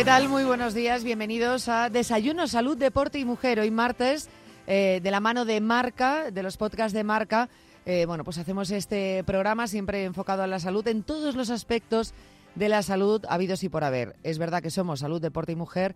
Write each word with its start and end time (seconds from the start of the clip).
¿Qué 0.00 0.06
tal? 0.06 0.30
Muy 0.30 0.44
buenos 0.44 0.72
días. 0.72 1.04
Bienvenidos 1.04 1.68
a 1.68 1.90
Desayuno, 1.90 2.46
Salud, 2.46 2.74
Deporte 2.74 3.18
y 3.18 3.26
Mujer. 3.26 3.60
Hoy 3.60 3.70
martes, 3.70 4.30
eh, 4.66 4.98
de 5.02 5.10
la 5.10 5.20
mano 5.20 5.44
de 5.44 5.60
Marca, 5.60 6.30
de 6.30 6.42
los 6.42 6.56
podcasts 6.56 6.94
de 6.94 7.04
Marca. 7.04 7.50
eh, 7.84 8.06
bueno, 8.06 8.24
pues 8.24 8.38
hacemos 8.38 8.70
este 8.70 9.22
programa 9.24 9.66
siempre 9.66 10.04
enfocado 10.04 10.42
a 10.42 10.46
la 10.46 10.58
salud 10.58 10.88
en 10.88 11.02
todos 11.02 11.36
los 11.36 11.50
aspectos 11.50 12.14
de 12.54 12.70
la 12.70 12.82
salud 12.82 13.26
habidos 13.28 13.62
y 13.62 13.68
por 13.68 13.84
haber. 13.84 14.16
Es 14.22 14.38
verdad 14.38 14.62
que 14.62 14.70
somos 14.70 15.00
salud, 15.00 15.20
deporte 15.20 15.52
y 15.52 15.56
mujer, 15.56 15.94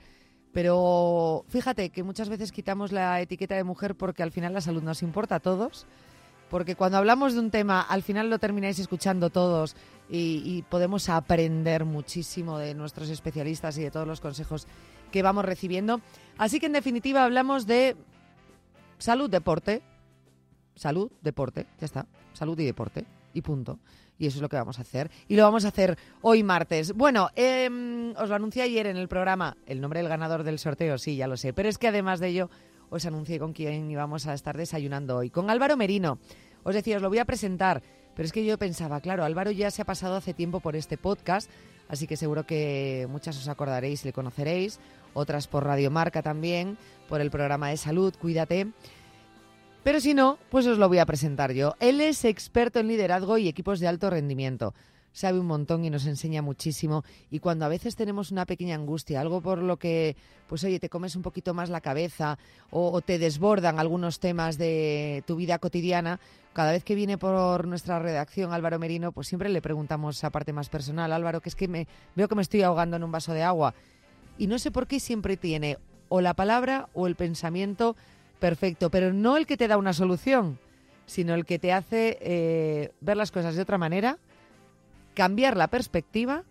pero 0.53 1.47
fíjate 1.49 1.89
que 1.89 2.03
muchas 2.03 2.29
veces 2.29 2.53
quitamos 2.53 2.93
la 2.93 3.23
etiqueta 3.23 3.55
de 3.55 3.65
mujer 3.65 3.95
porque 3.95 4.23
al 4.23 4.33
final 4.33 4.53
la 4.53 4.61
salud 4.61 4.83
nos 4.83 5.03
importa 5.03 5.37
a 5.37 5.41
todos. 5.41 5.87
Porque 6.51 6.77
cuando 6.77 6.99
hablamos 6.99 7.35
de 7.35 7.41
un 7.41 7.51
tema, 7.51 7.81
al 7.81 8.03
final 8.03 8.31
lo 8.31 8.39
termináis 8.39 8.79
escuchando 8.79 9.31
todos 9.31 9.77
y, 10.09 10.63
podemos 10.69 11.09
aprender 11.09 11.85
muchísimo 11.85 12.59
de 12.59 12.75
nuestros 12.75 13.09
especialistas 13.09 13.79
y 13.79 13.83
de 13.83 13.91
todos 13.91 14.07
los 14.07 14.21
consejos 14.21 14.67
que 15.11 15.23
vamos 15.23 15.45
recibiendo. 15.45 16.01
Así 16.39 16.61
que 16.61 16.67
en 16.67 16.73
definitiva 16.73 17.25
hablamos 17.25 17.67
de 17.67 17.97
salud, 18.99 19.31
deporte. 19.31 19.83
Salud, 20.77 21.11
deporte, 21.23 21.67
ya 21.81 21.87
está. 21.87 22.07
Salud 22.33 22.59
y 22.59 22.65
deporte. 22.65 23.05
Y 23.33 23.41
punto. 23.41 23.79
Y 24.19 24.27
eso 24.27 24.39
es 24.39 24.43
lo 24.43 24.49
que 24.49 24.57
vamos 24.57 24.79
a 24.79 24.83
hacer. 24.83 25.11
Y 25.29 25.37
lo 25.37 25.43
vamos 25.43 25.65
a 25.65 25.69
hacer 25.69 25.99
hoy 26.23 26.43
martes. 26.43 26.93
Bueno, 26.93 27.31
em, 27.35 28.15
os 28.17 28.29
lo 28.29 28.35
anuncié 28.35 28.63
ayer 28.63 28.87
en 28.87 28.97
el 28.97 29.09
programa. 29.09 29.57
El 29.67 29.81
nombre 29.81 30.01
del 30.01 30.09
ganador 30.09 30.45
del 30.45 30.59
sorteo, 30.59 30.99
sí, 30.99 31.17
ya 31.17 31.27
lo 31.27 31.37
sé. 31.37 31.53
Pero 31.53 31.69
es 31.69 31.79
que 31.79 31.89
además 31.89 32.21
de 32.21 32.29
ello, 32.29 32.51
os 32.95 33.07
anuncié 33.07 33.43
con 33.43 33.53
quién 33.53 33.91
íbamos 33.91 34.27
a 34.27 34.35
estar 34.35 34.57
desayunando 34.57 35.17
hoy. 35.17 35.29
Con 35.29 35.51
Álvaro 35.51 35.77
Merino. 35.77 36.19
Os 36.63 36.75
decía, 36.75 36.97
os 36.97 37.03
lo 37.03 37.09
voy 37.09 37.19
a 37.19 37.25
presentar. 37.25 37.83
Pero 38.15 38.25
es 38.25 38.33
que 38.33 38.45
yo 38.45 38.57
pensaba, 38.57 39.01
claro, 39.01 39.25
Álvaro 39.25 39.51
ya 39.51 39.73
se 39.73 39.83
ha 39.83 39.85
pasado 39.85 40.15
hace 40.15 40.33
tiempo 40.33 40.61
por 40.61 40.77
este 40.77 40.97
podcast. 40.97 41.51
Así 41.89 42.07
que 42.07 42.17
seguro 42.17 42.47
que 42.47 43.09
muchas 43.11 43.37
os 43.37 43.49
acordaréis 43.49 44.05
y 44.05 44.09
le 44.09 44.13
conoceréis. 44.13 44.79
Otras 45.13 45.49
por 45.49 45.65
Radio 45.65 45.91
Marca 45.91 46.23
también. 46.23 46.79
Por 47.09 47.21
el 47.21 47.33
programa 47.33 47.71
de 47.71 47.77
salud, 47.79 48.15
cuídate. 48.21 48.69
Pero 49.83 49.99
si 49.99 50.15
no, 50.15 50.39
pues 50.49 50.67
os 50.67 50.79
lo 50.79 50.89
voy 50.89 50.99
a 50.99 51.07
presentar 51.07 51.53
yo. 51.53 51.75
Él 51.81 52.01
es 52.01 52.25
experto 52.25 52.79
en 52.79 52.87
liderazgo 52.87 53.39
y 53.39 53.49
equipos 53.49 53.81
de 53.81 53.89
alto 53.89 54.09
rendimiento. 54.09 54.73
Sabe 55.15 55.39
un 55.39 55.47
montón 55.47 55.85
y 55.85 55.91
nos 55.91 56.07
enseña 56.07 56.43
muchísimo. 56.43 57.05
Y 57.31 57.39
cuando 57.39 57.65
a 57.65 57.69
veces 57.69 57.95
tenemos 57.95 58.33
una 58.33 58.47
pequeña 58.47 58.75
angustia, 58.75 59.21
algo 59.21 59.41
por 59.41 59.59
lo 59.59 59.77
que, 59.77 60.17
pues 60.49 60.65
oye, 60.65 60.81
te 60.81 60.89
comes 60.89 61.15
un 61.15 61.23
poquito 61.23 61.55
más 61.55 61.71
la 61.71 61.81
cabeza 61.81 62.37
o, 62.73 63.01
te 63.01 63.21
desbordan 63.21 63.79
algunos 63.79 64.19
temas 64.19 64.59
de 64.59 65.23
tu 65.25 65.37
vida 65.37 65.61
cotidiana, 65.61 66.19
cada 66.53 66.73
vez 66.73 66.83
que 66.83 66.97
viene 66.97 67.17
por 67.17 67.69
nuestra 67.69 68.01
redacción 68.01 68.53
Álvaro 68.53 68.81
Merino, 68.81 69.13
pues 69.13 69.29
siempre 69.29 69.51
le 69.51 69.63
preguntamos 69.63 70.17
esa 70.17 70.31
parte 70.31 70.53
más 70.53 70.69
personal. 70.69 71.13
Álvaro, 71.13 71.41
que 71.41 71.49
es 71.49 71.55
que 71.55 71.69
me, 71.69 71.87
veo 72.17 72.27
que 72.27 72.35
me 72.35 72.43
estoy 72.43 72.63
ahogando 72.63 72.97
en 72.97 73.05
un 73.05 73.13
vaso 73.13 73.33
de 73.33 73.45
agua. 73.45 73.73
Y 74.37 74.49
no 74.49 74.59
sé 74.59 74.73
por 74.73 74.89
qué 74.89 74.99
siempre 74.99 75.37
tiene 75.37 75.79
o 76.09 76.21
la 76.21 76.35
palabra 76.35 76.89
o 76.93 77.07
el 77.07 77.15
pensamiento 77.15 77.95
perfecto, 78.41 78.91
pero 78.91 79.13
no 79.13 79.37
el 79.37 79.47
que 79.47 79.57
te 79.57 79.69
da 79.69 79.77
una 79.77 79.93
solución, 79.93 80.59
sino 81.07 81.35
el 81.35 81.45
que 81.45 81.61
te 81.61 81.73
hace 81.73 82.19
eh, 82.21 82.91
ver 83.01 83.17
las 83.17 83.31
cosas 83.31 83.55
de 83.55 83.63
otra 83.63 83.79
manera, 83.79 84.19
cambiar 85.15 85.57
la 85.57 85.69
perspectiva 85.69 86.45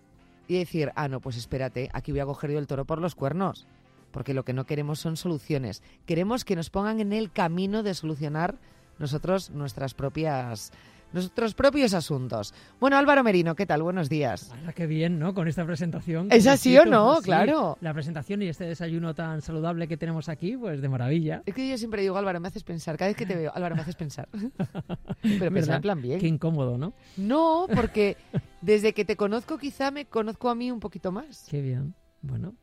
y 0.48 0.58
decir, 0.58 0.92
ah, 0.96 1.08
no, 1.08 1.20
pues 1.20 1.38
espérate, 1.38 1.90
aquí 1.94 2.12
voy 2.12 2.22
a 2.22 2.26
coger 2.26 2.52
yo 2.52 2.60
el 2.60 2.68
toro 2.68 2.86
por 2.86 3.00
los 3.00 3.16
cuernos, 3.16 3.68
porque 4.12 4.34
lo 4.34 4.44
que 4.44 4.54
no 4.54 4.66
queremos 4.66 5.00
son 5.00 5.18
soluciones, 5.18 5.82
queremos 6.06 6.46
que 6.46 6.56
nos 6.56 6.70
pongan 6.70 7.00
en 7.00 7.14
el 7.14 7.32
camino 7.32 7.84
de 7.84 7.94
solucionar 7.94 8.58
nosotros 9.00 9.50
nuestras 9.50 9.94
propias 9.94 10.72
nuestros 11.14 11.54
propios 11.54 11.94
asuntos. 11.94 12.54
Bueno, 12.80 12.98
Álvaro 12.98 13.24
Merino, 13.24 13.56
¿qué 13.56 13.66
tal? 13.66 13.84
Buenos 13.84 14.10
días. 14.10 14.52
Hala, 14.52 14.74
qué 14.74 14.88
bien, 14.88 15.20
¿no? 15.20 15.34
Con 15.34 15.48
esta 15.48 15.66
presentación. 15.66 16.28
¿Es 16.32 16.48
así 16.48 16.78
o 16.78 16.86
no? 16.86 17.18
sí. 17.18 17.24
Claro. 17.24 17.78
La 17.82 17.94
presentación 17.94 18.42
y 18.42 18.48
este 18.48 18.66
desayuno 18.66 19.14
tan 19.14 19.42
saludable 19.42 19.88
que 19.88 19.98
tenemos 19.98 20.30
aquí, 20.30 20.58
pues 20.58 20.82
de 20.82 20.90
maravilla. 20.90 21.44
Es 21.46 21.54
que 21.54 21.70
yo 21.70 21.78
siempre 21.78 22.02
digo, 22.02 22.18
Álvaro, 22.18 22.40
me 22.40 22.48
haces 22.48 22.64
pensar. 22.64 22.98
Cada 22.98 23.10
vez 23.10 23.18
que 23.18 23.26
te 23.26 23.36
veo, 23.36 23.52
Álvaro, 23.54 23.76
me 23.76 23.82
haces 23.82 23.96
pensar. 23.96 24.28
Pero 25.22 25.52
pensar 25.52 25.76
en 25.76 25.82
plan 25.82 26.02
bien. 26.02 26.20
Qué 26.20 26.28
incómodo, 26.28 26.78
¿no? 26.78 26.94
No, 27.18 27.68
porque 27.74 28.18
desde 28.62 28.94
que 28.94 29.06
te 29.06 29.16
conozco 29.16 29.58
quizá 29.58 29.92
me 29.92 30.06
conozco 30.06 30.50
a 30.50 30.56
mí 30.56 30.72
un 30.72 30.80
poquito 30.80 31.12
más. 31.12 31.48
Qué 31.50 31.62
bien. 31.62 31.94
Bueno, 32.22 32.56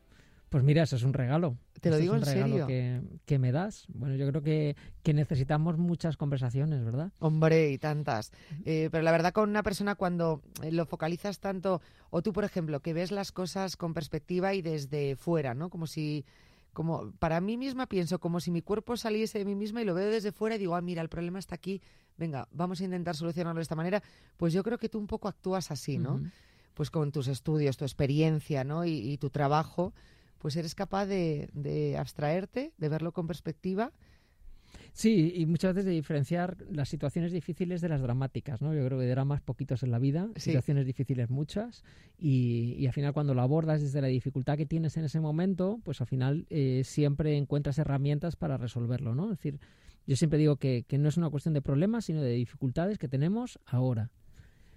pues 0.51 0.65
mira, 0.65 0.83
eso 0.83 0.97
es 0.97 1.03
un 1.03 1.13
regalo. 1.13 1.55
Te 1.79 1.89
lo 1.89 1.95
Eso 1.95 2.01
digo 2.01 2.15
es 2.15 2.23
un 2.23 2.27
en 2.27 2.33
regalo 2.33 2.51
serio. 2.51 2.67
Que, 2.67 3.01
que 3.25 3.39
me 3.39 3.53
das. 3.53 3.85
Bueno, 3.87 4.15
yo 4.15 4.27
creo 4.27 4.43
que, 4.43 4.75
que 5.01 5.13
necesitamos 5.13 5.77
muchas 5.77 6.17
conversaciones, 6.17 6.83
¿verdad? 6.83 7.13
Hombre, 7.19 7.71
y 7.71 7.77
tantas. 7.77 8.33
Eh, 8.65 8.89
pero 8.91 9.01
la 9.01 9.13
verdad 9.13 9.31
con 9.31 9.49
una 9.49 9.63
persona 9.63 9.95
cuando 9.95 10.41
eh, 10.61 10.73
lo 10.73 10.85
focalizas 10.85 11.39
tanto, 11.39 11.81
o 12.09 12.21
tú 12.21 12.33
por 12.33 12.43
ejemplo, 12.43 12.81
que 12.81 12.91
ves 12.93 13.11
las 13.11 13.31
cosas 13.31 13.77
con 13.77 13.93
perspectiva 13.93 14.53
y 14.53 14.61
desde 14.61 15.15
fuera, 15.15 15.53
¿no? 15.53 15.69
Como 15.69 15.87
si, 15.87 16.25
como 16.73 17.13
para 17.13 17.39
mí 17.39 17.55
misma 17.55 17.87
pienso, 17.87 18.19
como 18.19 18.41
si 18.41 18.51
mi 18.51 18.61
cuerpo 18.61 18.97
saliese 18.97 19.39
de 19.39 19.45
mí 19.45 19.55
misma 19.55 19.81
y 19.81 19.85
lo 19.85 19.93
veo 19.93 20.09
desde 20.09 20.33
fuera 20.33 20.57
y 20.57 20.59
digo, 20.59 20.75
ah, 20.75 20.81
mira, 20.81 21.01
el 21.01 21.07
problema 21.07 21.39
está 21.39 21.55
aquí, 21.55 21.81
venga, 22.17 22.49
vamos 22.51 22.81
a 22.81 22.83
intentar 22.83 23.15
solucionarlo 23.15 23.59
de 23.59 23.63
esta 23.63 23.75
manera. 23.75 24.03
Pues 24.35 24.51
yo 24.51 24.63
creo 24.63 24.77
que 24.77 24.89
tú 24.89 24.99
un 24.99 25.07
poco 25.07 25.29
actúas 25.29 25.71
así, 25.71 25.97
¿no? 25.97 26.21
Pues 26.73 26.91
con 26.91 27.13
tus 27.13 27.29
estudios, 27.29 27.77
tu 27.77 27.85
experiencia, 27.85 28.65
¿no? 28.65 28.83
Y, 28.83 28.91
y 29.13 29.17
tu 29.17 29.29
trabajo, 29.29 29.93
pues 30.41 30.55
eres 30.55 30.73
capaz 30.75 31.05
de, 31.05 31.49
de 31.53 31.97
abstraerte, 31.97 32.73
de 32.77 32.89
verlo 32.89 33.11
con 33.11 33.27
perspectiva. 33.27 33.91
Sí, 34.93 35.33
y 35.35 35.45
muchas 35.45 35.73
veces 35.73 35.85
de 35.85 35.91
diferenciar 35.91 36.57
las 36.69 36.89
situaciones 36.89 37.31
difíciles 37.31 37.81
de 37.81 37.89
las 37.89 38.01
dramáticas, 38.01 38.61
¿no? 38.61 38.73
Yo 38.73 38.85
creo 38.85 38.97
que 38.99 39.05
de 39.05 39.11
dramas 39.11 39.41
poquitos 39.41 39.83
en 39.83 39.91
la 39.91 39.99
vida, 39.99 40.29
Sí. 40.35 40.49
situaciones 40.51 40.85
difíciles 40.85 41.29
muchas, 41.29 41.83
y, 42.17 42.75
y 42.77 42.87
al 42.87 42.93
final 42.93 43.13
cuando 43.13 43.33
lo 43.33 43.41
abordas 43.41 43.81
desde 43.81 44.01
la 44.01 44.07
dificultad 44.07 44.57
que 44.57 44.65
tienes 44.65 44.97
en 44.97 45.03
ese 45.05 45.19
momento, 45.19 45.79
pues 45.83 46.01
al 46.01 46.07
final 46.07 46.45
eh, 46.49 46.81
siempre 46.85 47.37
encuentras 47.37 47.77
herramientas 47.79 48.35
para 48.35 48.57
resolverlo, 48.57 49.13
¿no? 49.13 49.25
Es 49.25 49.37
decir, 49.39 49.59
yo 50.07 50.15
siempre 50.15 50.39
digo 50.39 50.55
que, 50.57 50.83
que 50.87 50.97
no 50.97 51.09
es 51.09 51.17
una 51.17 51.29
cuestión 51.29 51.53
de 51.53 51.61
problemas, 51.61 52.05
sino 52.05 52.21
de 52.21 52.31
dificultades 52.31 52.97
que 52.97 53.07
tenemos 53.07 53.59
ahora. 53.65 54.09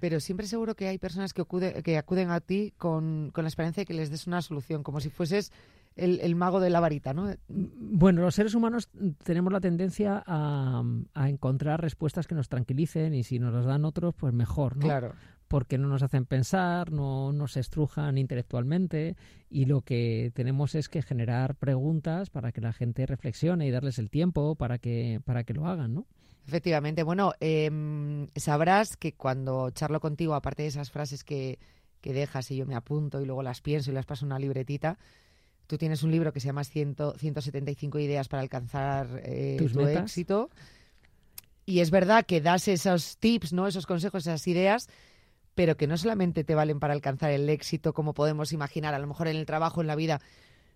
Pero 0.00 0.21
siempre 0.21 0.47
seguro 0.47 0.75
que 0.75 0.88
hay 0.88 0.99
personas 0.99 1.32
que, 1.32 1.43
acude- 1.43 1.82
que 1.82 1.97
acuden 1.99 2.31
a 2.31 2.41
ti 2.41 2.72
con, 2.77 3.31
con 3.32 3.44
la 3.44 3.49
esperanza 3.49 3.81
de 3.82 3.87
que 3.87 3.94
les 3.94 4.10
des 4.10 4.27
una 4.27 4.43
solución, 4.43 4.82
como 4.82 5.00
si 5.00 5.09
fueses 5.10 5.53
el, 5.97 6.21
el 6.21 6.34
mago 6.34 6.60
de 6.60 6.71
la 6.71 6.81
varita, 6.81 7.15
¿no? 7.15 7.32
Bueno, 7.49 8.22
los 8.22 8.34
seres 8.34 8.54
humanos 8.54 8.91
tenemos 9.22 9.53
la 9.53 9.60
tendencia 9.60 10.22
a, 10.27 10.83
a 11.15 11.28
encontrar 11.28 11.81
respuestas 11.81 12.27
que 12.27 12.34
nos 12.34 12.49
tranquilicen 12.49 13.15
y 13.15 13.22
si 13.22 13.38
nos 13.38 13.54
las 13.54 13.65
dan 13.65 13.84
otros, 13.84 14.15
pues 14.15 14.33
mejor, 14.34 14.77
¿no? 14.77 14.83
Claro. 14.83 15.12
porque 15.47 15.78
no 15.78 15.87
nos 15.88 16.03
hacen 16.03 16.25
pensar, 16.27 16.91
no 16.91 17.33
nos 17.33 17.56
estrujan 17.56 18.19
intelectualmente 18.19 19.15
y 19.49 19.66
lo 19.66 19.83
que 19.83 20.33
tenemos 20.34 20.75
es 20.75 20.88
que 20.88 21.00
generar 21.03 21.54
preguntas 21.54 22.28
para 22.31 22.50
que 22.50 22.60
la 22.60 22.72
gente 22.72 23.06
reflexione 23.06 23.66
y 23.66 23.71
darles 23.71 23.99
el 24.00 24.10
tiempo 24.10 24.56
para 24.56 24.78
que 24.78 25.21
para 25.25 25.44
que 25.44 25.54
lo 25.54 25.66
hagan, 25.66 25.94
¿no? 25.94 26.06
Efectivamente. 26.47 27.03
Bueno, 27.03 27.32
em, 27.41 28.28
sabrás 28.37 28.97
que 28.97 29.15
cuando 29.15 29.71
charlo 29.71 30.00
contigo, 30.00 30.34
aparte 30.34 30.62
de 30.62 30.69
esas 30.69 30.91
frases 30.91 31.25
que, 31.25 31.59
que 32.00 32.12
dejas 32.12 32.50
y 32.50 32.56
yo 32.56 32.66
me 32.66 32.75
apunto 32.75 33.21
y 33.21 33.27
luego 33.27 33.43
las 33.43 33.60
pienso 33.60 33.91
y 33.91 33.94
las 33.94 34.05
paso 34.06 34.25
en 34.25 34.32
una 34.32 34.38
libretita, 34.38 34.99
tú 35.66 35.78
tienes 35.78 36.03
un 36.03 36.10
libro 36.10 36.33
que 36.33 36.41
se 36.41 36.47
llama 36.47 36.65
100 36.65 36.97
175 37.16 37.99
ideas 37.99 38.28
para 38.28 38.43
alcanzar 38.43 39.22
eh, 39.25 39.56
Tus 39.59 39.72
tu 39.72 39.81
metas. 39.81 40.04
éxito. 40.04 40.50
Y 41.66 41.81
es 41.81 41.91
verdad 41.91 42.27
que 42.27 42.43
das 42.43 42.69
esos 42.69 43.16
tips, 43.16 43.54
¿no? 43.54 43.66
Esos 43.66 43.87
consejos, 43.87 44.27
esas 44.27 44.47
ideas, 44.47 44.91
pero 45.54 45.78
que 45.78 45.87
no 45.87 45.97
solamente 45.97 46.44
te 46.44 46.54
valen 46.54 46.78
para 46.78 46.93
alcanzar 46.93 47.31
el 47.31 47.49
éxito 47.49 47.94
como 47.94 48.12
podemos 48.12 48.53
imaginar, 48.53 48.93
a 48.93 48.99
lo 48.99 49.06
mejor 49.06 49.28
en 49.28 49.37
el 49.37 49.47
trabajo, 49.47 49.81
en 49.81 49.87
la 49.87 49.97
vida, 49.97 50.21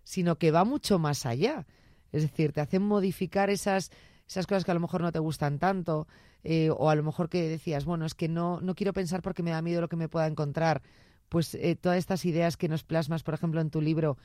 sino 0.02 0.38
que 0.38 0.50
va 0.50 0.64
mucho 0.64 0.98
más 0.98 1.26
allá. 1.26 1.66
Es 2.10 2.22
decir, 2.22 2.52
te 2.52 2.62
hacen 2.62 2.80
modificar 2.82 3.50
esas, 3.50 3.90
esas 4.28 4.46
cosas 4.46 4.64
que 4.64 4.70
a 4.70 4.74
lo 4.74 4.80
mejor 4.80 5.00
no 5.00 5.10
te 5.10 5.18
gustan 5.18 5.58
tanto, 5.58 6.06
eh, 6.44 6.70
o 6.70 6.90
a 6.90 6.94
lo 6.94 7.02
mejor 7.02 7.28
que 7.28 7.48
decías, 7.48 7.84
bueno, 7.84 8.04
es 8.04 8.14
que 8.14 8.28
no, 8.28 8.60
no 8.60 8.74
quiero 8.74 8.92
pensar 8.92 9.22
porque 9.22 9.42
me 9.42 9.50
da 9.50 9.62
miedo 9.62 9.80
lo 9.80 9.88
que 9.88 9.96
me 9.96 10.08
pueda 10.08 10.26
encontrar. 10.26 10.82
Pues 11.28 11.54
eh, 11.54 11.76
todas 11.76 11.98
estas 11.98 12.24
ideas 12.24 12.56
que 12.56 12.68
nos 12.68 12.84
plasmas, 12.84 13.22
por 13.22 13.34
ejemplo, 13.34 13.60
en 13.60 13.70
tu 13.70 13.80
libro, 13.80 14.18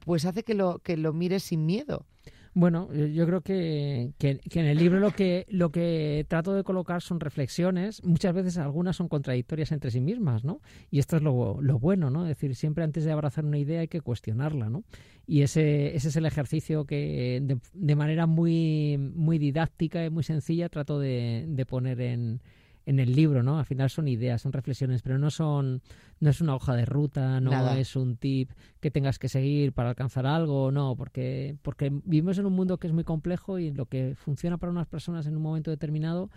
pues 0.00 0.24
hace 0.24 0.44
que 0.44 0.54
lo, 0.54 0.78
que 0.78 0.96
lo 0.96 1.12
mires 1.12 1.42
sin 1.42 1.66
miedo. 1.66 2.06
Bueno, 2.56 2.88
yo- 2.94 3.26
creo 3.26 3.40
que, 3.40 4.12
que- 4.16 4.38
que 4.38 4.60
en 4.60 4.66
el 4.66 4.78
libro 4.78 5.00
lo 5.00 5.10
que, 5.10 5.44
lo 5.48 5.70
que 5.70 6.24
trato 6.28 6.54
de 6.54 6.62
colocar 6.62 7.02
son 7.02 7.18
reflexiones, 7.18 8.02
muchas 8.04 8.32
veces 8.32 8.58
algunas 8.58 8.94
son 8.94 9.08
contradictorias 9.08 9.72
entre 9.72 9.90
sí 9.90 10.00
mismas, 10.00 10.44
¿no? 10.44 10.60
Y 10.88 11.00
esto 11.00 11.16
es 11.16 11.22
lo, 11.22 11.60
lo 11.60 11.78
bueno, 11.80 12.10
¿no? 12.10 12.22
Es 12.22 12.28
decir, 12.28 12.54
siempre 12.54 12.84
antes 12.84 13.04
de 13.04 13.10
abrazar 13.10 13.44
una 13.44 13.58
idea 13.58 13.80
hay 13.80 13.88
que 13.88 14.00
cuestionarla, 14.00 14.70
¿no? 14.70 14.84
Y 15.26 15.42
ese, 15.42 15.96
ese 15.96 16.08
es 16.08 16.16
el 16.16 16.26
ejercicio 16.26 16.84
que 16.84 17.40
de, 17.42 17.58
de 17.72 17.96
manera 17.96 18.26
muy, 18.26 18.98
muy 18.98 19.38
didáctica 19.38 20.04
y 20.04 20.10
muy 20.10 20.22
sencilla 20.22 20.68
trato 20.68 21.00
de, 21.00 21.46
de 21.48 21.66
poner 21.66 22.00
en, 22.02 22.40
en 22.86 22.98
el 22.98 23.14
libro, 23.14 23.42
¿no? 23.42 23.58
Al 23.58 23.64
final 23.64 23.90
son 23.90 24.08
ideas, 24.08 24.42
son 24.42 24.52
reflexiones, 24.52 25.02
pero 25.02 25.18
no 25.18 25.30
son, 25.30 25.82
no 26.20 26.30
es 26.30 26.40
una 26.40 26.54
hoja 26.54 26.74
de 26.74 26.84
ruta, 26.84 27.40
no 27.40 27.50
Nada. 27.50 27.78
es 27.78 27.96
un 27.96 28.16
tip 28.16 28.50
que 28.80 28.90
tengas 28.90 29.18
que 29.18 29.28
seguir 29.28 29.72
para 29.72 29.90
alcanzar 29.90 30.26
algo, 30.26 30.70
no, 30.70 30.94
porque, 30.96 31.56
porque 31.62 31.90
vivimos 31.90 32.38
en 32.38 32.46
un 32.46 32.52
mundo 32.52 32.78
que 32.78 32.86
es 32.86 32.92
muy 32.92 33.04
complejo 33.04 33.58
y 33.58 33.70
lo 33.70 33.86
que 33.86 34.14
funciona 34.14 34.58
para 34.58 34.70
unas 34.72 34.86
personas 34.86 35.26
en 35.26 35.36
un 35.36 35.42
momento 35.42 35.70
determinado 35.70 36.30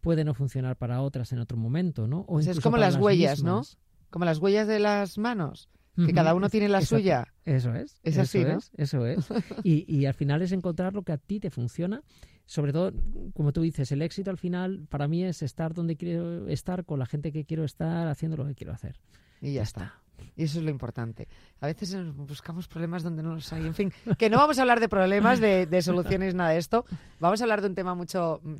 puede 0.00 0.24
no 0.24 0.34
funcionar 0.34 0.76
para 0.76 1.00
otras 1.00 1.32
en 1.32 1.38
otro 1.38 1.56
momento, 1.56 2.08
¿no? 2.08 2.20
O 2.20 2.34
Pues 2.34 2.48
es 2.48 2.60
como 2.60 2.76
las 2.76 2.96
huellas, 2.96 3.42
¿no? 3.42 3.62
Como 4.10 4.24
las 4.24 4.38
huellas 4.38 4.66
de 4.66 4.80
las 4.80 5.16
manos, 5.16 5.68
que 5.96 6.12
cada 6.12 6.34
uno 6.34 6.48
tiene 6.50 6.68
la 6.68 6.78
exacto. 6.78 6.96
suya. 6.96 7.31
Eso 7.44 7.74
es. 7.74 7.98
Es 8.02 8.14
eso 8.14 8.22
así, 8.22 8.44
¿no? 8.44 8.58
es, 8.58 8.70
eso 8.76 9.06
es. 9.06 9.26
Y, 9.64 9.84
y 9.92 10.06
al 10.06 10.14
final 10.14 10.42
es 10.42 10.52
encontrar 10.52 10.94
lo 10.94 11.02
que 11.02 11.12
a 11.12 11.18
ti 11.18 11.40
te 11.40 11.50
funciona. 11.50 12.02
Sobre 12.46 12.72
todo, 12.72 12.92
como 13.34 13.52
tú 13.52 13.62
dices, 13.62 13.92
el 13.92 14.02
éxito 14.02 14.30
al 14.30 14.38
final 14.38 14.86
para 14.88 15.08
mí 15.08 15.24
es 15.24 15.42
estar 15.42 15.74
donde 15.74 15.96
quiero 15.96 16.48
estar, 16.48 16.84
con 16.84 16.98
la 16.98 17.06
gente 17.06 17.32
que 17.32 17.44
quiero 17.44 17.64
estar, 17.64 18.08
haciendo 18.08 18.36
lo 18.36 18.46
que 18.46 18.54
quiero 18.54 18.72
hacer. 18.72 19.00
Y 19.40 19.54
ya 19.54 19.62
está. 19.62 20.02
Y 20.36 20.44
eso 20.44 20.58
es 20.58 20.64
lo 20.64 20.70
importante. 20.70 21.28
A 21.60 21.66
veces 21.66 21.96
buscamos 22.14 22.68
problemas 22.68 23.02
donde 23.02 23.22
no 23.22 23.34
los 23.34 23.52
hay. 23.52 23.66
En 23.66 23.74
fin, 23.74 23.92
que 24.18 24.30
no 24.30 24.38
vamos 24.38 24.58
a 24.58 24.62
hablar 24.62 24.80
de 24.80 24.88
problemas, 24.88 25.40
de, 25.40 25.66
de 25.66 25.82
soluciones, 25.82 26.34
nada 26.34 26.50
de 26.50 26.58
esto. 26.58 26.84
Vamos 27.20 27.40
a 27.40 27.44
hablar 27.44 27.60
de 27.60 27.68
un 27.68 27.74
tema 27.74 27.94
mucho 27.94 28.40
mm, 28.42 28.54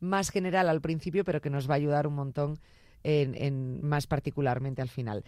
más 0.00 0.30
general 0.30 0.68
al 0.68 0.80
principio, 0.80 1.24
pero 1.24 1.40
que 1.40 1.50
nos 1.50 1.68
va 1.68 1.74
a 1.74 1.76
ayudar 1.76 2.06
un 2.06 2.14
montón 2.14 2.58
en, 3.02 3.34
en 3.34 3.82
más 3.82 4.06
particularmente 4.06 4.82
al 4.82 4.88
final. 4.88 5.24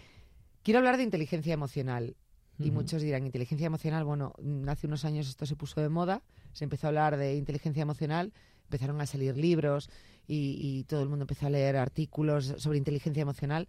Quiero 0.62 0.78
hablar 0.78 0.96
de 0.96 1.04
inteligencia 1.04 1.54
emocional. 1.54 2.16
Y 2.62 2.70
muchos 2.70 3.02
dirán, 3.02 3.24
inteligencia 3.24 3.66
emocional, 3.66 4.04
bueno, 4.04 4.34
mm, 4.42 4.68
hace 4.68 4.86
unos 4.86 5.04
años 5.04 5.28
esto 5.28 5.46
se 5.46 5.56
puso 5.56 5.80
de 5.80 5.88
moda, 5.88 6.22
se 6.52 6.64
empezó 6.64 6.86
a 6.86 6.88
hablar 6.88 7.16
de 7.16 7.36
inteligencia 7.36 7.82
emocional, 7.82 8.32
empezaron 8.64 9.00
a 9.00 9.06
salir 9.06 9.36
libros 9.36 9.88
y, 10.26 10.58
y 10.60 10.84
todo 10.84 11.02
el 11.02 11.08
mundo 11.08 11.24
empezó 11.24 11.46
a 11.46 11.50
leer 11.50 11.76
artículos 11.76 12.54
sobre 12.58 12.78
inteligencia 12.78 13.22
emocional. 13.22 13.68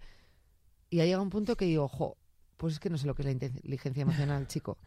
Y 0.89 0.99
ha 0.99 1.05
llegado 1.05 1.23
un 1.23 1.29
punto 1.29 1.55
que 1.55 1.65
digo, 1.65 1.85
ojo, 1.85 2.17
pues 2.57 2.73
es 2.73 2.79
que 2.79 2.89
no 2.89 2.97
sé 2.97 3.07
lo 3.07 3.15
que 3.15 3.23
es 3.23 3.25
la 3.25 3.31
inteligencia 3.31 4.01
emocional, 4.01 4.45
chico. 4.47 4.77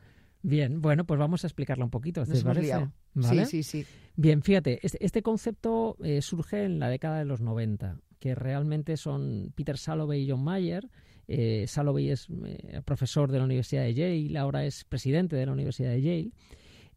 Bien, 0.42 0.82
bueno, 0.82 1.04
pues 1.04 1.18
vamos 1.18 1.42
a 1.42 1.46
explicarlo 1.46 1.84
un 1.84 1.90
poquito. 1.90 2.20
Nos 2.20 2.28
¿te 2.28 2.38
hemos 2.38 2.58
liado. 2.58 2.92
¿Vale? 3.14 3.46
Sí, 3.46 3.62
sí, 3.62 3.82
sí. 3.82 3.86
Bien, 4.14 4.42
fíjate, 4.42 4.78
este, 4.82 5.04
este 5.04 5.22
concepto 5.22 5.96
eh, 6.04 6.20
surge 6.20 6.64
en 6.64 6.78
la 6.78 6.88
década 6.88 7.18
de 7.18 7.24
los 7.24 7.40
90, 7.40 7.98
que 8.20 8.34
realmente 8.34 8.98
son 8.98 9.52
Peter 9.54 9.78
Salovey 9.78 10.22
y 10.22 10.30
John 10.30 10.44
Mayer. 10.44 10.90
Eh, 11.28 11.64
Salovey 11.66 12.10
es 12.10 12.28
eh, 12.44 12.80
profesor 12.84 13.30
de 13.32 13.38
la 13.38 13.44
Universidad 13.44 13.82
de 13.82 13.94
Yale, 13.94 14.38
ahora 14.38 14.64
es 14.66 14.84
presidente 14.84 15.36
de 15.36 15.46
la 15.46 15.52
Universidad 15.52 15.90
de 15.90 16.02
Yale. 16.02 16.30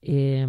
Eh, 0.04 0.46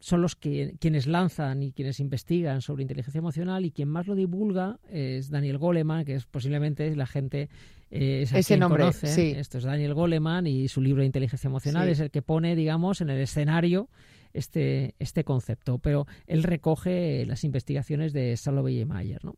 son 0.00 0.20
los 0.20 0.34
que 0.34 0.74
quienes 0.80 1.06
lanzan 1.06 1.62
y 1.62 1.72
quienes 1.72 2.00
investigan 2.00 2.60
sobre 2.60 2.82
inteligencia 2.82 3.18
emocional 3.18 3.64
y 3.64 3.70
quien 3.70 3.88
más 3.88 4.06
lo 4.08 4.14
divulga 4.16 4.80
es 4.90 5.30
Daniel 5.30 5.58
Goleman, 5.58 6.04
que 6.04 6.16
es 6.16 6.26
posiblemente 6.26 6.94
la 6.96 7.06
gente 7.06 7.48
eh, 7.92 8.22
es 8.22 8.32
Ese 8.32 8.56
nombre, 8.56 8.82
conoce. 8.82 9.06
sí. 9.06 9.32
Esto 9.36 9.58
es 9.58 9.64
Daniel 9.64 9.94
Goleman 9.94 10.46
y 10.46 10.68
su 10.68 10.80
libro 10.80 11.00
de 11.00 11.06
inteligencia 11.06 11.48
emocional 11.48 11.86
Sí. 11.86 11.92
es 11.92 12.00
el 12.00 12.10
que 12.10 12.20
pone, 12.22 12.56
digamos, 12.56 13.00
en 13.00 13.10
el 13.10 13.20
escenario 13.20 13.88
este, 14.32 14.94
este 14.98 15.24
concepto, 15.24 15.78
pero 15.78 16.06
él 16.26 16.42
recoge 16.42 17.24
las 17.26 17.42
investigaciones 17.44 18.12
de 18.12 18.36
Salovey 18.36 18.80
y 18.80 18.84
Mayer. 18.84 19.24
¿no? 19.24 19.36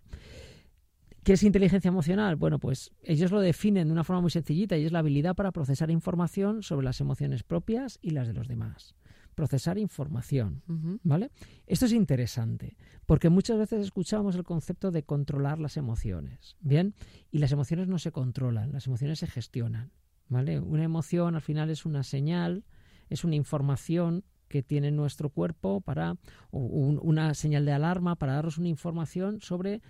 ¿Qué 1.25 1.35
es 1.35 1.43
inteligencia 1.45 1.89
emocional? 1.89 2.35
Bueno, 2.37 2.59
pues 2.59 2.91
ellos 3.03 3.31
lo 3.31 3.41
definen 3.41 3.87
de 3.87 3.93
una 3.93 4.03
forma 4.05 4.23
muy 4.23 4.31
sencillita 4.31 4.77
y 4.77 4.85
es 4.85 4.93
la 4.93 4.99
habilidad 4.99 5.37
para 5.37 5.53
procesar 5.53 5.91
información 5.91 6.63
sobre 6.63 6.85
las 6.85 7.01
emociones 7.01 7.45
propias 7.45 7.99
y 8.03 8.11
las 8.11 8.27
de 8.27 8.35
los 8.35 8.49
demás. 8.49 8.97
Procesar 9.37 9.79
información. 9.79 10.63
¿Vale? 11.05 11.31
Esto 11.67 11.87
es 11.87 11.93
interesante, 11.93 12.77
porque 13.07 13.31
muchas 13.31 13.57
veces 13.59 13.83
escuchamos 13.83 14.35
el 14.35 14.43
concepto 14.45 14.91
de 14.91 15.05
controlar 15.05 15.59
las 15.59 15.77
emociones, 15.77 16.57
¿bien? 16.61 16.95
Y 17.31 17.39
las 17.39 17.53
emociones 17.53 17.89
no 17.89 17.99
se 17.99 18.13
controlan, 18.13 18.73
las 18.73 18.87
emociones 18.89 19.21
se 19.21 19.27
gestionan, 19.27 19.91
¿vale? 20.29 20.59
Una 20.61 20.83
emoción 20.83 21.35
al 21.35 21.41
final 21.41 21.71
es 21.71 21.87
una 21.87 22.03
señal, 22.03 22.65
es 23.09 23.25
una 23.25 23.37
información 23.37 24.25
que 24.49 24.63
tiene 24.63 24.91
nuestro 24.91 25.31
cuerpo 25.31 25.81
para 25.81 26.17
o 26.51 26.59
un- 26.59 27.01
una 27.03 27.33
señal 27.33 27.65
de 27.65 27.73
alarma 27.73 28.17
para 28.17 28.35
darnos 28.35 28.59
una 28.59 28.69
información 28.69 29.41
sobre 29.41 29.81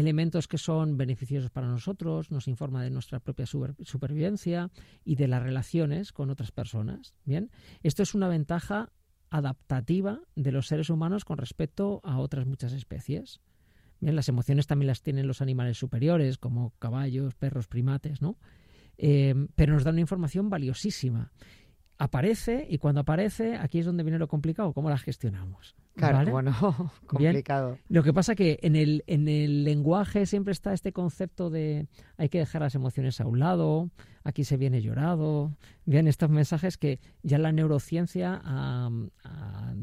elementos 0.00 0.48
que 0.48 0.58
son 0.58 0.96
beneficiosos 0.96 1.50
para 1.50 1.68
nosotros, 1.68 2.30
nos 2.30 2.48
informa 2.48 2.82
de 2.82 2.90
nuestra 2.90 3.20
propia 3.20 3.46
super- 3.46 3.74
supervivencia 3.84 4.70
y 5.04 5.16
de 5.16 5.28
las 5.28 5.42
relaciones 5.42 6.12
con 6.12 6.30
otras 6.30 6.52
personas. 6.52 7.14
Bien, 7.24 7.50
esto 7.82 8.02
es 8.02 8.14
una 8.14 8.28
ventaja 8.28 8.92
adaptativa 9.30 10.20
de 10.34 10.52
los 10.52 10.66
seres 10.66 10.90
humanos 10.90 11.24
con 11.24 11.38
respecto 11.38 12.00
a 12.04 12.18
otras 12.18 12.46
muchas 12.46 12.72
especies. 12.72 13.40
Bien, 14.00 14.14
las 14.14 14.28
emociones 14.28 14.66
también 14.66 14.88
las 14.88 15.02
tienen 15.02 15.26
los 15.26 15.40
animales 15.40 15.78
superiores, 15.78 16.38
como 16.38 16.74
caballos, 16.78 17.34
perros, 17.34 17.66
primates, 17.66 18.20
¿no? 18.20 18.36
Eh, 18.98 19.34
pero 19.54 19.72
nos 19.74 19.84
da 19.84 19.90
una 19.90 20.00
información 20.00 20.50
valiosísima. 20.50 21.32
Aparece 21.98 22.66
y 22.68 22.78
cuando 22.78 23.00
aparece, 23.00 23.56
aquí 23.56 23.78
es 23.78 23.86
donde 23.86 24.02
viene 24.02 24.18
lo 24.18 24.28
complicado, 24.28 24.74
cómo 24.74 24.90
la 24.90 24.98
gestionamos. 24.98 25.74
Claro, 25.96 26.18
¿vale? 26.18 26.30
bueno, 26.30 26.52
complicado. 27.06 27.78
Lo 27.88 28.02
que 28.02 28.12
pasa 28.12 28.34
que 28.34 28.58
en 28.62 28.76
el, 28.76 29.02
en 29.06 29.28
el 29.28 29.64
lenguaje 29.64 30.26
siempre 30.26 30.52
está 30.52 30.74
este 30.74 30.92
concepto 30.92 31.48
de 31.48 31.88
hay 32.18 32.28
que 32.28 32.38
dejar 32.38 32.62
las 32.62 32.74
emociones 32.74 33.20
a 33.20 33.26
un 33.26 33.38
lado, 33.38 33.90
aquí 34.22 34.44
se 34.44 34.58
viene 34.58 34.82
llorado, 34.82 35.56
bien 35.86 36.06
estos 36.06 36.28
mensajes 36.28 36.76
que 36.76 37.00
ya 37.22 37.38
la 37.38 37.50
neurociencia 37.50 38.40
ha, 38.44 38.90
ha 39.24 39.74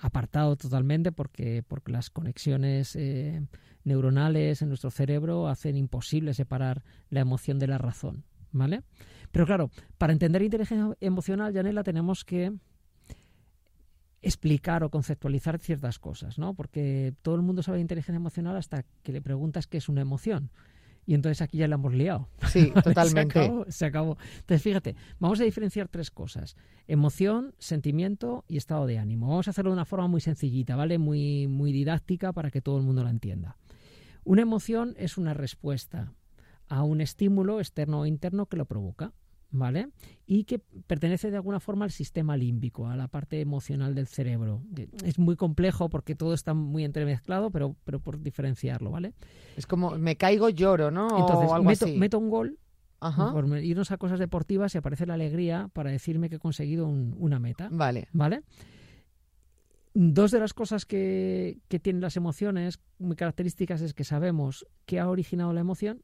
apartado 0.00 0.56
totalmente 0.56 1.12
porque, 1.12 1.62
porque 1.66 1.92
las 1.92 2.10
conexiones 2.10 2.96
eh, 2.96 3.46
neuronales 3.84 4.62
en 4.62 4.68
nuestro 4.68 4.90
cerebro 4.90 5.48
hacen 5.48 5.76
imposible 5.76 6.34
separar 6.34 6.82
la 7.10 7.20
emoción 7.20 7.58
de 7.58 7.68
la 7.68 7.78
razón, 7.78 8.24
¿vale? 8.50 8.82
Pero 9.30 9.46
claro, 9.46 9.70
para 9.98 10.12
entender 10.12 10.42
inteligencia 10.42 10.96
emocional, 11.00 11.52
Janela, 11.52 11.84
tenemos 11.84 12.24
que 12.24 12.52
explicar 14.22 14.84
o 14.84 14.90
conceptualizar 14.90 15.58
ciertas 15.58 15.98
cosas, 15.98 16.38
¿no? 16.38 16.54
Porque 16.54 17.14
todo 17.22 17.36
el 17.36 17.42
mundo 17.42 17.62
sabe 17.62 17.78
de 17.78 17.82
inteligencia 17.82 18.16
emocional 18.16 18.56
hasta 18.56 18.84
que 19.02 19.12
le 19.12 19.22
preguntas 19.22 19.66
qué 19.66 19.78
es 19.78 19.88
una 19.88 20.02
emoción. 20.02 20.50
Y 21.06 21.14
entonces 21.14 21.40
aquí 21.40 21.58
ya 21.58 21.66
la 21.66 21.76
hemos 21.76 21.94
liado. 21.94 22.28
Sí, 22.48 22.70
Se 22.74 22.82
totalmente. 22.82 23.38
acabó, 23.40 23.64
se 23.68 23.86
acabó. 23.86 24.18
Entonces, 24.40 24.62
fíjate, 24.62 24.96
vamos 25.18 25.40
a 25.40 25.44
diferenciar 25.44 25.88
tres 25.88 26.10
cosas. 26.10 26.56
Emoción, 26.86 27.54
sentimiento 27.58 28.44
y 28.46 28.58
estado 28.58 28.86
de 28.86 28.98
ánimo. 28.98 29.28
Vamos 29.28 29.48
a 29.48 29.50
hacerlo 29.50 29.70
de 29.70 29.76
una 29.76 29.86
forma 29.86 30.06
muy 30.08 30.20
sencillita, 30.20 30.76
¿vale? 30.76 30.98
Muy, 30.98 31.48
muy 31.48 31.72
didáctica 31.72 32.32
para 32.32 32.50
que 32.50 32.60
todo 32.60 32.76
el 32.76 32.84
mundo 32.84 33.02
la 33.02 33.10
entienda. 33.10 33.56
Una 34.24 34.42
emoción 34.42 34.94
es 34.98 35.16
una 35.16 35.32
respuesta 35.34 36.12
a 36.68 36.84
un 36.84 37.00
estímulo 37.00 37.58
externo 37.58 38.00
o 38.00 38.06
interno 38.06 38.46
que 38.46 38.56
lo 38.56 38.66
provoca, 38.66 39.12
¿vale? 39.50 39.88
Y 40.26 40.44
que 40.44 40.58
pertenece 40.58 41.30
de 41.30 41.36
alguna 41.36 41.60
forma 41.60 41.84
al 41.84 41.90
sistema 41.90 42.36
límbico, 42.36 42.86
a 42.88 42.96
la 42.96 43.08
parte 43.08 43.40
emocional 43.40 43.94
del 43.94 44.06
cerebro. 44.06 44.62
Que 44.74 44.88
Es 45.04 45.18
muy 45.18 45.36
complejo 45.36 45.88
porque 45.90 46.14
todo 46.14 46.34
está 46.34 46.54
muy 46.54 46.84
entremezclado, 46.84 47.50
pero, 47.50 47.76
pero 47.84 48.00
por 48.00 48.20
diferenciarlo, 48.20 48.90
¿vale? 48.90 49.12
Es 49.56 49.66
como 49.66 49.98
me 49.98 50.16
caigo, 50.16 50.48
lloro, 50.50 50.90
¿no? 50.90 51.18
Entonces, 51.18 51.50
o 51.50 51.54
algo 51.54 51.68
meto, 51.68 51.84
así. 51.86 51.96
meto 51.98 52.18
un 52.18 52.30
gol 52.30 52.58
Ajá. 53.00 53.32
por 53.32 53.46
irnos 53.58 53.90
a 53.90 53.96
cosas 53.98 54.18
deportivas 54.18 54.74
y 54.74 54.78
aparece 54.78 55.06
la 55.06 55.14
alegría 55.14 55.68
para 55.72 55.90
decirme 55.90 56.28
que 56.28 56.36
he 56.36 56.40
conseguido 56.40 56.86
un- 56.86 57.14
una 57.18 57.38
meta. 57.38 57.68
Vale. 57.72 58.08
¿Vale? 58.12 58.42
Dos 59.92 60.30
de 60.30 60.38
las 60.38 60.54
cosas 60.54 60.86
que, 60.86 61.58
que 61.66 61.80
tienen 61.80 62.00
las 62.00 62.16
emociones 62.16 62.78
muy 63.00 63.16
características 63.16 63.80
es 63.80 63.92
que 63.92 64.04
sabemos 64.04 64.64
qué 64.86 65.00
ha 65.00 65.08
originado 65.08 65.52
la 65.52 65.60
emoción. 65.60 66.02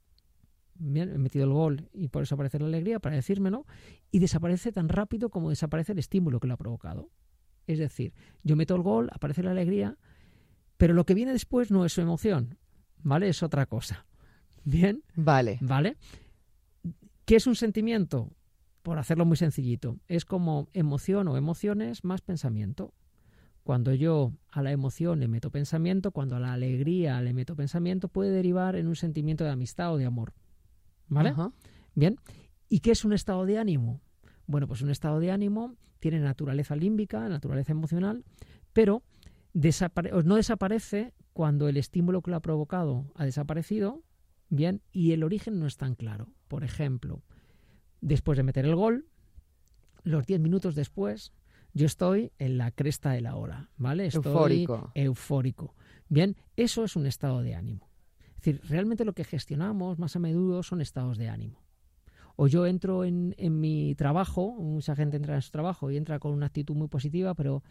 Bien, 0.78 1.10
he 1.12 1.18
metido 1.18 1.44
el 1.44 1.52
gol 1.52 1.88
y 1.92 2.08
por 2.08 2.22
eso 2.22 2.34
aparece 2.34 2.58
la 2.58 2.66
alegría, 2.66 2.98
para 3.00 3.16
decírmelo, 3.16 3.66
y 4.10 4.18
desaparece 4.18 4.72
tan 4.72 4.88
rápido 4.88 5.30
como 5.30 5.50
desaparece 5.50 5.92
el 5.92 5.98
estímulo 5.98 6.40
que 6.40 6.48
lo 6.48 6.54
ha 6.54 6.58
provocado. 6.58 7.10
Es 7.66 7.78
decir, 7.78 8.12
yo 8.42 8.56
meto 8.56 8.74
el 8.74 8.82
gol, 8.82 9.10
aparece 9.12 9.42
la 9.42 9.50
alegría, 9.50 9.96
pero 10.76 10.94
lo 10.94 11.04
que 11.04 11.14
viene 11.14 11.32
después 11.32 11.70
no 11.70 11.84
es 11.84 11.92
su 11.92 12.00
emoción, 12.00 12.58
¿vale? 13.02 13.28
Es 13.28 13.42
otra 13.42 13.66
cosa. 13.66 14.06
Bien, 14.64 15.02
Vale. 15.14 15.58
¿Vale? 15.60 15.96
¿Qué 17.24 17.36
es 17.36 17.46
un 17.46 17.56
sentimiento? 17.56 18.30
Por 18.82 18.98
hacerlo 18.98 19.24
muy 19.24 19.36
sencillito, 19.36 19.98
es 20.06 20.24
como 20.24 20.68
emoción 20.72 21.26
o 21.26 21.36
emociones 21.36 22.04
más 22.04 22.20
pensamiento. 22.20 22.94
Cuando 23.64 23.92
yo 23.92 24.32
a 24.52 24.62
la 24.62 24.70
emoción 24.70 25.18
le 25.18 25.26
meto 25.26 25.50
pensamiento, 25.50 26.12
cuando 26.12 26.36
a 26.36 26.40
la 26.40 26.52
alegría 26.52 27.20
le 27.20 27.32
meto 27.32 27.56
pensamiento, 27.56 28.06
puede 28.06 28.30
derivar 28.30 28.76
en 28.76 28.86
un 28.86 28.94
sentimiento 28.94 29.42
de 29.42 29.50
amistad 29.50 29.92
o 29.92 29.96
de 29.96 30.04
amor. 30.04 30.34
¿Vale? 31.08 31.30
Ajá. 31.30 31.52
Bien. 31.94 32.18
¿Y 32.68 32.80
qué 32.80 32.90
es 32.92 33.04
un 33.04 33.12
estado 33.12 33.46
de 33.46 33.58
ánimo? 33.58 34.00
Bueno, 34.46 34.66
pues 34.66 34.82
un 34.82 34.90
estado 34.90 35.20
de 35.20 35.30
ánimo 35.30 35.74
tiene 35.98 36.20
naturaleza 36.20 36.76
límbica, 36.76 37.28
naturaleza 37.28 37.72
emocional, 37.72 38.24
pero 38.72 39.02
desapare- 39.54 40.22
no 40.24 40.36
desaparece 40.36 41.12
cuando 41.32 41.68
el 41.68 41.76
estímulo 41.76 42.22
que 42.22 42.30
lo 42.30 42.36
ha 42.36 42.40
provocado 42.40 43.04
ha 43.14 43.24
desaparecido, 43.24 44.02
bien, 44.48 44.82
y 44.92 45.12
el 45.12 45.22
origen 45.24 45.58
no 45.58 45.66
es 45.66 45.76
tan 45.76 45.94
claro. 45.94 46.28
Por 46.48 46.64
ejemplo, 46.64 47.22
después 48.00 48.36
de 48.36 48.42
meter 48.42 48.64
el 48.66 48.74
gol, 48.76 49.06
los 50.04 50.26
10 50.26 50.40
minutos 50.40 50.74
después, 50.74 51.32
yo 51.74 51.86
estoy 51.86 52.32
en 52.38 52.56
la 52.58 52.70
cresta 52.70 53.10
de 53.10 53.20
la 53.20 53.36
hora, 53.36 53.70
¿vale? 53.76 54.06
Estoy 54.06 54.32
Eufórico. 54.32 54.92
eufórico. 54.94 55.74
Bien, 56.08 56.36
eso 56.56 56.84
es 56.84 56.94
un 56.96 57.06
estado 57.06 57.42
de 57.42 57.54
ánimo. 57.54 57.88
Es 58.46 58.54
decir, 58.60 58.70
realmente 58.70 59.04
lo 59.04 59.12
que 59.12 59.24
gestionamos 59.24 59.98
más 59.98 60.14
a 60.14 60.20
menudo 60.20 60.62
son 60.62 60.80
estados 60.80 61.18
de 61.18 61.28
ánimo. 61.28 61.64
O 62.36 62.46
yo 62.46 62.66
entro 62.66 63.04
en, 63.04 63.34
en 63.38 63.58
mi 63.60 63.94
trabajo, 63.96 64.52
mucha 64.60 64.94
gente 64.94 65.16
entra 65.16 65.34
en 65.34 65.42
su 65.42 65.50
trabajo 65.50 65.90
y 65.90 65.96
entra 65.96 66.18
con 66.20 66.32
una 66.32 66.46
actitud 66.46 66.76
muy 66.76 66.86
positiva, 66.86 67.34
pero 67.34 67.64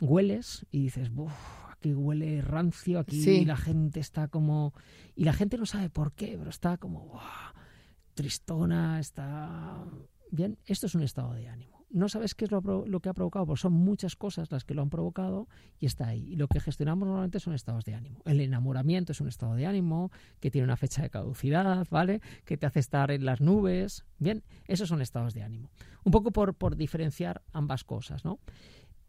hueles 0.00 0.66
y 0.70 0.82
dices, 0.82 1.08
"Buf, 1.10 1.32
aquí 1.70 1.94
huele 1.94 2.42
rancio, 2.42 2.98
aquí 2.98 3.22
Sí. 3.22 3.44
la 3.46 3.56
gente 3.56 4.00
está 4.00 4.28
como... 4.28 4.74
Y 5.14 5.24
la 5.24 5.32
gente 5.32 5.56
no 5.56 5.64
sabe 5.66 5.88
por 5.88 6.12
qué, 6.12 6.36
pero 6.36 6.50
está 6.50 6.76
como 6.76 7.06
"Buah, 7.06 7.54
tristona, 8.14 8.98
está... 9.00 9.82
Bien, 10.30 10.58
esto 10.66 10.86
es 10.86 10.94
un 10.94 11.02
estado 11.04 11.32
de 11.32 11.48
ánimo. 11.48 11.77
No 11.90 12.08
sabes 12.08 12.34
qué 12.34 12.44
es 12.44 12.50
lo, 12.50 13.00
que 13.00 13.08
ha 13.08 13.14
provocado, 13.14 13.46
porque 13.46 13.62
son 13.62 13.72
muchas 13.72 14.14
cosas 14.14 14.50
las 14.50 14.64
que 14.64 14.74
lo 14.74 14.82
han 14.82 14.90
provocado 14.90 15.48
y 15.78 15.86
está 15.86 16.08
ahí. 16.08 16.32
Y 16.32 16.36
lo 16.36 16.46
que 16.46 16.60
gestionamos 16.60 17.06
normalmente 17.06 17.40
son 17.40 17.54
estados 17.54 17.84
de 17.84 17.94
ánimo. 17.94 18.20
El 18.26 18.40
enamoramiento 18.40 19.12
es 19.12 19.20
un 19.20 19.28
estado 19.28 19.54
de 19.54 19.66
ánimo 19.66 20.10
que 20.40 20.50
tiene 20.50 20.64
una 20.64 20.76
fecha 20.76 21.00
de 21.00 21.08
caducidad, 21.08 21.86
¿vale? 21.90 22.20
Que 22.44 22.58
te 22.58 22.66
hace 22.66 22.80
estar 22.80 23.10
en 23.10 23.24
las 23.24 23.40
nubes. 23.40 24.04
Bien, 24.18 24.42
esos 24.66 24.88
son 24.88 25.00
estados 25.00 25.32
de 25.32 25.42
ánimo. 25.42 25.70
Un 26.04 26.12
poco 26.12 26.30
por, 26.30 26.54
por 26.54 26.76
diferenciar 26.76 27.42
ambas 27.52 27.84
cosas, 27.84 28.24
¿no? 28.24 28.38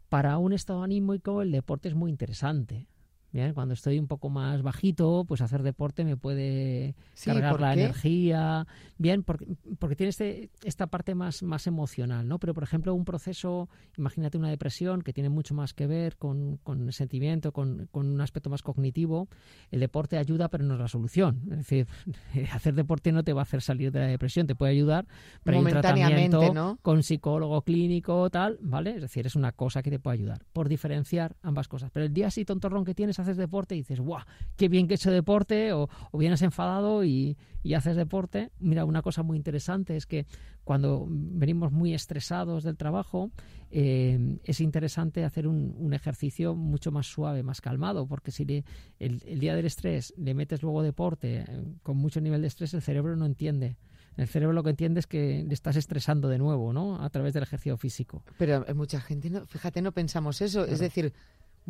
Para 0.08 0.38
un 0.38 0.52
estado 0.52 0.82
anímico 0.82 1.42
el 1.42 1.52
deporte 1.52 1.88
es 1.88 1.94
muy 1.94 2.10
interesante. 2.10 2.86
Bien, 3.32 3.54
cuando 3.54 3.74
estoy 3.74 3.98
un 3.98 4.08
poco 4.08 4.28
más 4.28 4.62
bajito, 4.62 5.24
pues 5.26 5.40
hacer 5.40 5.62
deporte 5.62 6.04
me 6.04 6.16
puede 6.16 6.96
cargar 7.24 7.60
la 7.60 7.74
energía. 7.74 8.66
Bien, 8.98 9.22
porque, 9.22 9.46
porque 9.78 9.94
tiene 9.94 10.10
este, 10.10 10.50
esta 10.64 10.88
parte 10.88 11.14
más, 11.14 11.44
más 11.44 11.68
emocional, 11.68 12.26
¿no? 12.26 12.40
Pero, 12.40 12.54
por 12.54 12.64
ejemplo, 12.64 12.92
un 12.92 13.04
proceso, 13.04 13.68
imagínate 13.96 14.36
una 14.36 14.50
depresión 14.50 15.02
que 15.02 15.12
tiene 15.12 15.28
mucho 15.28 15.54
más 15.54 15.74
que 15.74 15.86
ver 15.86 16.16
con, 16.16 16.58
con 16.64 16.88
el 16.88 16.92
sentimiento, 16.92 17.52
con, 17.52 17.88
con, 17.92 18.06
un 18.06 18.20
aspecto 18.20 18.50
más 18.50 18.62
cognitivo. 18.62 19.28
El 19.70 19.78
deporte 19.78 20.18
ayuda, 20.18 20.48
pero 20.48 20.64
no 20.64 20.74
es 20.74 20.80
la 20.80 20.88
solución. 20.88 21.40
Es 21.52 21.58
decir, 21.58 21.86
hacer 22.52 22.74
deporte 22.74 23.12
no 23.12 23.22
te 23.22 23.32
va 23.32 23.42
a 23.42 23.44
hacer 23.44 23.62
salir 23.62 23.92
de 23.92 24.00
la 24.00 24.06
depresión, 24.06 24.48
te 24.48 24.56
puede 24.56 24.72
ayudar, 24.72 25.06
pero 25.44 25.58
hay 25.58 25.64
un 25.64 25.70
tratamiento 25.70 26.52
¿no? 26.52 26.78
con 26.82 27.04
psicólogo 27.04 27.62
clínico, 27.62 28.28
tal, 28.28 28.58
¿vale? 28.60 28.96
Es 28.96 29.02
decir, 29.02 29.24
es 29.26 29.36
una 29.36 29.52
cosa 29.52 29.84
que 29.84 29.90
te 29.90 30.00
puede 30.00 30.14
ayudar, 30.14 30.42
por 30.52 30.68
diferenciar 30.68 31.36
ambas 31.42 31.68
cosas. 31.68 31.92
Pero 31.92 32.06
el 32.06 32.12
día 32.12 32.26
así 32.26 32.44
tontorrón 32.44 32.84
que 32.84 32.94
tienes 32.94 33.19
haces 33.20 33.36
deporte 33.36 33.74
y 33.74 33.78
dices, 33.78 34.00
¡guau! 34.00 34.24
¡Qué 34.56 34.68
bien 34.68 34.86
que 34.86 34.94
he 34.94 34.96
hecho 34.96 35.10
deporte! 35.10 35.72
O, 35.72 35.88
o 36.10 36.18
vienes 36.18 36.42
enfadado 36.42 37.04
y, 37.04 37.36
y, 37.62 37.74
haces 37.74 37.96
deporte. 37.96 38.50
Mira, 38.58 38.84
una 38.84 39.02
cosa 39.02 39.22
muy 39.22 39.36
interesante 39.36 39.96
es 39.96 40.06
que 40.06 40.26
cuando 40.64 41.06
venimos 41.08 41.72
muy 41.72 41.94
estresados 41.94 42.64
del 42.64 42.76
trabajo, 42.76 43.30
eh, 43.70 44.38
es 44.44 44.60
interesante 44.60 45.24
hacer 45.24 45.46
un, 45.46 45.74
un, 45.78 45.94
ejercicio 45.94 46.54
mucho 46.54 46.92
más 46.92 47.06
suave, 47.06 47.42
más 47.42 47.60
calmado, 47.60 48.06
porque 48.06 48.30
si 48.30 48.44
le, 48.44 48.64
el, 48.98 49.22
el, 49.26 49.40
día 49.40 49.54
del 49.54 49.66
estrés 49.66 50.14
le 50.16 50.34
metes 50.34 50.62
luego 50.62 50.82
deporte 50.82 51.44
eh, 51.46 51.64
con 51.82 51.96
mucho 51.96 52.20
nivel 52.20 52.40
de 52.42 52.48
estrés, 52.48 52.74
el 52.74 52.82
cerebro 52.82 53.16
no 53.16 53.26
entiende. 53.26 53.76
El 54.16 54.28
cerebro 54.28 54.52
lo 54.52 54.62
que 54.62 54.70
entiende 54.70 55.00
es 55.00 55.06
que 55.06 55.44
le 55.46 55.54
estás 55.54 55.76
estresando 55.76 56.28
de 56.28 56.38
nuevo, 56.38 56.72
¿no? 56.72 57.02
A 57.02 57.08
través 57.10 57.32
del 57.32 57.42
ejercicio 57.42 57.76
físico. 57.76 58.22
Pero 58.38 58.64
mucha 58.74 59.00
gente, 59.00 59.30
no, 59.30 59.46
fíjate, 59.46 59.82
no 59.82 59.92
pensamos 59.92 60.40
eso. 60.40 60.60
Claro. 60.60 60.72
Es 60.72 60.80
decir, 60.80 61.12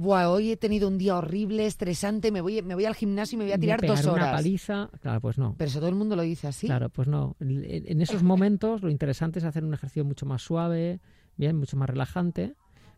Buah, 0.00 0.30
hoy 0.30 0.52
he 0.52 0.57
tenido 0.57 0.88
un 0.88 0.97
día 0.97 1.14
horrible, 1.14 1.66
estresante, 1.66 2.33
me 2.33 2.40
voy, 2.40 2.62
me 2.62 2.75
voy 2.75 2.87
al 2.87 2.95
gimnasio 2.95 3.37
y 3.37 3.38
me 3.40 3.45
voy 3.45 3.52
a 3.52 3.59
tirar 3.59 3.83
dos 3.83 4.07
horas. 4.07 4.28
una 4.28 4.33
paliza, 4.33 4.88
claro, 5.02 5.21
pues 5.21 5.37
no. 5.37 5.57
Pero 5.59 5.69
eso 5.69 5.78
todo 5.78 5.90
el 5.90 5.95
mundo 5.95 6.16
lo 6.16 6.23
dice 6.23 6.49
así. 6.49 6.69
Claro, 6.69 6.88
pues 6.88 7.07
no. 7.07 7.37
En 7.38 8.00
esos 8.00 8.23
momentos 8.23 8.80
lo 8.80 8.88
interesante 8.88 9.40
es 9.40 9.45
hacer 9.45 9.62
un 9.62 9.75
ejercicio 9.75 10.02
mucho 10.07 10.25
más 10.25 10.40
suave, 10.40 11.00
bien, 11.37 11.59
mucho 11.59 11.76
más 11.76 11.90
relajante, 11.90 12.54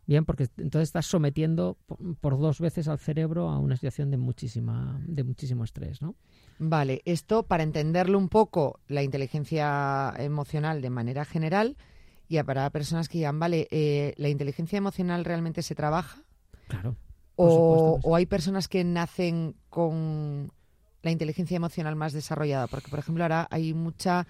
bien, 0.07 0.25
porque 0.25 0.47
entonces 0.59 0.91
estás 0.91 1.07
sometiendo 1.07 1.77
por 2.21 2.39
dos 2.39 2.61
veces 2.61 2.87
al 2.87 3.01
cerebro 3.01 3.49
a 3.49 3.59
una 3.59 3.75
situación 3.75 4.13
de 4.13 4.19
muchísima, 4.19 5.03
de 5.05 5.25
muchísimo 5.25 5.65
estrés, 5.65 6.03
¿no? 6.03 6.15
Vale, 6.61 7.03
esto 7.05 7.43
para 7.43 7.65
entenderlo 7.65 8.17
un 8.17 8.29
poco, 8.29 8.79
la 8.87 9.03
inteligencia 9.03 10.15
emocional 10.19 10.81
de 10.81 10.91
manera 10.91 11.25
general 11.25 11.77
y 12.29 12.41
para 12.45 12.71
personas 12.71 13.09
que 13.09 13.19
digan, 13.19 13.41
vale, 13.41 13.67
eh, 13.73 14.15
la 14.19 14.29
inteligencia 14.29 14.77
emocional 14.77 15.25
realmente 15.25 15.63
se 15.63 15.75
trabaja. 15.75 16.23
Claro. 16.69 16.97
O, 17.37 17.99
o, 18.03 18.15
hay 18.15 18.27
personas 18.27 18.69
que 18.69 18.85
nacen 18.85 19.57
con 19.69 20.53
la 21.03 21.11
inteligencia 21.11 21.57
emocional 21.57 21.97
más 21.97 22.13
desarrollada. 22.13 22.67
Porque, 22.67 22.89
por 22.89 22.99
ejemplo, 22.99 23.25
ahora 23.25 23.49
hay 23.51 23.75
mucha 23.75 24.27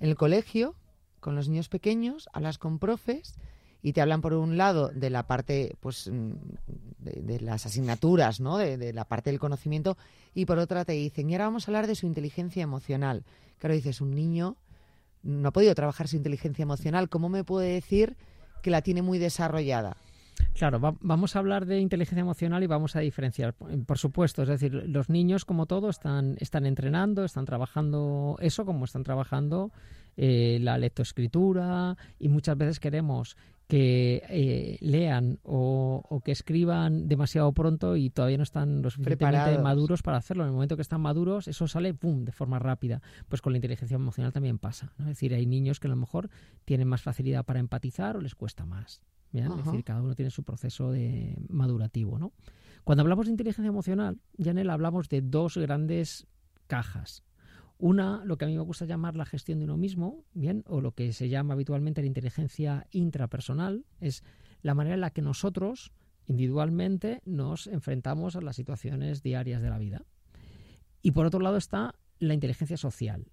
en 0.00 0.08
el 0.08 0.16
colegio, 0.16 0.74
con 1.20 1.34
los 1.34 1.48
niños 1.48 1.68
pequeños, 1.68 2.28
hablas 2.32 2.58
con 2.58 2.78
profes 2.78 3.34
y 3.82 3.92
te 3.92 4.00
hablan, 4.00 4.20
por 4.20 4.34
un 4.34 4.56
lado, 4.56 4.90
de 4.90 5.10
la 5.10 5.26
parte, 5.26 5.76
pues, 5.80 6.08
de, 6.08 7.22
de 7.22 7.40
las 7.40 7.66
asignaturas, 7.66 8.38
¿no? 8.38 8.58
De, 8.58 8.76
de, 8.76 8.92
la 8.92 9.06
parte 9.06 9.30
del 9.30 9.40
conocimiento, 9.40 9.96
y 10.34 10.44
por 10.44 10.58
otra 10.58 10.84
te 10.84 10.92
dicen, 10.92 11.28
y 11.28 11.34
ahora 11.34 11.46
vamos 11.46 11.66
a 11.66 11.70
hablar 11.72 11.88
de 11.88 11.96
su 11.96 12.06
inteligencia 12.06 12.62
emocional. 12.62 13.24
Claro, 13.58 13.74
dices, 13.74 14.00
un 14.00 14.14
niño 14.14 14.56
no 15.22 15.48
ha 15.48 15.52
podido 15.52 15.74
trabajar 15.74 16.08
su 16.08 16.16
inteligencia 16.16 16.62
emocional. 16.62 17.08
¿Cómo 17.08 17.28
me 17.28 17.44
puede 17.44 17.72
decir 17.72 18.16
que 18.62 18.70
la 18.70 18.82
tiene 18.82 19.02
muy 19.02 19.18
desarrollada? 19.18 19.96
Claro, 20.54 20.80
va, 20.80 20.94
vamos 21.00 21.34
a 21.34 21.38
hablar 21.38 21.66
de 21.66 21.80
inteligencia 21.80 22.20
emocional 22.20 22.62
y 22.62 22.66
vamos 22.66 22.94
a 22.96 23.00
diferenciar, 23.00 23.54
por 23.54 23.98
supuesto, 23.98 24.42
es 24.42 24.48
decir, 24.48 24.72
los 24.74 25.08
niños 25.08 25.44
como 25.44 25.66
todo 25.66 25.88
están, 25.88 26.36
están 26.40 26.66
entrenando, 26.66 27.24
están 27.24 27.44
trabajando 27.44 28.36
eso 28.40 28.64
como 28.64 28.84
están 28.84 29.02
trabajando 29.02 29.70
eh, 30.16 30.58
la 30.60 30.76
lectoescritura 30.76 31.96
y 32.18 32.28
muchas 32.28 32.56
veces 32.58 32.80
queremos 32.80 33.36
que 33.72 34.22
eh, 34.28 34.76
lean 34.82 35.38
o, 35.44 36.04
o, 36.06 36.20
que 36.20 36.30
escriban 36.30 37.08
demasiado 37.08 37.50
pronto 37.52 37.96
y 37.96 38.10
todavía 38.10 38.36
no 38.36 38.42
están 38.42 38.82
lo 38.82 38.90
suficientemente 38.90 39.38
Preparados. 39.38 39.62
maduros 39.62 40.02
para 40.02 40.18
hacerlo. 40.18 40.42
En 40.42 40.48
el 40.48 40.52
momento 40.52 40.76
que 40.76 40.82
están 40.82 41.00
maduros, 41.00 41.48
eso 41.48 41.66
sale 41.66 41.94
¡pum! 41.94 42.26
de 42.26 42.32
forma 42.32 42.58
rápida. 42.58 43.00
Pues 43.30 43.40
con 43.40 43.54
la 43.54 43.56
inteligencia 43.56 43.94
emocional 43.94 44.30
también 44.30 44.58
pasa. 44.58 44.92
¿no? 44.98 45.04
Es 45.06 45.12
decir, 45.12 45.32
hay 45.32 45.46
niños 45.46 45.80
que 45.80 45.86
a 45.86 45.90
lo 45.90 45.96
mejor 45.96 46.28
tienen 46.66 46.86
más 46.86 47.00
facilidad 47.00 47.46
para 47.46 47.60
empatizar 47.60 48.14
o 48.18 48.20
les 48.20 48.34
cuesta 48.34 48.66
más. 48.66 49.00
¿bien? 49.30 49.50
Es 49.50 49.64
decir, 49.64 49.82
cada 49.84 50.02
uno 50.02 50.14
tiene 50.14 50.30
su 50.30 50.42
proceso 50.42 50.90
de 50.92 51.38
madurativo, 51.48 52.18
¿no? 52.18 52.34
Cuando 52.84 53.00
hablamos 53.00 53.24
de 53.24 53.32
inteligencia 53.32 53.70
emocional, 53.70 54.18
Janel, 54.38 54.68
hablamos 54.68 55.08
de 55.08 55.22
dos 55.22 55.56
grandes 55.56 56.26
cajas. 56.66 57.22
Una, 57.82 58.24
lo 58.24 58.38
que 58.38 58.44
a 58.44 58.48
mí 58.48 58.54
me 58.56 58.62
gusta 58.62 58.84
llamar 58.84 59.16
la 59.16 59.26
gestión 59.26 59.58
de 59.58 59.64
uno 59.64 59.76
mismo, 59.76 60.24
bien, 60.34 60.62
o 60.68 60.80
lo 60.80 60.92
que 60.92 61.12
se 61.12 61.28
llama 61.28 61.54
habitualmente 61.54 62.00
la 62.00 62.06
inteligencia 62.06 62.86
intrapersonal, 62.92 63.84
es 63.98 64.22
la 64.62 64.76
manera 64.76 64.94
en 64.94 65.00
la 65.00 65.10
que 65.10 65.20
nosotros 65.20 65.90
individualmente 66.28 67.22
nos 67.24 67.66
enfrentamos 67.66 68.36
a 68.36 68.40
las 68.40 68.54
situaciones 68.54 69.24
diarias 69.24 69.60
de 69.60 69.68
la 69.68 69.78
vida. 69.78 70.04
Y 71.02 71.10
por 71.10 71.26
otro 71.26 71.40
lado 71.40 71.56
está 71.56 71.96
la 72.20 72.34
inteligencia 72.34 72.76
social, 72.76 73.26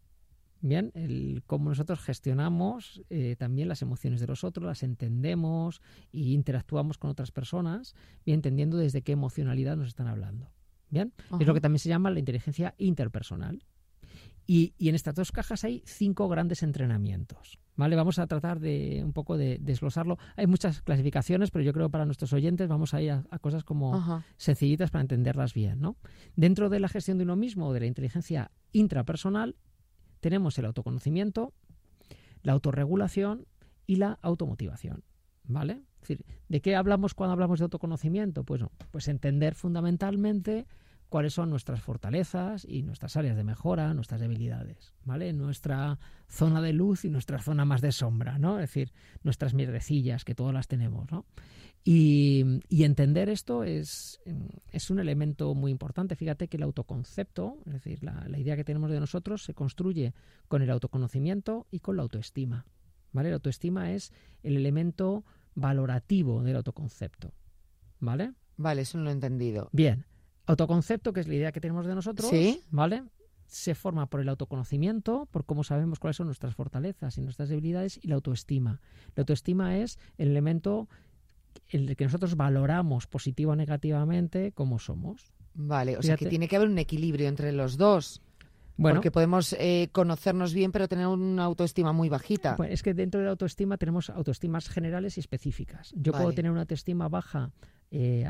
Bien, 0.62 0.92
el 0.96 1.44
cómo 1.46 1.70
nosotros 1.70 2.00
gestionamos 2.00 3.04
eh, 3.12 3.36
también 3.38 3.68
las 3.68 3.84
emociones 3.84 4.20
de 4.20 4.26
los 4.26 4.44
otros, 4.44 4.66
las 4.66 4.82
entendemos 4.82 5.80
e 6.12 6.22
interactuamos 6.32 6.98
con 6.98 7.12
otras 7.12 7.32
personas, 7.32 7.96
bien 8.26 8.40
entendiendo 8.40 8.78
desde 8.78 9.04
qué 9.04 9.12
emocionalidad 9.12 9.78
nos 9.78 9.90
están 9.90 10.08
hablando. 10.08 10.52
Bien, 10.90 11.14
es 11.40 11.46
lo 11.46 11.54
que 11.54 11.62
también 11.62 11.80
se 11.80 11.88
llama 11.88 12.10
la 12.10 12.18
inteligencia 12.18 12.74
interpersonal. 12.80 13.64
Y, 14.52 14.74
y, 14.80 14.90
en 14.90 14.96
estas 14.96 15.14
dos 15.14 15.32
cajas 15.32 15.64
hay 15.64 15.84
cinco 15.86 16.28
grandes 16.28 16.64
entrenamientos. 16.64 17.60
¿Vale? 17.76 17.96
Vamos 17.96 18.18
a 18.18 18.26
tratar 18.26 18.60
de 18.60 19.00
un 19.06 19.14
poco 19.14 19.38
de 19.38 19.60
desglosarlo. 19.62 20.18
Hay 20.38 20.48
muchas 20.48 20.82
clasificaciones, 20.82 21.52
pero 21.52 21.64
yo 21.64 21.72
creo 21.72 21.86
que 21.86 21.92
para 21.92 22.06
nuestros 22.06 22.34
oyentes 22.34 22.68
vamos 22.68 22.96
a 22.96 23.02
ir 23.04 23.12
a, 23.12 23.26
a 23.30 23.38
cosas 23.38 23.64
como 23.64 24.24
sencillitas 24.38 24.90
para 24.90 25.04
entenderlas 25.04 25.54
bien. 25.54 25.80
¿no? 25.80 25.98
Dentro 26.36 26.70
de 26.70 26.80
la 26.80 26.90
gestión 26.90 27.20
de 27.20 27.26
uno 27.26 27.36
mismo 27.36 27.68
o 27.68 27.74
de 27.74 27.82
la 27.82 27.86
inteligencia 27.86 28.50
intrapersonal 28.72 29.56
tenemos 30.20 30.58
el 30.58 30.66
autoconocimiento, 30.66 31.54
la 32.42 32.54
autorregulación 32.54 33.46
y 33.86 33.98
la 33.98 34.18
automotivación. 34.24 35.04
¿Vale? 35.44 35.84
Es 36.02 36.08
decir, 36.08 36.26
¿de 36.48 36.60
qué 36.60 36.76
hablamos 36.76 37.14
cuando 37.14 37.34
hablamos 37.34 37.60
de 37.60 37.66
autoconocimiento? 37.66 38.44
Pues 38.46 38.62
no, 38.62 38.72
pues 38.90 39.08
entender 39.10 39.54
fundamentalmente 39.54 40.66
cuáles 41.10 41.34
son 41.34 41.50
nuestras 41.50 41.82
fortalezas 41.82 42.66
y 42.66 42.84
nuestras 42.84 43.18
áreas 43.18 43.36
de 43.36 43.44
mejora, 43.44 43.94
nuestras 43.94 44.22
debilidades, 44.22 44.94
¿vale? 45.04 45.34
Nuestra 45.34 46.00
zona 46.28 46.62
de 46.62 46.74
luz 46.74 47.04
y 47.04 47.10
nuestra 47.10 47.40
zona 47.40 47.66
más 47.66 47.82
de 47.82 47.92
sombra, 47.92 48.38
¿no? 48.38 48.60
Es 48.60 48.70
decir, 48.70 48.94
nuestras 49.24 49.54
mierdecillas, 49.54 50.24
que 50.24 50.36
todas 50.36 50.54
las 50.54 50.68
tenemos, 50.68 51.12
¿no? 51.12 51.26
Y, 51.84 52.62
y, 52.68 52.84
entender 52.84 53.30
esto 53.30 53.64
es, 53.64 54.20
es, 54.72 54.90
un 54.90 55.00
elemento 55.00 55.56
muy 55.56 55.72
importante. 55.72 56.16
Fíjate 56.16 56.50
que 56.50 56.58
el 56.58 56.64
autoconcepto, 56.64 57.58
es 57.66 57.74
decir, 57.74 58.04
la, 58.04 58.26
la, 58.28 58.38
idea 58.38 58.58
que 58.58 58.66
tenemos 58.66 58.92
de 58.92 59.00
nosotros, 59.00 59.44
se 59.44 59.54
construye 59.54 60.14
con 60.50 60.62
el 60.62 60.70
autoconocimiento 60.70 61.68
y 61.72 61.80
con 61.80 61.96
la 61.96 62.04
autoestima. 62.04 62.66
¿vale? 63.14 63.30
La 63.30 63.36
autoestima 63.36 63.94
es 63.94 64.12
el 64.44 64.58
elemento 64.58 65.24
valorativo 65.56 66.44
del 66.44 66.58
autoconcepto. 66.58 67.34
¿Vale? 68.00 68.34
Vale, 68.58 68.82
eso 68.82 68.98
no 68.98 69.06
lo 69.06 69.10
he 69.10 69.14
entendido. 69.14 69.70
Bien. 69.72 70.06
Autoconcepto, 70.50 71.14
que 71.14 71.20
es 71.20 71.28
la 71.28 71.36
idea 71.36 71.52
que 71.52 71.62
tenemos 71.62 71.86
de 71.86 71.94
nosotros, 71.94 72.32
¿Sí? 72.32 72.64
¿vale? 72.72 73.04
Se 73.46 73.76
forma 73.76 74.08
por 74.08 74.20
el 74.20 74.30
autoconocimiento, 74.30 75.28
por 75.30 75.46
cómo 75.46 75.64
sabemos 75.64 76.00
cuáles 76.00 76.18
son 76.18 76.26
nuestras 76.26 76.56
fortalezas 76.56 77.18
y 77.20 77.22
nuestras 77.22 77.50
debilidades, 77.50 78.00
y 78.02 78.08
la 78.08 78.16
autoestima. 78.16 78.82
La 79.16 79.22
autoestima 79.22 79.78
es 79.78 80.00
el 80.18 80.30
elemento 80.30 80.88
en 81.70 81.88
el 81.88 81.96
que 81.96 82.06
nosotros 82.06 82.36
valoramos 82.36 83.06
positivo 83.06 83.52
o 83.52 83.56
negativamente 83.56 84.52
cómo 84.52 84.80
somos. 84.80 85.32
Vale, 85.54 85.92
o 85.92 86.02
Fíjate. 86.02 86.08
sea 86.08 86.18
que 86.18 86.26
tiene 86.26 86.48
que 86.48 86.56
haber 86.56 86.70
un 86.70 86.80
equilibrio 86.80 87.28
entre 87.28 87.52
los 87.52 87.78
dos. 87.78 88.22
Bueno, 88.76 88.96
porque 88.96 89.12
podemos 89.12 89.54
eh, 89.60 89.90
conocernos 89.92 90.54
bien, 90.54 90.72
pero 90.72 90.88
tener 90.88 91.06
una 91.06 91.44
autoestima 91.44 91.94
muy 91.94 92.10
bajita. 92.10 92.56
Pues 92.56 92.72
es 92.72 92.82
que 92.82 92.96
dentro 92.96 93.20
de 93.20 93.26
la 93.26 93.32
autoestima 93.32 93.78
tenemos 93.78 94.10
autoestimas 94.10 94.68
generales 94.68 95.18
y 95.18 95.20
específicas. 95.20 95.92
Yo 95.96 96.12
vale. 96.12 96.24
puedo 96.24 96.36
tener 96.36 96.52
una 96.52 96.62
autoestima 96.62 97.08
baja 97.08 97.52
eh, 97.92 98.30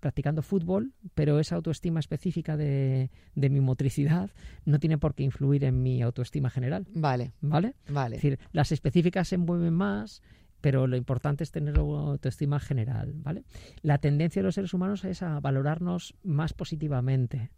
practicando 0.00 0.42
fútbol, 0.42 0.92
pero 1.14 1.38
esa 1.38 1.56
autoestima 1.56 2.00
específica 2.00 2.56
de, 2.56 3.10
de, 3.34 3.50
mi 3.50 3.60
motricidad 3.60 4.30
no 4.64 4.78
tiene 4.78 4.98
por 4.98 5.14
qué 5.14 5.22
influir 5.22 5.64
en 5.64 5.82
mi 5.82 6.02
autoestima 6.02 6.50
general. 6.50 6.86
Vale. 6.94 7.32
¿Vale? 7.40 7.74
Vale. 7.88 8.16
Es 8.16 8.22
decir, 8.22 8.38
las 8.52 8.72
específicas 8.72 9.28
se 9.28 9.38
mueven 9.38 9.74
más, 9.74 10.22
pero 10.60 10.86
lo 10.86 10.96
importante 10.96 11.44
es 11.44 11.50
tener 11.50 11.78
autoestima 11.78 12.60
general, 12.60 13.14
¿vale? 13.16 13.44
La 13.82 13.98
tendencia 13.98 14.42
de 14.42 14.44
los 14.44 14.54
seres 14.54 14.74
humanos 14.74 15.04
es 15.04 15.22
a 15.22 15.40
valorarnos 15.40 16.14
más 16.22 16.52
positivamente. 16.52 17.50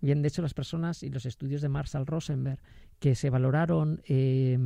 Bien, 0.00 0.22
de 0.22 0.28
hecho, 0.28 0.42
las 0.42 0.54
personas 0.54 1.02
y 1.02 1.10
los 1.10 1.26
estudios 1.26 1.62
de 1.62 1.68
Marshall 1.68 2.06
Rosenberg 2.06 2.60
que 2.98 3.14
se 3.14 3.30
valoraron 3.30 4.02
eh, 4.06 4.58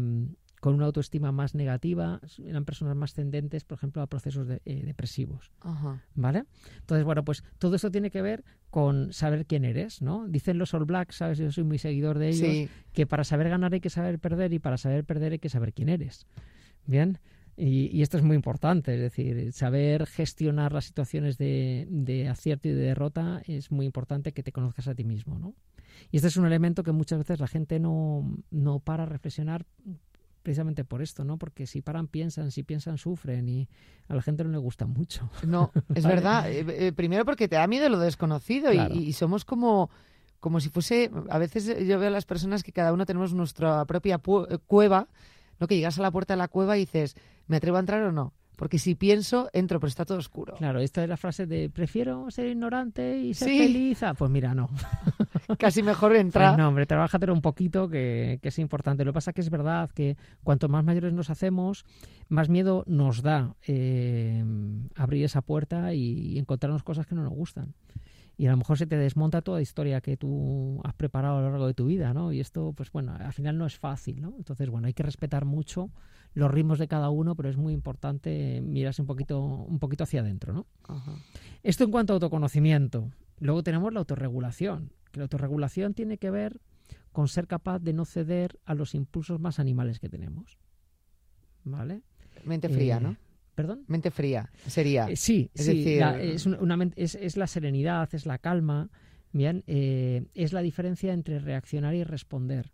con 0.61 0.75
una 0.75 0.87
autoestima 0.87 1.33
más 1.33 1.55
negativa 1.55 2.21
eran 2.45 2.65
personas 2.65 2.95
más 2.95 3.15
tendentes, 3.15 3.65
por 3.65 3.79
ejemplo, 3.79 4.03
a 4.03 4.07
procesos 4.07 4.47
eh, 4.49 4.83
depresivos. 4.85 5.51
¿Vale? 6.15 6.45
Entonces, 6.81 7.05
bueno, 7.05 7.25
pues 7.25 7.43
todo 7.59 7.77
esto 7.77 7.91
tiene 7.91 8.11
que 8.11 8.23
ver 8.23 8.45
con 8.69 9.13
saber 9.13 9.47
quién 9.47 9.65
eres, 9.65 10.03
¿no? 10.03 10.29
Dicen 10.29 10.59
los 10.59 10.75
All 10.75 10.85
Blacks, 10.85 11.17
¿sabes? 11.17 11.39
Yo 11.39 11.51
soy 11.51 11.65
muy 11.65 11.79
seguidor 11.79 12.19
de 12.19 12.29
ellos, 12.29 12.71
que 12.93 13.07
para 13.07 13.25
saber 13.25 13.49
ganar 13.49 13.73
hay 13.73 13.81
que 13.81 13.91
saber 13.91 14.19
perder 14.19 14.53
y 14.53 14.59
para 14.59 14.77
saber 14.77 15.05
perder 15.05 15.33
hay 15.33 15.39
que 15.39 15.49
saber 15.49 15.73
quién 15.73 15.89
eres. 15.89 16.27
Bien, 16.87 17.19
y, 17.57 18.01
esto 18.01 18.17
es 18.17 18.23
muy 18.23 18.37
importante, 18.37 18.95
es 18.95 19.01
decir, 19.01 19.53
saber 19.53 20.07
gestionar 20.07 20.73
las 20.73 20.87
situaciones 20.87 21.37
de, 21.37 22.27
acierto 22.31 22.69
y 22.69 22.73
de 22.73 22.83
derrota 22.83 23.43
es 23.47 23.71
muy 23.71 23.87
importante 23.87 24.33
que 24.33 24.43
te 24.43 24.53
conozcas 24.53 24.89
a 24.89 24.95
ti 24.95 25.05
mismo, 25.05 25.39
¿no? 25.39 25.55
Y 26.11 26.17
este 26.17 26.29
es 26.29 26.37
un 26.39 26.47
elemento 26.47 26.83
que 26.83 26.93
muchas 26.93 27.19
veces 27.19 27.41
la 27.41 27.47
gente 27.47 27.79
no, 27.79 28.39
no 28.51 28.79
para 28.79 29.05
reflexionar 29.05 29.67
precisamente 30.43 30.85
por 30.85 31.03
esto, 31.03 31.25
¿no? 31.25 31.37
Porque 31.39 31.67
si 31.67 31.83
paran 31.83 32.07
piensan, 32.07 32.51
si 32.51 32.63
piensan 32.63 32.99
sufren 32.99 33.49
y 33.49 33.69
a 34.09 34.15
la 34.15 34.23
gente 34.23 34.45
no 34.45 34.51
le 34.51 34.59
gusta 34.59 34.87
mucho. 34.87 35.31
No, 35.47 35.71
es 35.95 36.05
verdad. 36.07 36.51
Eh, 36.51 36.65
eh, 36.69 36.93
primero 36.93 37.25
porque 37.25 37.49
te 37.49 37.57
da 37.57 37.67
miedo 37.67 37.89
lo 37.89 37.99
desconocido 37.99 38.73
y, 38.73 39.13
somos 39.13 39.45
como 39.45 39.91
como 40.41 40.59
si 40.59 40.71
fuese, 40.71 41.11
a 41.29 41.37
veces 41.37 41.67
yo 41.87 41.99
veo 41.99 42.09
a 42.09 42.11
las 42.11 42.25
personas 42.25 42.63
que 42.63 42.73
cada 42.73 42.95
uno 42.95 43.05
tenemos 43.05 43.35
nuestra 43.35 43.85
propia 43.85 44.19
cueva 44.67 45.09
no 45.61 45.69
que 45.69 45.77
llegas 45.77 45.99
a 45.99 46.03
la 46.03 46.11
puerta 46.11 46.35
de 46.35 46.39
la 46.39 46.49
cueva 46.49 46.77
y 46.77 46.81
dices, 46.81 47.15
¿me 47.47 47.59
atrevo 47.59 47.77
a 47.77 47.81
entrar 47.81 48.03
o 48.03 48.11
no? 48.11 48.33
Porque 48.57 48.79
si 48.79 48.95
pienso, 48.95 49.49
entro, 49.53 49.79
pero 49.79 49.89
está 49.89 50.05
todo 50.05 50.19
oscuro. 50.19 50.55
Claro, 50.57 50.81
esta 50.81 51.03
es 51.03 51.09
la 51.09 51.17
frase 51.17 51.47
de 51.47 51.71
prefiero 51.71 52.31
ser 52.31 52.47
ignorante 52.47 53.19
y 53.19 53.33
ser 53.33 53.49
feliz. 53.49 54.03
Ah, 54.03 54.15
pues 54.15 54.31
mira, 54.31 54.55
no. 54.55 54.69
Casi 55.59 55.83
mejor 55.83 56.15
entrar. 56.17 56.51
Pues 56.51 56.59
no, 56.59 56.69
hombre, 56.69 56.87
trabájatelo 56.87 57.33
un 57.33 57.43
poquito, 57.43 57.89
que, 57.89 58.39
es 58.43 58.59
importante. 58.59 59.05
Lo 59.05 59.13
que 59.13 59.15
pasa 59.15 59.31
es 59.31 59.35
que 59.35 59.41
es 59.41 59.51
verdad 59.51 59.91
que 59.91 60.17
cuanto 60.43 60.69
más 60.69 60.85
mayores 60.85 61.13
nos 61.13 61.31
hacemos, 61.31 61.85
más 62.29 62.49
miedo 62.49 62.85
nos 62.87 63.23
da 63.23 63.55
eh, 63.67 64.45
abrir 64.97 65.25
esa 65.25 65.43
puerta 65.43 65.95
y 65.95 66.39
encontrarnos 66.39 66.83
cosas 66.83 67.07
que 67.07 67.15
no 67.15 67.23
nos 67.23 67.33
gustan 67.33 67.75
y 68.41 68.47
a 68.47 68.53
lo 68.53 68.57
mejor 68.57 68.79
se 68.79 68.87
te 68.87 68.97
desmonta 68.97 69.43
toda 69.43 69.59
la 69.59 69.63
historia 69.63 70.01
que 70.01 70.17
tú 70.17 70.81
has 70.83 70.95
preparado 70.95 71.37
a 71.37 71.41
lo 71.43 71.51
largo 71.51 71.67
de 71.67 71.75
tu 71.75 71.85
vida, 71.85 72.15
¿no? 72.15 72.33
Y 72.33 72.41
esto, 72.41 72.73
pues 72.75 72.91
bueno, 72.91 73.15
al 73.15 73.35
final 73.35 73.59
no 73.59 73.67
es 73.67 73.79
fácil, 73.79 74.23
¿no? 74.23 74.33
Entonces, 74.39 74.71
bueno, 74.71 74.87
hay 74.87 74.95
que 74.95 75.03
respetar 75.03 75.45
mucho 75.45 75.91
los 76.33 76.51
ritmos 76.51 76.79
de 76.79 76.89
cada 76.89 77.11
uno, 77.11 77.35
pero 77.37 77.51
es 77.51 77.59
muy 77.59 77.75
importante 77.75 78.63
mirarse 78.63 79.03
un 79.03 79.07
poquito, 79.07 79.43
un 79.45 79.79
poquito 79.79 80.05
hacia 80.05 80.23
adentro, 80.23 80.55
¿no? 80.55 80.67
Esto 81.63 81.85
en 81.85 81.91
cuanto 81.91 82.15
a 82.15 82.17
autoconocimiento. 82.17 83.11
Luego 83.41 83.63
tenemos 83.63 83.93
la 83.93 84.01
autorregulación, 84.01 84.91
que 85.11 85.21
la 85.21 85.25
autorregulación 85.25 85.95
tiene 85.95 86.19
que 86.19 86.31
ver 86.31 86.61
con 87.13 87.29
ser 87.29 87.47
capaz 87.47 87.81
de 87.81 87.93
no 87.93 88.05
ceder 88.05 88.59
a 88.65 88.75
los 88.75 88.95
impulsos 88.95 89.41
más 89.41 89.59
animales 89.59 89.99
que 89.99 90.09
tenemos. 90.09 90.59
¿Vale? 91.65 92.03
Mente 92.45 92.69
fría, 92.69 92.97
eh, 92.97 93.01
¿no? 93.01 93.17
¿Perdón? 93.55 93.85
Mente 93.89 94.11
fría, 94.11 94.51
sería. 94.67 95.07
Eh, 95.11 95.17
sí, 95.17 95.51
es 95.55 95.67
decir, 95.67 96.03
es, 96.21 96.47
una, 96.47 96.79
es, 96.97 97.37
la 97.37 97.47
serenidad, 97.47 98.09
es 98.15 98.25
la 98.25 98.39
calma, 98.39 98.89
bien, 99.33 99.65
eh, 99.67 100.27
es 100.35 100.53
la 100.53 100.63
diferencia 100.63 101.13
entre 101.13 101.41
reaccionar 101.41 101.95
y 101.95 102.05
responder, 102.05 102.73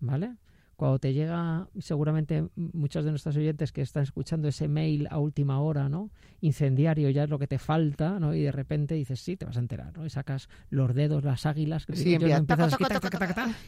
¿vale? 0.00 0.36
Cuando 0.76 0.98
te 0.98 1.14
llega, 1.14 1.68
seguramente 1.78 2.48
muchos 2.54 3.04
de 3.04 3.10
nuestros 3.10 3.34
oyentes 3.36 3.72
que 3.72 3.80
están 3.80 4.02
escuchando 4.02 4.46
ese 4.48 4.68
mail 4.68 5.08
a 5.10 5.18
última 5.18 5.60
hora, 5.60 5.88
¿no? 5.88 6.10
Incendiario, 6.42 7.08
ya 7.08 7.24
es 7.24 7.30
lo 7.30 7.38
que 7.38 7.46
te 7.46 7.58
falta, 7.58 8.20
¿no? 8.20 8.34
Y 8.34 8.42
de 8.42 8.52
repente 8.52 8.94
dices, 8.94 9.20
sí, 9.20 9.36
te 9.38 9.46
vas 9.46 9.56
a 9.56 9.60
enterar, 9.60 9.96
¿no? 9.96 10.04
Y 10.04 10.10
sacas 10.10 10.50
los 10.68 10.94
dedos, 10.94 11.24
las 11.24 11.46
águilas, 11.46 11.86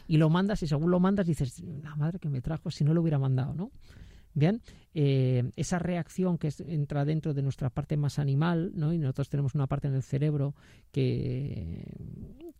y 0.07 0.17
lo 0.17 0.29
mandas 0.29 0.61
y 0.61 0.67
según 0.67 0.91
lo 0.91 0.99
mandas 0.99 1.25
dices, 1.25 1.59
la 1.81 1.95
madre 1.95 2.19
que 2.19 2.29
me 2.29 2.41
trajo 2.41 2.69
si 2.69 2.83
no 2.83 2.93
lo 2.93 3.01
hubiera 3.01 3.17
mandado, 3.17 3.55
¿no? 3.55 3.71
Bien, 4.35 4.61
eh, 4.93 5.51
esa 5.55 5.79
reacción 5.79 6.37
que 6.37 6.49
entra 6.67 7.03
dentro 7.03 7.33
de 7.33 7.41
nuestra 7.41 7.71
parte 7.71 7.97
más 7.97 8.19
animal, 8.19 8.71
¿no? 8.75 8.93
y 8.93 8.99
nosotros 8.99 9.29
tenemos 9.29 9.55
una 9.55 9.67
parte 9.67 9.87
en 9.87 9.95
el 9.95 10.03
cerebro 10.03 10.53
que, 10.91 11.83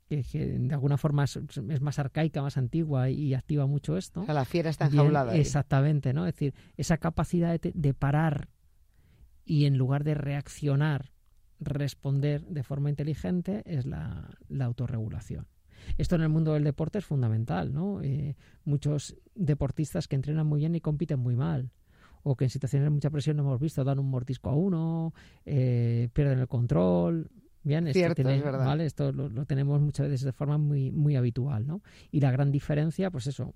de 0.09 0.73
alguna 0.73 0.97
forma 0.97 1.25
es, 1.25 1.81
más 1.81 1.99
arcaica, 1.99 2.41
más 2.41 2.57
antigua 2.57 3.09
y 3.09 3.33
activa 3.33 3.67
mucho 3.67 3.97
esto. 3.97 4.25
la 4.27 4.45
fiera 4.45 4.69
está 4.69 4.87
enjaulada. 4.87 5.35
exactamente, 5.35 6.13
¿no? 6.13 6.25
Es 6.25 6.33
decir, 6.33 6.53
esa 6.77 6.97
capacidad 6.97 7.59
de, 7.59 7.93
parar 7.93 8.49
y 9.45 9.65
en 9.65 9.77
lugar 9.77 10.03
de 10.03 10.15
reaccionar, 10.15 11.11
responder 11.59 12.45
de 12.45 12.63
forma 12.63 12.89
inteligente 12.89 13.63
es 13.65 13.85
la 13.85 14.35
autorregulación. 14.59 15.47
Esto 15.97 16.15
en 16.15 16.21
el 16.21 16.29
mundo 16.29 16.53
del 16.53 16.63
deporte 16.63 16.99
es 16.99 17.05
fundamental, 17.05 17.73
¿no? 17.73 18.01
Eh, 18.01 18.35
muchos 18.63 19.15
deportistas 19.35 20.07
que 20.07 20.15
entrenan 20.15 20.47
muy 20.47 20.59
bien 20.59 20.75
y 20.75 20.81
compiten 20.81 21.19
muy 21.19 21.35
mal 21.35 21.71
o 22.23 22.35
que 22.35 22.45
en 22.45 22.49
situaciones 22.49 22.85
de 22.85 22.89
mucha 22.89 23.09
presión 23.09 23.39
hemos 23.39 23.59
visto 23.59 23.83
dan 23.83 23.99
un 23.99 24.09
mortisco 24.09 24.49
a 24.49 24.55
uno, 24.55 25.13
eh, 25.45 26.09
pierden 26.13 26.39
el 26.39 26.47
control. 26.47 27.29
Bien, 27.63 27.87
esto, 27.87 27.99
es 27.99 28.43
verdad. 28.43 28.65
¿vale? 28.65 28.85
esto 28.85 29.11
lo, 29.11 29.45
tenemos 29.45 29.81
muchas 29.81 30.07
veces 30.07 30.25
de 30.25 30.31
forma 30.31 30.57
muy, 30.57 30.91
muy 30.91 31.15
habitual, 31.15 31.67
¿no? 31.67 31.81
Y 32.11 32.21
la 32.21 32.31
gran 32.31 32.51
diferencia, 32.51 33.11
pues 33.11 33.27
eso, 33.27 33.53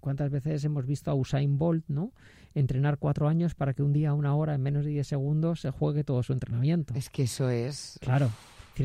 ¿cuántas 0.00 0.30
veces 0.30 0.62
hemos 0.64 0.86
visto 0.86 1.10
a 1.10 1.14
Usain 1.14 1.58
Bolt, 1.58 1.84
¿no? 1.88 2.12
Entrenar 2.54 2.98
cuatro 2.98 3.28
años 3.28 3.54
para 3.54 3.74
que 3.74 3.82
un 3.82 3.92
día, 3.92 4.12
una 4.12 4.34
hora, 4.34 4.54
en 4.54 4.62
menos 4.62 4.84
de 4.84 4.90
diez 4.90 5.06
segundos, 5.06 5.60
se 5.60 5.70
juegue 5.70 6.04
todo 6.04 6.22
su 6.22 6.32
entrenamiento. 6.32 6.94
Es 6.94 7.10
que 7.10 7.22
eso 7.24 7.48
es... 7.48 7.98
Claro 8.00 8.30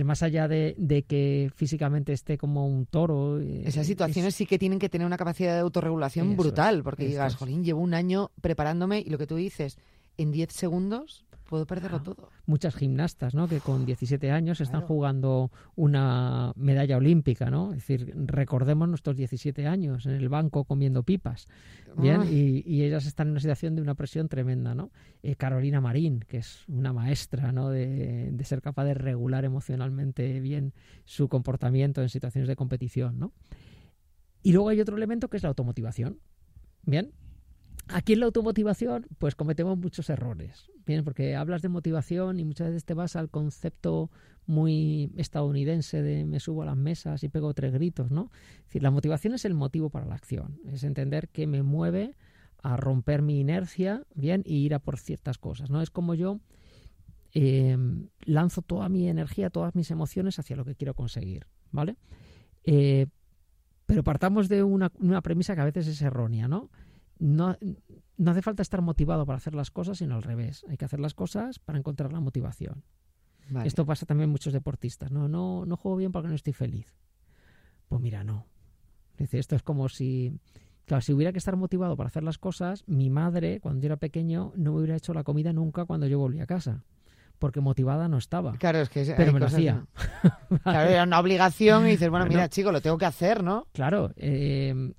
más 0.04 0.23
allá 0.23 0.47
de, 0.47 1.06
que 1.08 1.52
físicamente 1.56 2.13
esté 2.13 2.39
como 2.39 2.65
un 2.65 2.88
toro. 2.88 3.39
Eh, 3.39 3.62
Esas 3.67 3.86
situaciones 3.86 4.34
sí 4.34 4.47
que 4.47 4.58
tienen 4.58 4.80
que 4.80 4.89
tener 4.89 5.06
una 5.06 5.17
capacidad 5.17 5.54
de 5.54 5.60
autorregulación 5.60 6.36
brutal, 6.36 6.82
porque 6.82 7.06
digas, 7.06 7.36
jolín, 7.36 7.63
llevo 7.63 7.82
un 7.82 7.93
año 7.93 8.32
preparándome 8.41 9.04
y 9.06 9.12
lo 9.12 9.19
que 9.19 9.28
tú 9.28 9.36
dices, 9.36 9.78
en 10.17 10.32
10 10.32 10.52
segundos 10.52 11.26
puedo 11.43 11.65
perderlo 11.65 12.01
todo. 12.01 12.29
Muchas 12.45 12.75
gimnastas, 12.75 13.36
¿no? 13.36 13.47
Que 13.47 13.60
con 13.60 13.86
17 13.86 14.32
años 14.32 14.62
están 14.62 14.82
jugando 14.82 15.51
una 15.75 16.53
medalla 16.56 16.97
olímpica, 16.97 17.49
¿no? 17.49 17.73
Es 17.73 17.88
decir, 17.88 18.13
recordemos 18.15 18.88
nuestros 18.89 19.15
17 19.15 19.67
años 19.67 20.06
en 20.06 20.13
el 20.13 20.29
banco 20.29 20.65
comiendo 20.65 21.03
pipas, 21.03 21.47
¿bien? 21.97 22.23
Y, 22.29 22.84
ellas 22.84 23.06
están 23.06 23.27
en 23.27 23.32
una 23.32 23.39
situación 23.39 23.75
de 23.75 23.82
una 23.82 23.95
presión 23.95 24.27
tremenda, 24.27 24.75
¿no? 24.75 24.91
Eh, 25.21 25.36
Carolina 25.36 25.79
Marín, 25.79 26.19
que 26.27 26.38
es 26.38 26.65
una 26.67 26.91
maestra, 26.91 27.51
¿no? 27.51 27.69
De, 27.69 28.32
de, 28.32 28.43
ser 28.43 28.62
capaz 28.62 28.86
de 28.86 28.93
regular 28.93 29.45
emocionalmente 29.45 30.39
bien 30.39 30.73
su 31.06 31.29
comportamiento 31.29 32.01
en 32.01 32.10
situaciones 32.10 32.47
de 32.47 32.56
competición, 32.56 33.19
¿no? 33.19 33.34
Y 34.41 34.51
luego 34.51 34.69
hay 34.69 34.82
otro 34.82 34.97
elemento 34.97 35.29
que 35.29 35.38
es 35.38 35.43
la 35.43 35.49
automotivación, 35.49 36.19
¿bien? 36.84 37.13
Aquí 37.89 38.13
en 38.13 38.21
la 38.21 38.27
automotivación, 38.27 39.07
pues 39.17 39.35
cometemos 39.35 39.77
muchos 39.77 40.09
errores, 40.09 40.71
bien, 40.85 41.03
porque 41.03 41.35
hablas 41.35 41.61
de 41.61 41.69
motivación 41.69 42.39
y 42.39 42.45
muchas 42.45 42.67
veces 42.67 42.85
te 42.85 42.93
vas 42.93 43.15
al 43.15 43.29
concepto 43.29 44.09
muy 44.45 45.11
estadounidense 45.17 46.01
de 46.01 46.25
me 46.25 46.39
subo 46.39 46.63
a 46.63 46.65
las 46.65 46.77
mesas 46.77 47.23
y 47.23 47.29
pego 47.29 47.53
tres 47.53 47.73
gritos, 47.73 48.09
¿no? 48.11 48.31
La 48.71 48.91
motivación 48.91 49.33
es 49.33 49.45
el 49.45 49.53
motivo 49.53 49.89
para 49.89 50.05
la 50.05 50.15
acción, 50.15 50.59
es 50.65 50.83
entender 50.83 51.29
que 51.29 51.45
me 51.45 51.61
mueve 51.61 52.15
a 52.61 52.77
romper 52.77 53.21
mi 53.21 53.39
inercia, 53.39 54.03
bien, 54.15 54.43
y 54.45 54.65
ir 54.65 54.73
a 54.73 54.79
por 54.79 54.97
ciertas 54.97 55.37
cosas, 55.37 55.69
¿no? 55.69 55.81
Es 55.81 55.89
como 55.89 56.15
yo 56.15 56.39
eh, 57.33 57.77
lanzo 58.25 58.61
toda 58.61 58.87
mi 58.87 59.09
energía, 59.09 59.49
todas 59.49 59.75
mis 59.75 59.91
emociones 59.91 60.39
hacia 60.39 60.55
lo 60.55 60.63
que 60.63 60.75
quiero 60.75 60.93
conseguir, 60.93 61.47
¿vale? 61.71 61.97
Eh, 62.63 63.07
pero 63.85 64.03
partamos 64.03 64.47
de 64.47 64.63
una, 64.63 64.91
una 64.99 65.21
premisa 65.21 65.55
que 65.55 65.61
a 65.61 65.65
veces 65.65 65.87
es 65.87 66.01
errónea, 66.01 66.47
¿no? 66.47 66.69
No, 67.23 67.57
no 68.17 68.31
hace 68.31 68.41
falta 68.41 68.62
estar 68.62 68.81
motivado 68.81 69.25
para 69.25 69.38
hacer 69.38 69.55
las 69.55 69.71
cosas, 69.71 69.97
sino 69.97 70.15
al 70.15 70.23
revés. 70.23 70.65
Hay 70.69 70.77
que 70.77 70.86
hacer 70.86 70.99
las 70.99 71.13
cosas 71.13 71.57
para 71.59 71.79
encontrar 71.79 72.12
la 72.12 72.19
motivación. 72.19 72.83
Esto 73.63 73.86
pasa 73.86 74.05
también 74.05 74.25
en 74.25 74.31
muchos 74.31 74.51
deportistas. 74.51 75.12
No, 75.12 75.27
no, 75.27 75.65
no 75.65 75.77
juego 75.77 75.97
bien 75.97 76.12
porque 76.12 76.27
no 76.27 76.36
estoy 76.36 76.53
feliz. 76.53 76.93
Pues 77.88 78.01
mira, 78.01 78.23
no. 78.23 78.45
Dice, 79.17 79.39
esto 79.39 79.55
es 79.55 79.63
como 79.63 79.88
si, 79.89 80.38
claro, 80.86 81.01
si 81.01 81.13
hubiera 81.13 81.31
que 81.31 81.38
estar 81.38 81.55
motivado 81.55 81.95
para 81.95 82.07
hacer 82.07 82.23
las 82.23 82.38
cosas, 82.38 82.83
mi 82.88 83.09
madre, 83.09 83.59
cuando 83.62 83.81
yo 83.81 83.88
era 83.88 83.97
pequeño, 83.97 84.51
no 84.55 84.73
me 84.73 84.79
hubiera 84.79 84.97
hecho 84.97 85.13
la 85.13 85.23
comida 85.23 85.53
nunca 85.53 85.86
cuando 85.86 86.07
yo 86.07 86.19
volví 86.19 86.41
a 86.41 86.45
casa 86.45 86.83
porque 87.39 87.59
motivada 87.59 88.07
no 88.07 88.17
estaba. 88.17 88.53
Claro, 88.53 88.79
es 88.79 88.89
que 88.89 89.13
pero 89.17 89.33
me 89.33 89.39
lo 89.41 89.47
hacía. 89.47 89.86
Claro, 90.63 90.89
era 90.89 91.03
una 91.03 91.19
obligación 91.19 91.86
y 91.88 91.91
dices, 91.91 92.09
bueno, 92.09 92.25
mira, 92.25 92.47
chico, 92.47 92.71
lo 92.71 92.79
tengo 92.79 92.97
que 92.97 93.05
hacer, 93.05 93.43
¿no? 93.43 93.67
Claro, 93.73 94.13
eh, 94.15 94.93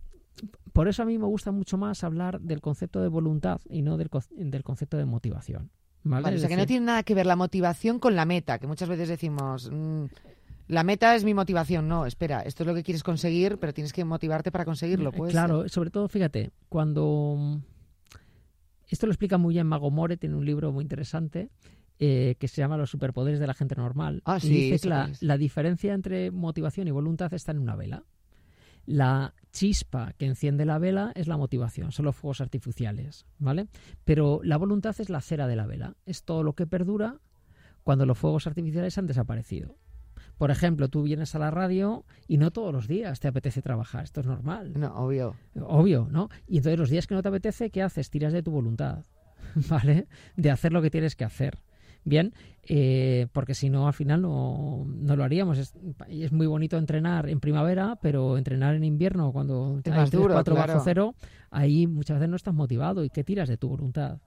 por 0.75 0.89
eso 0.89 1.05
a 1.05 1.07
mí 1.07 1.17
me 1.19 1.27
gusta 1.27 1.53
mucho 1.53 1.79
más 1.79 2.03
hablar 2.03 2.41
del 2.41 2.61
concepto 2.61 3.01
de 3.01 3.07
voluntad 3.07 3.61
y 3.71 3.83
no 3.83 3.97
del, 3.97 4.11
concepto 4.11 4.97
de 4.97 5.05
motivación. 5.05 5.71
¿vale? 6.03 6.35
o 6.35 6.39
sea, 6.39 6.49
que 6.49 6.57
no 6.57 6.67
tiene 6.67 6.87
nada 6.87 7.05
que 7.05 7.15
ver 7.15 7.27
la 7.27 7.37
motivación 7.37 8.01
con 8.01 8.17
la 8.17 8.25
meta, 8.25 8.59
que 8.59 8.67
muchas 8.67 8.89
veces 8.89 9.09
decimos, 9.09 9.71
mm, 9.73 10.07
la 10.67 10.83
meta 10.83 11.15
es 11.15 11.23
mi 11.23 11.33
motivación. 11.33 11.87
No, 11.87 12.07
espera, 12.07 12.41
esto 12.41 12.65
es 12.65 12.67
lo 12.67 12.75
que 12.75 12.83
quieres 12.83 13.05
conseguir, 13.05 13.59
pero 13.59 13.73
tienes 13.73 13.93
que 13.93 14.05
motivarte 14.05 14.51
para 14.51 14.65
conseguirlo. 14.65 15.13
Pues, 15.13 15.31
Claro, 15.31 15.69
sobre 15.69 15.91
todo, 15.91 16.09
fíjate, 16.09 16.51
cuando... 16.69 17.61
Esto 18.89 19.07
lo 19.07 19.13
explica 19.13 19.39
muy 19.39 19.55
bien 19.55 19.69
Mago 19.69 19.93
More, 19.93 20.17
tiene 20.17 20.35
un 20.35 20.45
libro 20.45 20.73
muy 20.73 20.83
interesante 20.83 21.51
eh, 22.01 22.35
que 22.41 22.49
se 22.49 22.63
llama 22.63 22.77
Los 22.77 22.91
superpoderes 22.91 23.39
de 23.39 23.47
la 23.47 23.55
gente 23.55 23.77
normal. 23.77 24.23
Ah, 24.25 24.39
y 24.39 24.41
sí, 24.41 24.49
dice 24.49 24.79
sé 24.79 24.83
que 24.83 24.89
la, 24.89 25.13
la 25.21 25.39
diferencia 25.39 25.95
entre 25.95 26.33
motivación 26.33 26.89
y 26.89 26.91
voluntad 26.91 27.33
está 27.33 27.53
en 27.53 27.61
una 27.61 27.77
vela. 27.77 28.03
La 28.87 29.35
chispa 29.53 30.13
que 30.19 30.27
enciende 30.27 30.65
la 30.67 30.79
vela 30.79 31.13
es 31.15 31.29
la 31.29 31.37
motivación, 31.37 31.93
son 31.93 32.05
los 32.07 32.17
fuegos 32.17 32.41
artificiales, 32.41 33.25
¿vale? 33.39 33.69
Pero 34.05 34.41
la 34.43 34.57
voluntad 34.57 34.95
es 34.99 35.09
la 35.11 35.21
cera 35.21 35.47
de 35.47 35.57
la 35.57 35.67
vela, 35.67 35.97
es 36.07 36.25
todo 36.25 36.43
lo 36.43 36.55
que 36.55 36.67
perdura 36.67 37.21
cuando 37.83 38.05
los 38.07 38.19
fuegos 38.19 38.47
artificiales 38.47 38.99
han 38.99 39.07
desaparecido. 39.07 39.77
Por 40.39 40.51
ejemplo, 40.51 40.89
tú 40.89 41.03
vienes 41.05 41.35
a 41.35 41.39
la 41.39 41.51
radio 41.51 42.05
y 42.27 42.39
no 42.39 42.51
todos 42.51 42.73
los 42.73 42.89
días 42.89 43.21
te 43.21 43.29
apetece 43.29 43.63
trabajar, 43.63 44.05
esto 44.05 44.21
es 44.21 44.27
normal. 44.27 44.73
No, 44.77 44.95
obvio. 44.97 45.37
Obvio, 45.61 46.09
¿no? 46.11 46.29
Y 46.47 46.57
entonces 46.57 46.79
los 46.79 46.91
días 46.91 47.07
que 47.07 47.15
no 47.15 47.23
te 47.23 47.29
apetece, 47.29 47.71
¿qué 47.71 47.83
haces? 47.83 48.11
Tiras 48.11 48.33
de 48.33 48.43
tu 48.43 48.51
voluntad, 48.51 49.05
¿vale? 49.69 50.09
De 50.37 50.51
hacer 50.51 50.73
lo 50.73 50.83
que 50.83 50.91
tienes 50.91 51.15
que 51.15 51.25
hacer. 51.25 51.59
Bien, 52.05 52.35
eh, 52.65 53.29
porque 53.33 53.55
si 53.55 53.71
no, 53.71 53.87
al 53.87 53.95
final 53.95 54.23
no, 54.23 54.85
no 54.87 55.17
lo 55.17 55.25
haríamos. 55.25 55.59
Es, 55.59 56.33
muy 56.33 56.47
bonito 56.47 56.77
entrenar 56.77 57.29
en 57.29 57.41
primavera, 57.41 57.97
pero 58.01 58.37
entrenar 58.37 58.75
en 58.75 58.85
invierno, 58.85 59.33
cuando 59.33 59.81
Es 59.83 59.91
hay 59.91 59.99
más 59.99 60.11
3, 60.11 60.23
duro, 60.23 60.35
4 60.35 60.55
claro. 60.55 60.73
bajo 60.73 60.85
cero, 60.85 61.15
ahí 61.51 61.87
muchas 61.87 62.19
veces 62.19 62.29
no 62.29 62.37
estás 62.37 62.55
motivado 62.55 63.05
y 63.05 63.11
que 63.11 63.25
tiras 63.25 63.49
de 63.49 63.57
tu 63.57 63.69
voluntad. 63.69 64.21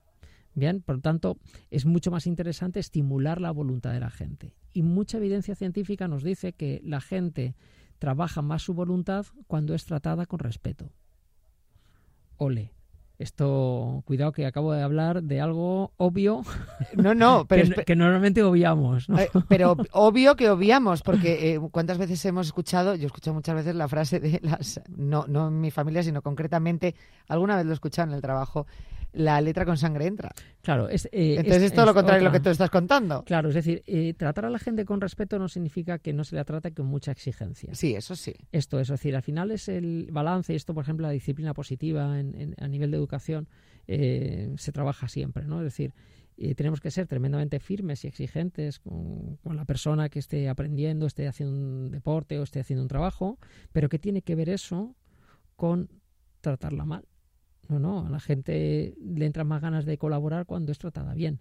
Bien, 0.54 0.82
por 0.82 0.96
lo 0.96 1.00
tanto, 1.00 1.38
es 1.70 1.86
mucho 1.86 2.10
más 2.10 2.26
interesante 2.26 2.80
estimular 2.80 3.40
la 3.40 3.52
voluntad 3.52 3.92
de 3.92 4.00
la 4.00 4.10
gente. 4.10 4.54
Y 4.72 4.82
mucha 4.82 5.18
evidencia 5.18 5.54
científica 5.54 6.08
nos 6.08 6.24
dice 6.24 6.52
que 6.52 6.80
la 6.84 7.00
gente 7.00 7.54
trabaja 7.98 8.42
más 8.42 8.62
su 8.62 8.74
voluntad 8.74 9.26
cuando 9.46 9.74
es 9.74 9.84
tratada 9.84 10.26
con 10.26 10.40
respeto. 10.40 10.90
Ole. 12.36 12.72
Esto, 13.18 14.04
cuidado 14.06 14.30
que 14.30 14.46
acabo 14.46 14.72
de 14.72 14.80
hablar 14.80 15.24
de 15.24 15.40
algo 15.40 15.92
obvio 15.96 16.42
No, 16.94 17.14
no, 17.14 17.46
pero, 17.48 17.84
que, 17.84 17.96
normalmente 17.96 18.44
obviamos. 18.44 19.08
¿no? 19.08 19.18
eh, 19.18 19.28
pero 19.48 19.76
obvio 19.90 20.36
que 20.36 20.48
obviamos, 20.50 21.02
porque 21.02 21.54
eh, 21.54 21.60
cuántas 21.72 21.98
veces 21.98 22.24
hemos 22.26 22.46
escuchado, 22.46 22.94
yo 22.94 23.02
he 23.02 23.06
escuchado 23.06 23.34
muchas 23.34 23.56
veces 23.56 23.74
la 23.74 23.88
frase 23.88 24.20
de 24.20 24.38
las, 24.42 24.80
no, 24.96 25.26
no 25.26 25.48
en 25.48 25.60
mi 25.60 25.72
familia, 25.72 26.04
sino 26.04 26.22
concretamente, 26.22 26.94
alguna 27.26 27.56
vez 27.56 27.66
lo 27.66 27.72
he 27.72 27.74
escuchado 27.74 28.08
en 28.08 28.14
el 28.14 28.22
trabajo, 28.22 28.66
la 29.12 29.40
letra 29.40 29.64
con 29.64 29.76
sangre 29.78 30.06
entra. 30.06 30.30
Claro, 30.62 30.88
es, 30.88 31.06
eh, 31.12 31.36
Entonces 31.38 31.62
es, 31.64 31.72
todo 31.72 31.86
lo 31.86 31.94
contrario 31.94 32.20
a 32.26 32.28
lo 32.28 32.32
que 32.32 32.40
tú 32.40 32.50
estás 32.50 32.70
contando. 32.70 33.24
Claro, 33.24 33.48
es 33.48 33.54
decir, 33.54 33.82
eh, 33.86 34.14
tratar 34.14 34.44
a 34.44 34.50
la 34.50 34.58
gente 34.58 34.84
con 34.84 35.00
respeto 35.00 35.38
no 35.38 35.48
significa 35.48 35.98
que 35.98 36.12
no 36.12 36.24
se 36.24 36.36
la 36.36 36.44
trate 36.44 36.72
con 36.74 36.86
mucha 36.86 37.10
exigencia. 37.12 37.74
Sí, 37.74 37.94
eso 37.94 38.14
sí. 38.16 38.34
Esto 38.52 38.78
es, 38.78 38.88
es 38.88 38.92
decir, 39.00 39.16
al 39.16 39.22
final 39.22 39.50
es 39.50 39.68
el 39.68 40.08
balance, 40.12 40.52
y 40.52 40.56
esto, 40.56 40.74
por 40.74 40.82
ejemplo, 40.84 41.06
la 41.06 41.12
disciplina 41.12 41.54
positiva 41.54 42.18
en- 42.20 42.34
en- 42.34 42.54
a 42.58 42.68
nivel 42.68 42.90
de 42.90 42.96
educación 42.98 43.48
eh, 43.86 44.52
se 44.58 44.72
trabaja 44.72 45.08
siempre, 45.08 45.46
¿no? 45.46 45.58
Es 45.60 45.64
decir, 45.64 45.94
eh, 46.36 46.54
tenemos 46.54 46.80
que 46.80 46.90
ser 46.90 47.06
tremendamente 47.06 47.58
firmes 47.58 48.04
y 48.04 48.08
exigentes 48.08 48.78
con, 48.78 49.36
con 49.38 49.56
la 49.56 49.64
persona 49.64 50.08
que 50.10 50.18
esté 50.18 50.48
aprendiendo, 50.48 51.06
esté 51.06 51.26
haciendo 51.26 51.54
un 51.56 51.90
deporte 51.90 52.38
o 52.38 52.42
esté 52.42 52.60
haciendo 52.60 52.82
un 52.82 52.88
trabajo, 52.88 53.38
pero 53.72 53.88
¿qué 53.88 53.98
tiene 53.98 54.20
que 54.22 54.34
ver 54.34 54.50
eso 54.50 54.94
con 55.56 55.88
tratarla 56.42 56.84
mal? 56.84 57.04
No, 57.68 57.78
no, 57.78 58.06
a 58.06 58.10
la 58.10 58.20
gente 58.20 58.94
le 59.00 59.26
entran 59.26 59.46
más 59.46 59.60
ganas 59.60 59.84
de 59.84 59.98
colaborar 59.98 60.46
cuando 60.46 60.72
es 60.72 60.78
tratada 60.78 61.14
bien. 61.14 61.40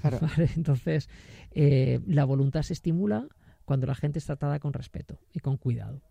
Claro. 0.00 0.18
¿vale? 0.22 0.50
Entonces, 0.56 1.08
eh, 1.52 2.00
la 2.06 2.24
voluntad 2.24 2.62
se 2.62 2.72
estimula 2.72 3.28
cuando 3.64 3.86
la 3.86 3.94
gente 3.94 4.18
es 4.18 4.26
tratada 4.26 4.58
con 4.58 4.72
respeto 4.72 5.18
y 5.32 5.40
con 5.40 5.56
cuidado. 5.56 6.02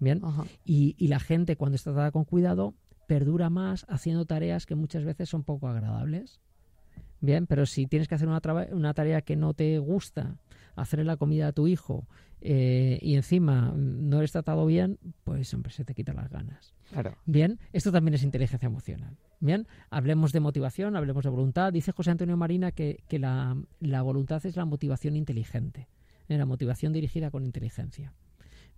Bien, 0.00 0.20
y, 0.64 0.94
y 0.96 1.08
la 1.08 1.18
gente 1.18 1.56
cuando 1.56 1.74
está 1.74 1.90
tratada 1.90 2.12
con 2.12 2.24
cuidado 2.24 2.74
perdura 3.08 3.50
más 3.50 3.84
haciendo 3.88 4.26
tareas 4.26 4.64
que 4.64 4.76
muchas 4.76 5.04
veces 5.04 5.28
son 5.28 5.42
poco 5.42 5.66
agradables. 5.66 6.40
Bien, 7.20 7.46
pero 7.46 7.66
si 7.66 7.86
tienes 7.86 8.06
que 8.06 8.14
hacer 8.14 8.28
una, 8.28 8.40
una 8.70 8.94
tarea 8.94 9.22
que 9.22 9.34
no 9.34 9.54
te 9.54 9.78
gusta, 9.78 10.36
hacerle 10.76 11.04
la 11.04 11.16
comida 11.16 11.48
a 11.48 11.52
tu 11.52 11.66
hijo 11.66 12.06
eh, 12.40 12.98
y 13.02 13.16
encima 13.16 13.72
no 13.76 14.18
eres 14.18 14.32
tratado 14.32 14.64
bien, 14.66 14.98
pues 15.24 15.52
hombre, 15.54 15.72
se 15.72 15.84
te 15.84 15.94
quitan 15.94 16.16
las 16.16 16.30
ganas. 16.30 16.74
Claro. 16.90 17.16
Bien, 17.26 17.58
esto 17.72 17.92
también 17.92 18.14
es 18.14 18.22
inteligencia 18.22 18.66
emocional. 18.66 19.16
Bien, 19.40 19.66
hablemos 19.90 20.32
de 20.32 20.40
motivación, 20.40 20.96
hablemos 20.96 21.24
de 21.24 21.30
voluntad. 21.30 21.72
Dice 21.72 21.92
José 21.92 22.10
Antonio 22.10 22.36
Marina 22.36 22.72
que, 22.72 23.04
que 23.08 23.18
la, 23.18 23.56
la 23.80 24.02
voluntad 24.02 24.44
es 24.46 24.56
la 24.56 24.64
motivación 24.64 25.16
inteligente, 25.16 25.88
eh, 26.28 26.38
la 26.38 26.46
motivación 26.46 26.92
dirigida 26.92 27.30
con 27.30 27.44
inteligencia. 27.44 28.14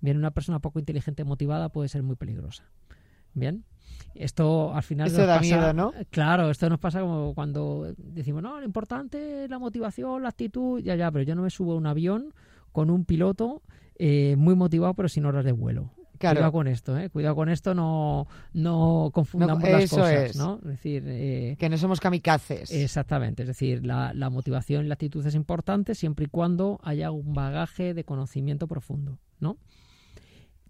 Bien, 0.00 0.16
una 0.16 0.30
persona 0.30 0.60
poco 0.60 0.78
inteligente 0.78 1.24
motivada 1.24 1.68
puede 1.68 1.88
ser 1.88 2.02
muy 2.02 2.16
peligrosa. 2.16 2.70
Bien, 3.34 3.64
esto 4.14 4.74
al 4.74 4.82
final 4.82 5.06
Eso 5.08 5.18
nos 5.18 5.26
da 5.26 5.36
pasa- 5.38 5.42
miedo, 5.56 5.72
¿no? 5.72 5.92
Claro, 6.10 6.50
esto 6.50 6.68
nos 6.68 6.78
pasa 6.78 7.00
como 7.00 7.34
cuando 7.34 7.94
decimos, 7.96 8.42
no, 8.42 8.58
lo 8.58 8.66
importante 8.66 9.44
es 9.44 9.50
la 9.50 9.58
motivación, 9.58 10.22
la 10.22 10.28
actitud, 10.30 10.80
ya, 10.80 10.96
ya, 10.96 11.10
pero 11.10 11.24
yo 11.24 11.34
no 11.34 11.42
me 11.42 11.50
subo 11.50 11.72
a 11.72 11.76
un 11.76 11.86
avión 11.86 12.34
con 12.72 12.90
un 12.90 13.04
piloto 13.04 13.62
eh, 13.98 14.34
muy 14.36 14.54
motivado 14.54 14.94
pero 14.94 15.08
sin 15.08 15.26
horas 15.26 15.44
de 15.44 15.52
vuelo. 15.52 15.90
Claro. 16.18 16.36
Cuidado 16.36 16.52
con 16.52 16.66
esto, 16.68 16.98
¿eh? 16.98 17.08
Cuidado 17.08 17.34
con 17.34 17.48
esto, 17.48 17.74
no, 17.74 18.26
no 18.52 19.10
confundamos 19.12 19.62
No, 19.64 19.70
las 19.70 19.88
cosas, 19.90 20.12
es. 20.12 20.36
¿no? 20.36 20.56
Es 20.62 20.68
decir, 20.68 21.02
eh, 21.06 21.56
Que 21.58 21.70
no 21.70 21.78
somos 21.78 21.98
kamikazes. 21.98 22.70
exactamente, 22.72 23.42
es 23.44 23.48
decir, 23.48 23.86
la, 23.86 24.12
la 24.12 24.28
motivación 24.28 24.84
y 24.84 24.88
la 24.88 24.94
actitud 24.94 25.24
es 25.26 25.34
importante 25.34 25.94
siempre 25.94 26.26
y 26.26 26.28
cuando 26.28 26.78
haya 26.82 27.10
un 27.10 27.32
bagaje 27.32 27.94
de 27.94 28.04
conocimiento 28.04 28.68
profundo, 28.68 29.18
¿no? 29.38 29.56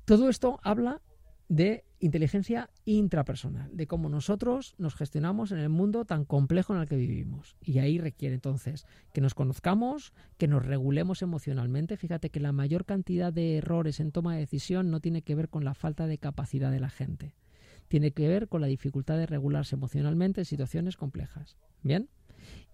Todo 0.04 0.28
esto 0.28 0.60
habla 0.62 1.00
de 1.48 1.84
inteligencia 2.00 2.70
intrapersonal, 2.84 3.76
de 3.76 3.86
cómo 3.86 4.08
nosotros 4.08 4.74
nos 4.78 4.94
gestionamos 4.94 5.52
en 5.52 5.58
el 5.58 5.68
mundo 5.68 6.04
tan 6.04 6.24
complejo 6.24 6.74
en 6.74 6.80
el 6.80 6.88
que 6.88 6.96
vivimos. 6.96 7.56
Y 7.60 7.78
ahí 7.78 7.98
requiere 7.98 8.34
entonces 8.34 8.86
que 9.12 9.20
nos 9.20 9.34
conozcamos, 9.34 10.12
que 10.38 10.48
nos 10.48 10.64
regulemos 10.64 11.22
emocionalmente. 11.22 11.96
Fíjate 11.96 12.30
que 12.30 12.40
la 12.40 12.52
mayor 12.52 12.86
cantidad 12.86 13.32
de 13.32 13.58
errores 13.58 14.00
en 14.00 14.12
toma 14.12 14.34
de 14.34 14.40
decisión 14.40 14.90
no 14.90 15.00
tiene 15.00 15.22
que 15.22 15.34
ver 15.34 15.48
con 15.48 15.64
la 15.64 15.74
falta 15.74 16.06
de 16.06 16.18
capacidad 16.18 16.70
de 16.70 16.80
la 16.80 16.90
gente. 16.90 17.34
Tiene 17.88 18.12
que 18.12 18.28
ver 18.28 18.48
con 18.48 18.60
la 18.60 18.66
dificultad 18.66 19.18
de 19.18 19.26
regularse 19.26 19.74
emocionalmente 19.76 20.40
en 20.40 20.44
situaciones 20.46 20.96
complejas. 20.96 21.56
¿Bien? 21.82 22.08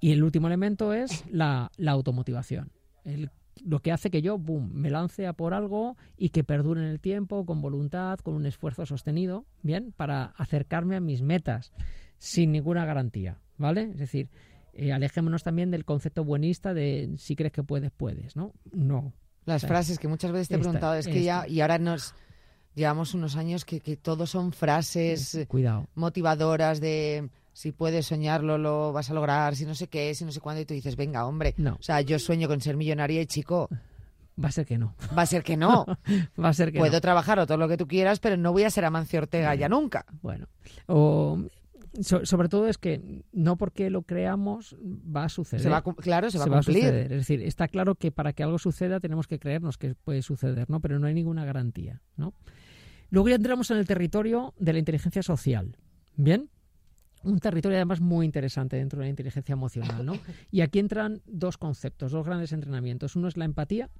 Y 0.00 0.12
el 0.12 0.22
último 0.22 0.46
elemento 0.46 0.92
es 0.92 1.24
la, 1.30 1.72
la 1.76 1.92
automotivación. 1.92 2.70
El 3.04 3.30
lo 3.64 3.80
que 3.80 3.92
hace 3.92 4.10
que 4.10 4.22
yo, 4.22 4.38
boom, 4.38 4.70
me 4.74 4.90
lance 4.90 5.26
a 5.26 5.32
por 5.32 5.54
algo 5.54 5.96
y 6.16 6.28
que 6.30 6.44
perdure 6.44 6.82
en 6.82 6.88
el 6.88 7.00
tiempo, 7.00 7.44
con 7.46 7.60
voluntad, 7.60 8.18
con 8.20 8.34
un 8.34 8.46
esfuerzo 8.46 8.84
sostenido, 8.86 9.44
bien, 9.62 9.92
para 9.96 10.26
acercarme 10.36 10.96
a 10.96 11.00
mis 11.00 11.22
metas, 11.22 11.72
sin 12.18 12.52
ninguna 12.52 12.84
garantía, 12.84 13.38
¿vale? 13.58 13.90
Es 13.92 13.98
decir, 13.98 14.28
eh, 14.74 14.92
alejémonos 14.92 15.42
también 15.42 15.70
del 15.70 15.84
concepto 15.84 16.24
buenista 16.24 16.74
de 16.74 17.14
si 17.18 17.34
crees 17.36 17.52
que 17.52 17.62
puedes, 17.62 17.90
puedes, 17.90 18.36
¿no? 18.36 18.52
No. 18.72 19.12
Las 19.46 19.66
frases 19.66 19.98
que 19.98 20.08
muchas 20.08 20.32
veces 20.32 20.48
te 20.48 20.54
he 20.54 20.56
esta- 20.58 20.64
preguntado, 20.70 20.94
es 20.94 21.06
que 21.06 21.22
ya, 21.22 21.46
y 21.48 21.60
ahora 21.60 21.78
nos 21.78 22.14
llevamos 22.74 23.14
unos 23.14 23.36
años 23.36 23.64
que, 23.64 23.80
que 23.80 23.96
todos 23.96 24.28
son 24.30 24.52
frases 24.52 25.46
Cuidado. 25.48 25.86
motivadoras 25.94 26.80
de 26.80 27.30
si 27.56 27.72
puedes 27.72 28.04
soñarlo, 28.04 28.58
lo 28.58 28.92
vas 28.92 29.10
a 29.10 29.14
lograr, 29.14 29.56
si 29.56 29.64
no 29.64 29.74
sé 29.74 29.86
qué, 29.88 30.14
si 30.14 30.26
no 30.26 30.30
sé 30.32 30.40
cuándo, 30.40 30.60
y 30.60 30.66
tú 30.66 30.74
dices, 30.74 30.94
venga, 30.94 31.24
hombre, 31.24 31.54
No. 31.56 31.76
o 31.80 31.82
sea, 31.82 32.02
yo 32.02 32.18
sueño 32.18 32.48
con 32.48 32.60
ser 32.60 32.76
millonaria 32.76 33.22
y 33.22 33.26
chico, 33.26 33.70
Va 34.38 34.48
a 34.48 34.52
ser 34.52 34.66
que 34.66 34.76
no. 34.76 34.94
va 35.16 35.22
a 35.22 35.26
ser 35.26 35.42
que 35.42 35.56
no. 35.56 35.86
Va 36.38 36.50
a 36.50 36.52
ser 36.52 36.70
que 36.70 36.78
Puedo 36.80 36.92
no. 36.92 37.00
trabajar 37.00 37.38
o 37.38 37.46
todo 37.46 37.56
lo 37.56 37.66
que 37.68 37.78
tú 37.78 37.88
quieras, 37.88 38.20
pero 38.20 38.36
no 38.36 38.52
voy 38.52 38.64
a 38.64 38.70
ser 38.70 38.84
Amancio 38.84 39.18
Ortega 39.20 39.54
ya 39.54 39.70
nunca. 39.70 40.04
Bueno. 40.20 40.48
O, 40.86 41.38
so- 42.02 42.26
sobre 42.26 42.50
todo 42.50 42.68
es 42.68 42.76
que 42.76 43.22
no 43.32 43.56
porque 43.56 43.88
lo 43.88 44.02
creamos 44.02 44.76
va 44.84 45.24
a 45.24 45.28
suceder. 45.30 45.62
Se 45.62 45.70
va 45.70 45.78
a 45.78 45.82
cum- 45.82 45.94
claro, 45.94 46.30
se 46.30 46.36
va 46.36 46.44
a 46.44 46.48
a 46.48 46.50
cumplir. 46.50 46.80
suceder. 46.84 47.12
Es 47.14 47.18
decir, 47.26 47.40
está 47.42 47.68
claro 47.68 47.94
que 47.94 48.12
para 48.12 48.34
que 48.34 48.42
algo 48.42 48.58
suceda 48.58 49.00
tenemos 49.00 49.26
que 49.26 49.38
creernos 49.38 49.78
que 49.78 49.94
puede 49.94 50.20
suceder, 50.20 50.68
¿no? 50.68 50.80
Pero 50.80 50.98
no 50.98 51.06
hay 51.06 51.14
ninguna 51.14 51.46
garantía, 51.46 52.02
¿no? 52.18 52.34
Luego 53.08 53.30
ya 53.30 53.36
entramos 53.36 53.70
en 53.70 53.78
el 53.78 53.86
territorio 53.86 54.52
de 54.58 54.74
la 54.74 54.78
inteligencia 54.80 55.22
social. 55.22 55.78
¿Bien? 56.18 56.50
Un 57.26 57.38
territorio 57.38 57.76
además 57.76 58.00
muy 58.00 58.24
interesante 58.24 58.76
dentro 58.76 58.98
de 58.98 59.06
la 59.06 59.10
inteligencia 59.10 59.52
emocional, 59.52 60.04
¿no? 60.06 60.14
Y 60.50 60.60
aquí 60.60 60.78
entran 60.78 61.20
dos 61.26 61.58
conceptos, 61.58 62.12
dos 62.12 62.24
grandes 62.24 62.52
entrenamientos. 62.52 63.16
Uno 63.16 63.28
es 63.28 63.36
la 63.36 63.44
empatía 63.44 63.90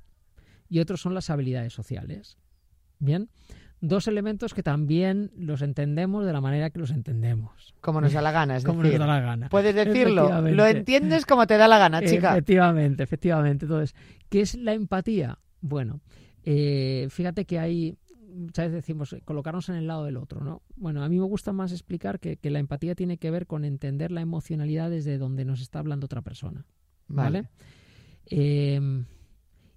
y 0.68 0.80
otro 0.80 0.96
son 0.96 1.14
las 1.14 1.28
habilidades 1.30 1.72
sociales. 1.72 2.38
¿Bien? 2.98 3.28
Dos 3.80 4.08
elementos 4.08 4.54
que 4.54 4.62
también 4.62 5.30
los 5.36 5.60
entendemos 5.60 6.24
de 6.24 6.32
la 6.32 6.40
manera 6.40 6.70
que 6.70 6.78
los 6.78 6.90
entendemos. 6.90 7.74
Como 7.80 8.00
nos 8.00 8.12
da 8.12 8.22
la 8.22 8.32
gana, 8.32 8.56
es 8.58 8.64
Como 8.64 8.82
decir, 8.82 8.98
nos 8.98 9.06
da 9.06 9.14
la 9.14 9.20
gana. 9.20 9.48
puedes 9.50 9.74
decirlo, 9.74 10.40
lo 10.40 10.66
entiendes 10.66 11.26
como 11.26 11.46
te 11.46 11.58
da 11.58 11.68
la 11.68 11.78
gana, 11.78 12.00
chica. 12.02 12.32
Efectivamente, 12.32 13.02
efectivamente. 13.02 13.66
Entonces, 13.66 13.94
¿qué 14.30 14.40
es 14.40 14.54
la 14.54 14.72
empatía? 14.72 15.38
Bueno, 15.60 16.00
eh, 16.44 17.08
fíjate 17.10 17.44
que 17.44 17.58
hay, 17.58 17.98
muchas 18.36 18.66
veces 18.66 18.82
decimos, 18.84 19.12
eh, 19.12 19.22
colocarnos 19.24 19.68
en 19.68 19.76
el 19.76 19.86
lado 19.86 20.04
del 20.04 20.16
otro, 20.16 20.40
¿no? 20.42 20.62
Bueno, 20.76 21.02
a 21.02 21.08
mí 21.08 21.18
me 21.18 21.24
gusta 21.24 21.52
más 21.52 21.72
explicar 21.72 22.20
que, 22.20 22.36
que 22.36 22.50
la 22.50 22.58
empatía 22.58 22.94
tiene 22.94 23.18
que 23.18 23.30
ver 23.30 23.46
con 23.46 23.64
entender 23.64 24.12
la 24.12 24.20
emocionalidad 24.20 24.90
desde 24.90 25.18
donde 25.18 25.44
nos 25.44 25.60
está 25.60 25.78
hablando 25.78 26.04
otra 26.06 26.22
persona. 26.22 26.66
¿vale? 27.08 27.48
Em, 28.26 29.04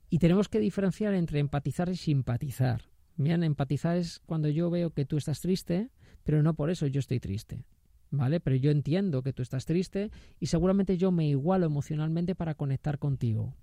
y 0.10 0.20
tenemos 0.20 0.50
que 0.50 0.60
diferenciar 0.60 1.14
entre 1.14 1.40
empatizar 1.40 1.90
y 1.90 1.96
simpatizar. 1.96 2.84
Bien, 3.16 3.44
empatizar 3.44 3.98
es 3.98 4.20
cuando 4.26 4.50
yo 4.50 4.70
veo 4.70 4.92
que 4.92 5.06
tú 5.06 5.18
estás 5.18 5.42
triste, 5.42 5.90
pero 6.24 6.42
no 6.42 6.54
por 6.56 6.70
eso 6.70 6.88
yo 6.88 7.00
estoy 7.00 7.20
triste. 7.20 7.64
¿Vale? 8.12 8.40
Pero 8.40 8.56
yo 8.56 8.72
entiendo 8.72 9.22
que 9.22 9.34
tú 9.34 9.44
estás 9.44 9.66
triste 9.66 10.10
y 10.40 10.48
seguramente 10.48 10.98
yo 10.98 11.12
me 11.12 11.28
igualo 11.28 11.68
emocionalmente 11.68 12.34
para 12.34 12.56
conectar 12.56 12.98
contigo. 12.98 13.56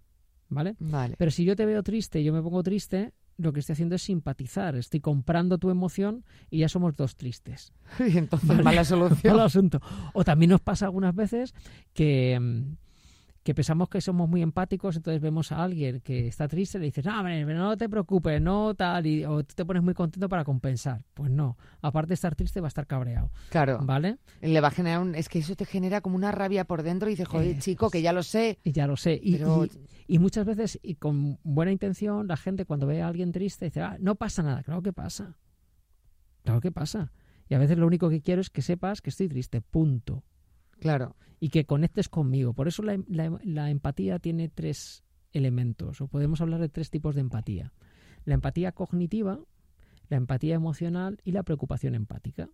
¿Vale? 0.49 0.77
Vale. 0.79 1.17
Pero 1.19 1.33
si 1.33 1.45
yo 1.45 1.57
te 1.57 1.67
veo 1.67 1.83
triste 1.83 2.21
y 2.21 2.25
yo 2.25 2.33
me 2.33 2.41
pongo 2.41 2.63
triste, 2.63 3.13
lo 3.39 3.53
que 3.53 3.61
estoy 3.61 3.75
haciendo 3.75 3.95
es 3.95 4.03
simpatizar. 4.03 4.77
Estoy 4.77 5.01
comprando 5.01 5.59
tu 5.59 5.71
emoción 5.71 6.25
y 6.51 6.59
ya 6.59 6.69
somos 6.69 6.97
dos 6.97 7.17
tristes. 7.17 7.73
Y 7.99 8.19
entonces, 8.19 8.63
mala 8.65 8.85
solución. 8.85 9.37
Mal 9.37 9.47
asunto. 9.47 9.81
O 10.13 10.25
también 10.25 10.51
nos 10.51 10.61
pasa 10.61 10.87
algunas 10.87 11.15
veces 11.15 11.55
que, 11.93 12.39
mm, 12.41 12.77
que 13.47 13.55
pensamos 13.55 13.89
que 13.89 14.01
somos 14.01 14.29
muy 14.29 14.43
empáticos, 14.43 14.97
entonces 14.97 15.23
vemos 15.23 15.53
a 15.53 15.63
alguien 15.63 16.01
que 16.01 16.27
está 16.27 16.49
triste 16.49 16.79
y 16.79 16.81
le 16.81 16.87
dices, 16.87 17.05
no, 17.05 17.17
hombre, 17.17 17.45
no 17.45 17.77
te 17.77 17.89
preocupes, 17.89 18.43
no 18.43 18.75
tal, 18.75 19.07
y, 19.07 19.25
o 19.25 19.45
tú 19.45 19.55
te 19.55 19.65
pones 19.65 19.85
muy 19.85 19.95
contento 19.95 20.29
para 20.29 20.43
compensar. 20.43 21.05
Pues 21.15 21.31
no, 21.31 21.57
aparte 21.81 22.09
de 22.09 22.15
estar 22.15 22.35
triste 22.35 22.61
va 22.61 22.67
a 22.67 22.69
estar 22.75 22.89
cabreado. 22.89 23.31
Claro. 23.51 23.79
¿Vale? 23.83 24.19
Le 24.43 24.61
va 24.61 24.67
a 24.69 24.71
generar 24.73 25.01
un... 25.01 25.15
Es 25.15 25.29
que 25.29 25.39
eso 25.39 25.55
te 25.55 25.65
genera 25.65 26.01
como 26.01 26.17
una 26.17 26.33
rabia 26.33 26.65
por 26.65 26.83
dentro 26.83 27.09
y 27.09 27.13
dices, 27.13 27.29
joder, 27.29 27.55
Eh, 27.55 27.59
chico, 27.61 27.89
que 27.89 28.03
ya 28.03 28.13
lo 28.13 28.25
sé. 28.25 28.59
Y 28.65 28.73
ya 28.73 28.89
lo 28.89 28.97
sé. 28.97 29.19
Y, 29.23 29.37
Pero- 29.37 29.65
y- 29.67 29.71
y 30.09 30.19
muchas 30.19 30.45
veces, 30.45 30.79
y 30.83 30.97
con 30.97 31.39
buena 31.45 31.71
intención, 31.71 32.27
la 32.27 32.37
gente 32.37 32.65
cuando 32.65 32.89
ve 32.89 33.01
a 33.01 33.07
alguien 33.09 33.31
triste 33.31 33.67
dice, 33.67 33.81
ah, 33.81 33.97
no 34.01 34.17
pasa 34.17 34.43
nada. 34.43 34.65
Claro 34.65 34.83
que 34.83 34.93
pasa. 34.93 35.37
Claro 36.43 36.61
que 36.61 36.73
pasa. 36.73 37.13
Y 37.49 37.55
a 37.55 37.59
veces 37.59 37.79
lo 37.79 37.87
único 37.87 38.09
que 38.11 38.21
quiero 38.23 38.41
es 38.41 38.51
que 38.51 38.61
sepas 38.63 39.01
que 39.01 39.11
estoy 39.11 39.29
triste, 39.29 39.61
punto. 39.61 40.25
Claro. 40.81 41.17
Y 41.41 41.49
que 41.51 41.65
conectes 41.67 42.09
conmigo. 42.09 42.55
Por 42.55 42.69
eso 42.69 42.83
la, 42.83 42.99
la- 43.09 43.39
la 43.45 43.71
empatía 43.71 44.19
tiene 44.19 44.49
tres 44.49 45.05
elementos, 45.33 46.01
o 46.01 46.09
podemos 46.09 46.41
hablar 46.41 46.61
de 46.61 46.69
tres 46.69 46.91
tipos 46.91 47.15
de 47.15 47.21
empatía. 47.21 47.73
La 48.25 48.35
empatía 48.35 48.73
cognitiva, 48.73 49.39
la 50.09 50.17
empatía 50.17 50.55
emocional 50.55 51.19
y 51.25 51.33
la 51.33 51.43
preocupación 51.43 51.95
empática. 51.95 52.49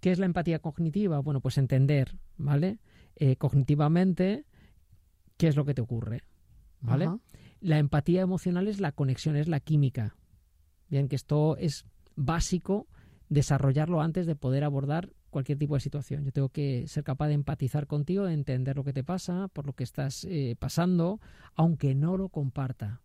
¿Qué 0.00 0.10
es 0.10 0.18
la 0.18 0.26
empatía 0.26 0.58
cognitiva? 0.60 1.18
Bueno, 1.20 1.40
pues 1.40 1.58
entender, 1.58 2.18
¿vale? 2.36 2.78
Eh, 3.16 3.36
cognitivamente 3.36 4.46
qué 5.36 5.48
es 5.48 5.56
lo 5.56 5.64
que 5.64 5.74
te 5.74 5.82
ocurre, 5.82 6.22
¿vale? 6.80 7.04
Ajá. 7.06 7.18
La 7.60 7.78
empatía 7.78 8.22
emocional 8.22 8.66
es 8.68 8.80
la 8.80 8.92
conexión, 8.92 9.36
es 9.36 9.46
la 9.48 9.60
química. 9.60 10.16
Bien, 10.88 11.08
que 11.08 11.16
esto 11.16 11.56
es 11.58 11.84
básico 12.16 12.88
desarrollarlo 13.28 14.00
antes 14.00 14.26
de 14.26 14.34
poder 14.36 14.64
abordar 14.64 15.12
cualquier 15.30 15.58
tipo 15.58 15.74
de 15.74 15.80
situación. 15.80 16.24
Yo 16.24 16.32
tengo 16.32 16.48
que 16.48 16.86
ser 16.88 17.04
capaz 17.04 17.28
de 17.28 17.34
empatizar 17.34 17.86
contigo, 17.86 18.24
de 18.24 18.34
entender 18.34 18.76
lo 18.76 18.84
que 18.84 18.92
te 18.92 19.04
pasa, 19.04 19.48
por 19.48 19.66
lo 19.66 19.72
que 19.72 19.84
estás 19.84 20.24
eh, 20.24 20.56
pasando, 20.58 21.20
aunque 21.54 21.94
no 21.94 22.16
lo 22.16 22.28
comparta. 22.28 23.00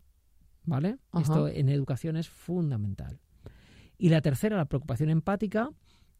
¿Vale? 0.63 0.97
Ajá. 1.11 1.21
Esto 1.21 1.47
en 1.47 1.69
educación 1.69 2.17
es 2.17 2.27
fundamental. 2.27 3.19
Y 3.97 4.09
la 4.09 4.21
tercera, 4.21 4.57
la 4.57 4.65
preocupación 4.65 5.09
empática, 5.09 5.69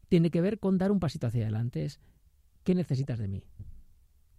tiene 0.08 0.30
que 0.30 0.40
ver 0.40 0.58
con 0.58 0.78
dar 0.78 0.92
un 0.92 1.00
pasito 1.00 1.26
hacia 1.26 1.42
adelante. 1.42 1.84
Es, 1.84 2.00
¿qué 2.62 2.74
necesitas 2.74 3.18
de 3.18 3.28
mí? 3.28 3.42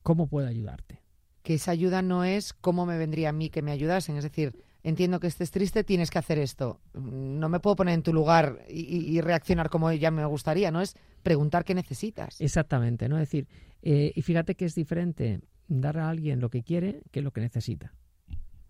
¿Cómo 0.02 0.28
puedo 0.28 0.48
ayudarte? 0.48 1.04
Que 1.44 1.56
esa 1.56 1.72
ayuda 1.72 2.02
no 2.02 2.24
es 2.24 2.54
cómo 2.54 2.86
me 2.86 2.98
vendría 2.98 3.30
a 3.30 3.34
mí 3.34 3.50
que 3.50 3.62
me 3.62 3.72
ayudasen. 3.72 4.16
Es 4.16 4.24
decir, 4.24 4.64
entiendo 4.84 5.20
que 5.20 5.28
estés 5.28 5.52
triste, 5.52 5.84
tienes 5.84 6.10
que 6.10 6.20
hacer 6.20 6.38
esto. 6.40 6.80
No 6.94 7.50
me 7.50 7.60
puedo 7.60 7.76
poner 7.76 7.94
en 7.96 8.04
tu 8.04 8.14
lugar 8.14 8.64
y, 8.70 8.82
y- 8.82 9.18
y 9.18 9.22
reaccionar 9.22 9.70
como 9.70 9.92
ya 9.92 10.12
me 10.12 10.26
gustaría, 10.26 10.72
¿no? 10.72 10.82
Es 10.82 10.96
preguntar 11.24 11.64
qué 11.66 11.76
necesitas. 11.76 12.40
Exactamente, 12.42 13.10
¿no? 13.10 13.18
Es 13.18 13.22
decir, 13.30 13.48
eh, 13.82 14.12
y 14.16 14.22
fíjate 14.22 14.56
que 14.56 14.66
es 14.66 14.76
diferente 14.76 15.42
dar 15.68 15.98
a 16.00 16.10
alguien 16.10 16.40
lo 16.40 16.50
que 16.50 16.64
quiere 16.64 17.02
que 17.12 17.22
lo 17.22 17.32
que 17.32 17.42
necesita. 17.42 17.94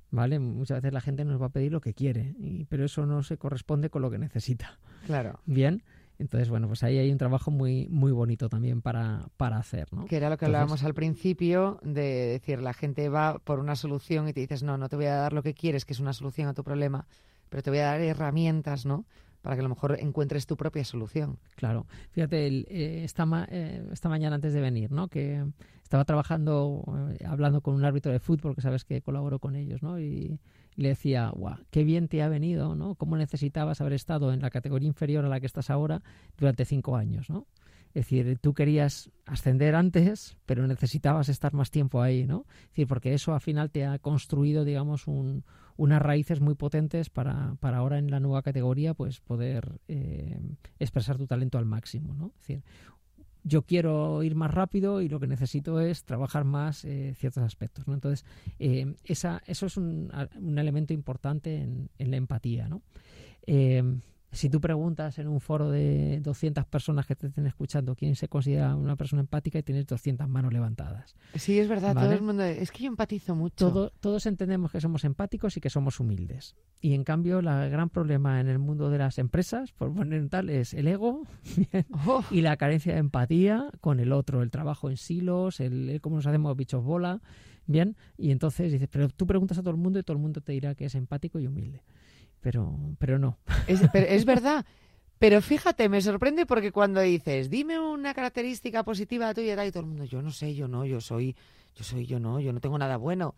¿Vale? 0.10 0.40
Muchas 0.40 0.78
veces 0.82 0.94
la 0.94 1.02
gente 1.02 1.26
nos 1.26 1.42
va 1.42 1.48
a 1.48 1.50
pedir 1.50 1.72
lo 1.74 1.82
que 1.82 1.94
quiere, 1.94 2.34
y- 2.40 2.64
pero 2.66 2.86
eso 2.86 3.06
no 3.06 3.24
se 3.24 3.38
corresponde 3.38 3.90
con 3.90 4.02
lo 4.02 4.10
que 4.10 4.18
necesita. 4.18 4.80
Claro. 5.06 5.40
Bien, 5.46 5.84
entonces, 6.20 6.50
bueno, 6.50 6.68
pues 6.68 6.84
ahí 6.84 6.98
hay 6.98 7.12
un 7.12 7.18
trabajo 7.18 7.52
muy, 7.52 7.88
muy 7.90 8.12
bonito 8.12 8.50
también 8.50 8.82
para, 8.82 9.28
para 9.38 9.58
hacer, 9.58 9.88
¿no? 9.94 10.06
Que 10.06 10.18
era 10.18 10.30
lo 10.30 10.38
que 10.38 10.46
Entonces- 10.46 10.48
hablábamos 10.48 10.84
al 10.84 10.94
principio 10.94 11.80
de 11.84 12.02
decir, 12.28 12.62
la 12.62 12.74
gente 12.74 13.10
va 13.10 13.40
por 13.40 13.60
una 13.60 13.76
solución 13.76 14.28
y 14.28 14.34
te 14.34 14.40
dices, 14.42 14.64
no, 14.64 14.78
no 14.78 14.90
te 14.90 14.96
voy 14.96 15.06
a 15.06 15.16
dar 15.16 15.34
lo 15.34 15.44
que 15.44 15.54
quieres, 15.54 15.86
que 15.86 15.94
es 15.94 16.00
una 16.00 16.14
solución 16.14 16.48
a 16.48 16.54
tu 16.54 16.64
problema, 16.64 17.06
pero 17.50 17.62
te 17.64 17.70
voy 17.70 17.80
a 17.80 17.86
dar 17.86 18.02
herramientas, 18.02 18.86
¿no? 18.86 19.06
Para 19.42 19.56
que 19.56 19.60
a 19.60 19.64
lo 19.64 19.70
mejor 19.70 19.98
encuentres 20.00 20.48
tu 20.48 20.58
propia 20.58 20.84
solución. 20.84 21.38
Claro. 21.56 21.86
Fíjate, 22.12 22.48
el, 22.48 22.66
eh, 22.70 23.04
esta, 23.04 23.26
ma- 23.26 23.48
eh, 23.50 23.88
esta 23.94 24.10
mañana 24.10 24.36
antes 24.36 24.54
de 24.54 24.60
venir, 24.60 24.92
¿no? 24.92 25.08
Que 25.08 25.46
estaba 25.84 26.04
trabajando, 26.04 26.84
eh, 27.20 27.24
hablando 27.26 27.62
con 27.62 27.76
un 27.76 27.86
árbitro 27.86 28.12
de 28.12 28.20
fútbol, 28.20 28.56
que 28.56 28.62
sabes 28.62 28.84
que 28.84 29.02
colaboro 29.02 29.40
con 29.40 29.56
ellos, 29.56 29.82
¿no? 29.84 30.00
Y, 30.00 30.40
le 30.78 30.90
decía, 30.90 31.30
guau, 31.36 31.58
qué 31.72 31.84
bien 31.84 32.08
te 32.08 32.22
ha 32.22 32.30
venido, 32.30 32.76
¿no? 32.76 32.96
¿Cómo 32.96 33.18
necesitabas 33.18 33.82
haber 33.82 33.94
estado 33.94 34.32
en 34.32 34.42
la 34.42 34.52
categoría 34.52 34.88
inferior 34.88 35.26
a 35.26 35.28
la 35.28 35.40
que 35.40 35.48
estás 35.48 35.70
ahora 35.70 36.04
durante 36.38 36.66
cinco 36.66 36.96
años, 36.96 37.30
¿no? 37.30 37.48
Es 37.90 38.06
decir, 38.06 38.38
tú 38.40 38.54
querías 38.54 39.10
ascender 39.26 39.74
antes, 39.74 40.38
pero 40.46 40.68
necesitabas 40.68 41.30
estar 41.30 41.54
más 41.54 41.72
tiempo 41.72 42.02
ahí, 42.02 42.28
¿no? 42.28 42.46
Es 42.62 42.70
decir, 42.70 42.88
porque 42.88 43.14
eso 43.16 43.34
al 43.34 43.42
final 43.42 43.72
te 43.72 43.86
ha 43.86 43.98
construido, 43.98 44.66
digamos, 44.66 45.08
un, 45.08 45.44
unas 45.78 46.02
raíces 46.02 46.40
muy 46.40 46.54
potentes 46.54 47.10
para, 47.10 47.56
para 47.60 47.78
ahora 47.78 47.98
en 47.98 48.12
la 48.12 48.20
nueva 48.20 48.44
categoría, 48.44 48.94
pues 48.94 49.20
poder 49.20 49.80
eh, 49.88 50.40
expresar 50.78 51.18
tu 51.18 51.26
talento 51.26 51.58
al 51.58 51.66
máximo, 51.66 52.14
¿no? 52.14 52.28
Es 52.36 52.48
decir, 52.48 52.64
yo 53.48 53.62
quiero 53.62 54.24
ir 54.24 54.36
más 54.36 54.54
rápido 54.54 55.02
y 55.02 55.10
lo 55.10 55.20
que 55.20 55.28
necesito 55.28 55.80
es 55.80 56.04
trabajar 56.04 56.44
más 56.44 56.84
eh, 56.86 57.14
ciertos 57.18 57.44
aspectos. 57.44 57.86
Entonces, 57.88 58.26
eh, 58.60 58.94
eso 59.06 59.40
es 59.46 59.78
un, 59.78 60.12
un 60.40 60.60
elemento 60.60 60.94
importante 60.94 61.62
en, 61.62 62.12
la 62.12 62.18
empatía. 62.18 62.70
Eh, 63.46 63.84
si 64.38 64.50
tú 64.50 64.62
preguntas 64.62 65.20
en 65.20 65.28
un 65.28 65.42
foro 65.42 65.70
de 65.70 66.20
200 66.22 66.66
personas 66.66 67.06
que 67.06 67.16
te 67.16 67.28
estén 67.28 67.46
escuchando 67.48 67.96
quién 67.96 68.16
se 68.16 68.28
considera 68.30 68.76
una 68.76 68.96
persona 68.96 69.20
empática 69.22 69.60
y 69.60 69.64
tienes 69.64 69.86
200 69.88 70.28
manos 70.30 70.54
levantadas. 70.54 71.16
Sí, 71.36 71.60
es 71.60 71.68
verdad, 71.68 71.94
Vale. 71.94 72.08
todo 72.08 72.16
el 72.16 72.22
mundo, 72.24 72.44
es 72.44 72.72
que 72.72 72.84
yo 72.84 72.88
empatizo 72.88 73.36
mucho. 73.36 73.56
Todo- 73.70 73.92
todos 74.00 74.26
entendemos 74.26 74.72
que 74.72 74.80
somos 74.80 75.04
empáticos 75.04 75.58
y 75.58 75.62
que 75.62 75.70
somos 75.70 76.00
humildes. 76.00 76.56
Y 76.80 76.94
en 76.94 77.04
cambio, 77.04 77.40
el 77.40 77.46
gran 77.46 77.90
problema 77.90 78.40
en 78.40 78.48
el 78.48 78.60
mundo 78.60 78.90
de 78.90 79.00
las 79.00 79.18
empresas, 79.18 79.72
por 79.74 79.94
poner 79.94 80.30
tal, 80.30 80.50
es 80.50 80.74
el 80.74 80.88
ego 80.88 81.24
Oh, 82.08 82.24
y 82.32 82.42
la 82.42 82.56
carencia 82.58 82.94
de 82.94 83.00
empatía 83.00 83.70
con 83.82 84.00
el 84.00 84.12
otro, 84.14 84.42
el 84.44 84.52
trabajo 84.52 84.90
en 84.90 84.98
silos, 84.98 85.60
el, 85.60 85.90
el 85.90 86.02
cómo 86.02 86.18
nos 86.18 86.28
hacemos 86.28 86.56
bichos 86.56 86.84
bola. 86.84 87.22
Bien, 87.70 87.98
y 88.18 88.32
entonces 88.32 88.72
dices, 88.72 88.88
pero 88.90 89.10
tú 89.10 89.28
preguntas 89.28 89.58
a 89.58 89.62
todo 89.62 89.72
el 89.72 89.78
mundo 89.78 90.00
y 90.00 90.04
todo 90.04 90.16
el 90.16 90.22
mundo 90.24 90.40
te 90.40 90.54
dirá 90.54 90.74
que 90.74 90.86
es 90.86 90.96
empático 90.96 91.38
y 91.40 91.48
humilde. 91.48 91.84
Pero, 92.42 92.78
pero 93.00 93.20
no. 93.20 93.38
es, 93.68 93.82
pero 93.92 94.06
es 94.08 94.26
verdad. 94.26 94.66
Pero 95.20 95.42
fíjate, 95.42 95.90
me 95.90 96.02
sorprende 96.02 96.46
porque 96.46 96.72
cuando 96.72 97.02
dices, 97.02 97.50
dime 97.50 97.80
una 97.80 98.14
característica 98.14 98.84
positiva 98.84 99.34
tuya 99.34 99.66
y 99.66 99.72
todo 99.72 99.82
el 99.82 99.88
mundo, 99.88 100.04
yo 100.06 100.22
no 100.22 100.32
sé, 100.32 100.54
yo 100.54 100.68
no, 100.68 100.86
yo 100.86 101.02
soy, 101.02 101.36
yo 101.76 101.84
soy, 101.84 102.06
yo 102.06 102.20
no, 102.20 102.40
yo 102.40 102.54
no 102.54 102.60
tengo 102.62 102.78
nada 102.78 102.98
bueno. 102.98 103.34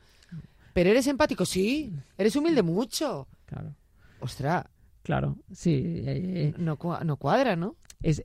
Pero 0.74 0.90
eres 0.90 1.08
empático, 1.08 1.46
sí. 1.46 1.94
Eres 2.18 2.36
humilde 2.36 2.62
mucho. 2.64 3.28
Claro, 3.46 3.74
Ostras, 4.20 4.66
claro, 5.04 5.38
sí. 5.54 5.74
eh, 5.74 6.04
eh, 6.06 6.54
no, 6.58 6.78
cua- 6.78 7.04
no 7.06 7.16
cuadra, 7.16 7.56
¿no? 7.56 7.78
Es, 8.02 8.24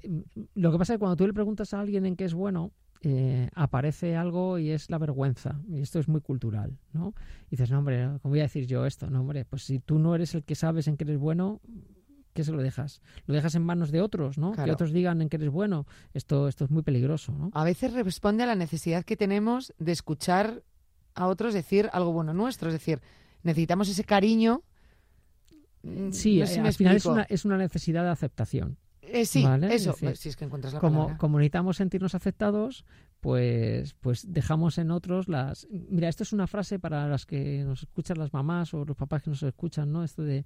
lo 0.54 0.72
que 0.72 0.78
pasa 0.78 0.92
es 0.92 0.96
que 0.96 1.00
cuando 1.00 1.16
tú 1.16 1.26
le 1.26 1.32
preguntas 1.32 1.72
a 1.74 1.80
alguien 1.80 2.06
en 2.06 2.16
qué 2.16 2.24
es 2.24 2.34
bueno, 2.34 2.72
eh, 3.04 3.50
aparece 3.54 4.16
algo 4.16 4.58
y 4.58 4.70
es 4.70 4.90
la 4.90 4.98
vergüenza. 4.98 5.60
Y 5.68 5.80
esto 5.80 5.98
es 5.98 6.08
muy 6.08 6.20
cultural, 6.20 6.78
¿no? 6.92 7.14
Y 7.46 7.50
dices, 7.52 7.70
no, 7.70 7.78
hombre, 7.78 8.04
¿cómo 8.22 8.32
voy 8.32 8.40
a 8.40 8.44
decir 8.44 8.66
yo 8.66 8.86
esto? 8.86 9.08
No, 9.10 9.20
hombre, 9.20 9.44
pues 9.44 9.64
si 9.64 9.78
tú 9.78 9.98
no 9.98 10.14
eres 10.14 10.34
el 10.34 10.44
que 10.44 10.54
sabes 10.54 10.88
en 10.88 10.96
qué 10.96 11.04
eres 11.04 11.18
bueno, 11.18 11.60
¿qué 12.32 12.44
se 12.44 12.52
lo 12.52 12.62
dejas? 12.62 13.00
Lo 13.26 13.34
dejas 13.34 13.54
en 13.54 13.64
manos 13.64 13.90
de 13.90 14.00
otros, 14.00 14.38
¿no? 14.38 14.52
Que 14.52 14.70
otros 14.70 14.92
digan 14.92 15.22
en 15.22 15.28
qué 15.28 15.36
eres 15.36 15.50
bueno. 15.50 15.86
Esto, 16.12 16.48
esto 16.48 16.64
es 16.64 16.70
muy 16.70 16.82
peligroso, 16.82 17.32
¿no? 17.32 17.50
A 17.54 17.64
veces 17.64 17.92
responde 17.92 18.42
a 18.42 18.46
la 18.46 18.54
necesidad 18.56 19.04
que 19.04 19.16
tenemos 19.16 19.72
de 19.78 19.92
escuchar 19.92 20.62
a 21.14 21.26
otros 21.28 21.54
decir 21.54 21.88
algo 21.92 22.12
bueno 22.12 22.34
nuestro. 22.34 22.68
Es 22.68 22.74
decir, 22.74 23.00
necesitamos 23.42 23.88
ese 23.88 24.04
cariño. 24.04 24.62
Mm, 25.82 26.10
Sí, 26.10 26.40
no 26.40 26.46
sé 26.46 26.54
si 26.54 26.60
eh, 26.60 26.62
al 26.62 26.72
final 26.74 26.96
es 26.96 27.06
una, 27.06 27.22
es 27.24 27.44
una 27.44 27.56
necesidad 27.58 28.02
de 28.02 28.10
aceptación. 28.10 28.78
Eh, 29.14 29.26
sí, 29.26 29.44
Vale, 29.44 29.72
eso. 29.72 29.90
es 29.90 30.00
decir, 30.00 30.16
si 30.16 30.28
es 30.30 30.36
que 30.36 30.44
encuentras 30.44 30.74
la 30.74 30.80
como, 30.80 31.02
palabra. 31.02 31.18
como 31.18 31.38
necesitamos 31.38 31.76
sentirnos 31.76 32.16
aceptados, 32.16 32.84
pues, 33.20 33.94
pues 34.00 34.32
dejamos 34.32 34.76
en 34.78 34.90
otros 34.90 35.28
las... 35.28 35.68
Mira, 35.70 36.08
esto 36.08 36.24
es 36.24 36.32
una 36.32 36.48
frase 36.48 36.80
para 36.80 37.06
las 37.06 37.24
que 37.24 37.62
nos 37.62 37.84
escuchan 37.84 38.18
las 38.18 38.32
mamás 38.32 38.74
o 38.74 38.84
los 38.84 38.96
papás 38.96 39.22
que 39.22 39.30
nos 39.30 39.42
escuchan, 39.44 39.92
¿no? 39.92 40.02
Esto 40.02 40.24
de, 40.24 40.44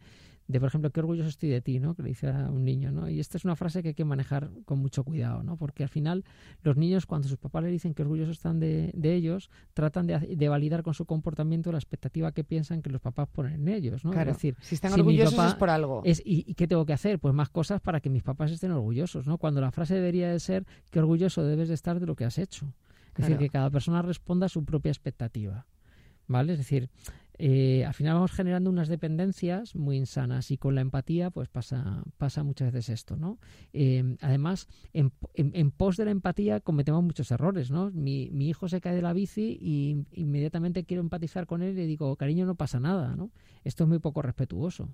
de, 0.48 0.60
por 0.60 0.68
ejemplo, 0.68 0.90
qué 0.90 1.00
orgulloso 1.00 1.28
estoy 1.28 1.50
de 1.50 1.60
ti, 1.60 1.78
¿no? 1.78 1.94
Que 1.94 2.02
le 2.02 2.08
dice 2.08 2.28
a 2.28 2.50
un 2.50 2.64
niño, 2.64 2.90
¿no? 2.90 3.08
Y 3.08 3.20
esta 3.20 3.36
es 3.36 3.44
una 3.44 3.54
frase 3.54 3.82
que 3.82 3.88
hay 3.88 3.94
que 3.94 4.06
manejar 4.06 4.50
con 4.64 4.78
mucho 4.78 5.04
cuidado, 5.04 5.42
¿no? 5.42 5.58
Porque 5.58 5.82
al 5.82 5.90
final 5.90 6.24
los 6.62 6.76
niños 6.78 7.04
cuando 7.04 7.28
sus 7.28 7.36
papás 7.36 7.62
le 7.64 7.70
dicen 7.70 7.92
que 7.92 8.00
orgullosos 8.02 8.38
están 8.38 8.58
de, 8.58 8.90
de 8.94 9.14
ellos, 9.14 9.50
tratan 9.74 10.06
de, 10.06 10.18
de 10.18 10.48
validar 10.48 10.82
con 10.82 10.94
su 10.94 11.04
comportamiento 11.04 11.70
la 11.70 11.76
expectativa 11.78 12.32
que 12.32 12.44
piensan 12.44 12.80
que 12.80 12.88
los 12.88 13.02
papás 13.02 13.28
ponen 13.28 13.54
en 13.54 13.68
ellos, 13.68 14.04
¿no? 14.06 14.10
Claro, 14.10 14.30
Es 14.30 14.38
decir, 14.38 14.56
si 14.60 14.74
están 14.74 14.92
si 14.92 15.00
orgullosos 15.00 15.34
papá 15.34 15.48
es 15.50 15.54
por 15.54 15.68
algo. 15.68 16.00
es, 16.04 16.20
¿y, 16.24 16.44
y 16.50 16.54
qué 16.54 16.66
tengo 16.66 16.86
que 16.86 16.94
hacer? 16.94 17.18
Pues 17.18 17.34
más 17.34 17.50
cosas 17.50 17.82
para 17.82 18.00
que 18.00 18.08
mis 18.08 18.22
papás 18.22 18.50
estén 18.50 18.72
orgullosos, 18.72 19.26
¿no? 19.26 19.36
Cuando 19.36 19.60
la 19.60 19.70
frase 19.70 19.94
debería 19.94 20.30
de 20.30 20.40
ser 20.40 20.66
qué 20.90 20.98
orgulloso 20.98 21.44
debes 21.44 21.68
de 21.68 21.74
estar 21.74 22.00
de 22.00 22.06
lo 22.06 22.16
que 22.16 22.24
has 22.24 22.38
hecho. 22.38 22.72
Es 23.16 23.24
decir, 23.24 23.36
que 23.36 23.50
cada 23.50 23.68
persona 23.68 24.00
responda 24.00 24.46
a 24.46 24.48
su 24.48 24.64
propia 24.64 24.90
expectativa. 24.90 25.66
¿vale? 26.28 26.52
Es 26.52 26.58
decir, 26.58 26.88
eh, 27.38 27.84
al 27.84 27.94
final 27.94 28.14
vamos 28.14 28.32
generando 28.32 28.68
unas 28.68 28.88
dependencias 28.88 29.76
muy 29.76 29.96
insanas 29.96 30.50
y 30.50 30.58
con 30.58 30.74
la 30.74 30.80
empatía 30.80 31.30
pues 31.30 31.48
pasa, 31.48 32.02
pasa 32.16 32.42
muchas 32.42 32.72
veces 32.72 32.88
esto, 33.00 33.16
¿no? 33.16 33.38
Eh, 33.72 34.16
además, 34.20 34.66
en, 34.92 35.12
en, 35.34 35.70
pos 35.70 35.96
de 35.96 36.04
la 36.04 36.10
empatía 36.10 36.60
cometemos 36.60 37.02
muchos 37.04 37.30
errores, 37.30 37.70
¿no? 37.70 37.90
Mi, 37.92 38.30
mi 38.32 38.48
hijo 38.48 38.68
se 38.68 38.80
cae 38.80 38.96
de 38.96 39.02
la 39.02 39.12
bici 39.12 39.56
y 39.60 40.04
inmediatamente 40.12 40.84
quiero 40.84 41.02
empatizar 41.02 41.46
con 41.46 41.62
él 41.62 41.72
y 41.72 41.76
le 41.76 41.86
digo, 41.86 42.14
cariño, 42.16 42.44
no 42.44 42.56
pasa 42.56 42.80
nada, 42.80 43.14
¿no? 43.14 43.30
Esto 43.62 43.84
es 43.84 43.88
muy 43.88 44.00
poco 44.00 44.20
respetuoso. 44.20 44.88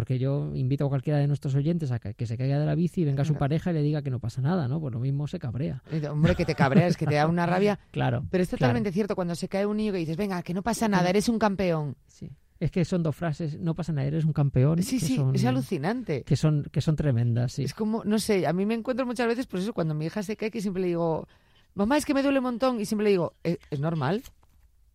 Porque 0.00 0.18
yo 0.18 0.50
invito 0.54 0.86
a 0.86 0.88
cualquiera 0.88 1.18
de 1.18 1.26
nuestros 1.26 1.54
oyentes 1.54 1.90
a 1.90 1.98
que, 1.98 2.26
se 2.26 2.38
caiga 2.38 2.58
de 2.58 2.64
la 2.64 2.74
bici 2.74 3.02
y 3.02 3.04
venga 3.04 3.22
su 3.22 3.34
pareja 3.34 3.70
y 3.70 3.74
le 3.74 3.82
diga 3.82 4.00
que 4.00 4.08
no 4.08 4.18
pasa 4.18 4.40
nada, 4.40 4.66
¿no? 4.66 4.80
Pues 4.80 4.94
lo 4.94 4.98
mismo 4.98 5.26
se 5.26 5.38
cabrea. 5.38 5.82
Eh, 5.92 6.08
hombre, 6.08 6.34
que 6.34 6.46
te 6.46 6.54
cabreas, 6.54 6.96
que 6.96 7.04
te 7.04 7.16
da 7.16 7.26
una 7.26 7.44
rabia. 7.44 7.78
claro. 7.90 8.24
Pero 8.30 8.42
es 8.42 8.48
totalmente 8.48 8.92
cierto 8.92 9.14
cuando 9.14 9.34
se 9.34 9.46
cae 9.50 9.66
un 9.66 9.76
niño 9.76 9.92
que 9.92 9.98
dices, 9.98 10.16
venga, 10.16 10.42
que 10.42 10.54
no 10.54 10.62
pasa 10.62 10.88
nada, 10.88 11.10
eres 11.10 11.28
un 11.28 11.38
campeón. 11.38 11.98
Sí. 12.06 12.30
Es 12.58 12.70
que 12.70 12.82
son 12.86 13.02
dos 13.02 13.14
frases, 13.14 13.60
no 13.60 13.74
pasa 13.74 13.92
nada, 13.92 14.08
eres 14.08 14.24
un 14.24 14.32
campeón. 14.32 14.82
Sí, 14.82 15.00
sí, 15.00 15.22
es 15.34 15.44
alucinante. 15.44 16.22
Que 16.24 16.36
son, 16.36 16.62
que 16.72 16.80
son 16.80 16.96
tremendas, 16.96 17.52
sí. 17.52 17.64
Es 17.64 17.74
como, 17.74 18.02
no 18.02 18.18
sé, 18.18 18.46
a 18.46 18.54
mí 18.54 18.64
me 18.64 18.72
encuentro 18.72 19.04
muchas 19.04 19.26
veces, 19.26 19.46
pues 19.46 19.64
eso, 19.64 19.74
cuando 19.74 19.92
mi 19.92 20.06
hija 20.06 20.22
se 20.22 20.34
cae, 20.34 20.50
que 20.50 20.62
siempre 20.62 20.80
le 20.80 20.88
digo, 20.88 21.28
mamá, 21.74 21.98
es 21.98 22.06
que 22.06 22.14
me 22.14 22.22
duele 22.22 22.38
un 22.38 22.44
montón, 22.44 22.80
y 22.80 22.86
siempre 22.86 23.04
le 23.04 23.10
digo, 23.10 23.34
es, 23.42 23.58
es 23.70 23.80
normal, 23.80 24.22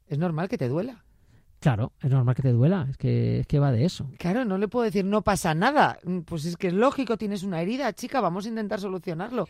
es 0.07 0.17
normal 0.17 0.49
que 0.49 0.57
te 0.57 0.67
duela. 0.67 1.04
Claro, 1.65 1.93
es 1.99 2.11
normal 2.11 2.35
que 2.35 2.43
te 2.43 2.51
duela, 2.51 2.85
es 2.91 2.95
que, 2.95 3.39
es 3.39 3.47
que 3.47 3.57
va 3.57 3.71
de 3.71 3.85
eso. 3.85 4.07
Claro, 4.19 4.45
no 4.45 4.59
le 4.59 4.67
puedo 4.67 4.85
decir 4.85 5.03
no 5.03 5.23
pasa 5.23 5.55
nada. 5.55 5.97
Mm, 6.03 6.19
pues 6.19 6.45
es 6.45 6.57
que 6.57 6.67
es 6.67 6.73
lógico, 6.73 7.17
tienes 7.17 7.41
una 7.41 7.59
herida, 7.59 7.91
chica, 7.93 8.21
vamos 8.21 8.45
a 8.45 8.49
intentar 8.49 8.79
solucionarlo. 8.79 9.47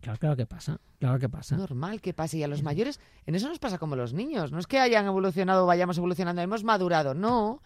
Claro, 0.00 0.18
claro 0.18 0.36
que 0.36 0.46
pasa, 0.46 0.80
claro 0.98 1.18
que 1.18 1.28
pasa. 1.28 1.58
Normal 1.58 2.00
que 2.00 2.14
pase. 2.14 2.38
Y 2.38 2.44
a 2.44 2.48
los 2.48 2.62
mayores, 2.62 2.98
en 3.26 3.34
eso 3.34 3.46
nos 3.46 3.58
pasa 3.58 3.76
como 3.76 3.94
los 3.94 4.14
niños. 4.14 4.52
No 4.52 4.58
es 4.58 4.66
que 4.66 4.78
hayan 4.78 5.04
evolucionado 5.04 5.64
o 5.64 5.66
vayamos 5.66 5.98
evolucionando, 5.98 6.40
hemos 6.40 6.64
madurado, 6.64 7.12
no. 7.12 7.60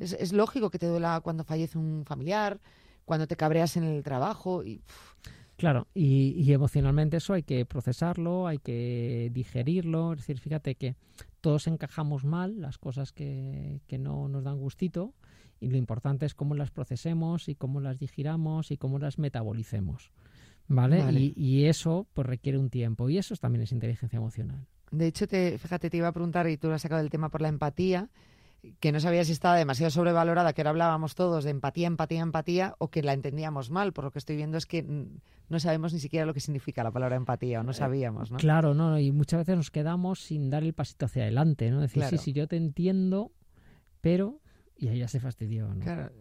Es, 0.00 0.14
es, 0.14 0.32
lógico 0.32 0.68
que 0.70 0.80
te 0.80 0.86
duela 0.88 1.20
cuando 1.22 1.44
fallece 1.44 1.78
un 1.78 2.04
familiar, 2.04 2.58
cuando 3.04 3.28
te 3.28 3.36
cabreas 3.36 3.76
en 3.76 3.84
el 3.84 4.02
trabajo 4.02 4.64
y... 4.64 4.82
Claro, 5.58 5.88
y, 5.92 6.52
emocionalmente 6.52 7.16
eso 7.16 7.34
hay 7.34 7.42
que 7.42 7.66
procesarlo, 7.66 8.46
hay 8.46 8.58
que 8.58 9.28
digerirlo. 9.32 10.12
Es 10.12 10.18
decir, 10.18 10.38
fíjate 10.38 10.76
que 10.76 10.94
todos 11.40 11.66
encajamos 11.66 12.24
mal 12.24 12.60
las 12.60 12.78
cosas 12.78 13.12
que, 13.12 13.80
que 13.86 13.98
no 13.98 14.28
nos 14.28 14.44
dan 14.44 14.58
gustito 14.58 15.14
y 15.60 15.68
lo 15.68 15.76
importante 15.76 16.26
es 16.26 16.34
cómo 16.34 16.54
las 16.54 16.70
procesemos 16.70 17.48
y 17.48 17.54
cómo 17.54 17.80
las 17.80 17.98
digiramos 17.98 18.70
y 18.70 18.76
cómo 18.76 18.98
las 18.98 19.18
metabolicemos. 19.18 20.12
¿Vale? 20.70 21.02
Y, 21.12 21.32
y, 21.34 21.64
eso 21.64 22.06
pues 22.12 22.26
requiere 22.26 22.58
un 22.58 22.68
tiempo 22.68 23.08
y 23.08 23.16
eso 23.16 23.34
también 23.36 23.62
es 23.62 23.72
inteligencia 23.72 24.18
emocional. 24.18 24.66
De 24.90 25.06
hecho, 25.06 25.26
te, 25.26 25.56
fíjate, 25.56 25.88
te 25.88 25.96
iba 25.96 26.08
a 26.08 26.12
preguntar 26.12 26.46
y 26.48 26.58
tú 26.58 26.68
lo 26.68 26.74
has 26.74 26.82
sacado 26.82 27.00
del 27.00 27.10
tema 27.10 27.30
por 27.30 27.40
la 27.40 27.48
empatía 27.48 28.10
que 28.80 28.92
no 28.92 29.00
sabía 29.00 29.24
si 29.24 29.32
estaba 29.32 29.56
demasiado 29.56 29.90
sobrevalorada, 29.90 30.52
que 30.52 30.62
ahora 30.62 30.70
hablábamos 30.70 31.14
todos 31.14 31.44
de 31.44 31.50
empatía, 31.50 31.86
empatía, 31.86 32.20
empatía, 32.20 32.74
o 32.78 32.88
que 32.88 33.02
la 33.02 33.12
entendíamos 33.12 33.70
mal. 33.70 33.92
Por 33.92 34.04
lo 34.04 34.10
que 34.10 34.18
estoy 34.18 34.36
viendo 34.36 34.58
es 34.58 34.66
que 34.66 34.82
no 34.82 35.60
sabemos 35.60 35.92
ni 35.92 36.00
siquiera 36.00 36.26
lo 36.26 36.34
que 36.34 36.40
significa 36.40 36.82
la 36.82 36.90
palabra 36.90 37.16
empatía, 37.16 37.60
o 37.60 37.62
no 37.62 37.70
eh, 37.70 37.74
sabíamos, 37.74 38.30
¿no? 38.30 38.38
Claro, 38.38 38.74
no, 38.74 38.98
y 38.98 39.12
muchas 39.12 39.40
veces 39.40 39.56
nos 39.56 39.70
quedamos 39.70 40.20
sin 40.20 40.50
dar 40.50 40.64
el 40.64 40.72
pasito 40.72 41.06
hacia 41.06 41.22
adelante, 41.22 41.70
¿no? 41.70 41.80
Decir, 41.80 42.04
sí, 42.04 42.18
sí, 42.18 42.32
yo 42.32 42.48
te 42.48 42.56
entiendo, 42.56 43.32
pero... 44.00 44.40
Y 44.76 44.88
ahí 44.88 44.98
ya 44.98 45.08
se 45.08 45.18
fastidió, 45.18 45.74
¿no? 45.74 45.80
Claro, 45.80 46.12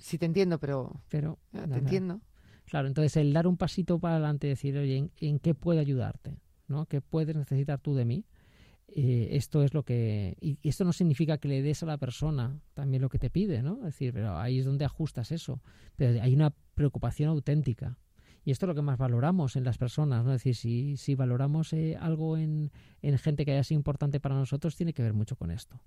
sí 0.00 0.18
te 0.18 0.26
entiendo, 0.26 0.58
pero... 0.58 1.00
Pero... 1.08 1.38
te 1.52 1.78
entiendo. 1.78 2.20
Claro, 2.66 2.88
entonces 2.88 3.16
el 3.16 3.32
dar 3.32 3.46
un 3.46 3.56
pasito 3.56 3.98
para 3.98 4.14
adelante 4.14 4.46
y 4.46 4.50
decir, 4.50 4.76
oye, 4.78 4.96
¿en, 4.96 5.10
¿en, 5.18 5.38
qué 5.38 5.54
puedo 5.54 5.80
ayudarte? 5.80 6.38
¿no? 6.68 6.86
¿Qué 6.86 7.00
puedes 7.00 7.36
necesitar 7.36 7.78
tú 7.80 7.94
de 7.94 8.04
mí? 8.04 8.24
Eh, 8.88 9.28
esto 9.32 9.62
es 9.64 9.74
lo 9.74 9.82
que 9.82 10.36
y, 10.40 10.58
esto 10.62 10.84
no 10.84 10.92
significa 10.92 11.38
que 11.38 11.48
le 11.48 11.62
des 11.62 11.82
a 11.82 11.86
la 11.86 11.98
persona 11.98 12.60
también 12.74 13.02
lo 13.02 13.08
que 13.08 13.18
te 13.18 13.30
pide 13.30 13.62
no 13.62 13.78
es 13.78 13.84
decir 13.84 14.12
pero 14.12 14.38
ahí 14.38 14.58
es 14.58 14.66
donde 14.66 14.84
ajustas 14.84 15.32
eso. 15.32 15.60
Pero 15.96 16.22
hay 16.22 16.34
una 16.34 16.52
preocupación 16.74 17.28
auténtica. 17.28 17.98
Y 18.46 18.50
esto 18.50 18.66
es 18.66 18.68
lo 18.68 18.74
que 18.74 18.82
más 18.82 18.98
valoramos 18.98 19.56
en 19.56 19.64
las 19.64 19.78
personas 19.78 20.24
no 20.24 20.32
es 20.32 20.42
decir 20.42 20.54
si, 20.54 20.96
si 20.96 21.14
valoramos 21.14 21.72
eh, 21.72 21.96
algo 21.98 22.36
en, 22.36 22.72
en 23.00 23.18
gente 23.18 23.44
que 23.44 23.52
haya 23.52 23.64
sido 23.64 23.78
importante 23.78 24.20
para 24.20 24.34
nosotros 24.34 24.76
tiene 24.76 24.92
que 24.92 25.02
ver 25.02 25.14
mucho 25.14 25.36
con 25.36 25.50
esto. 25.50 25.80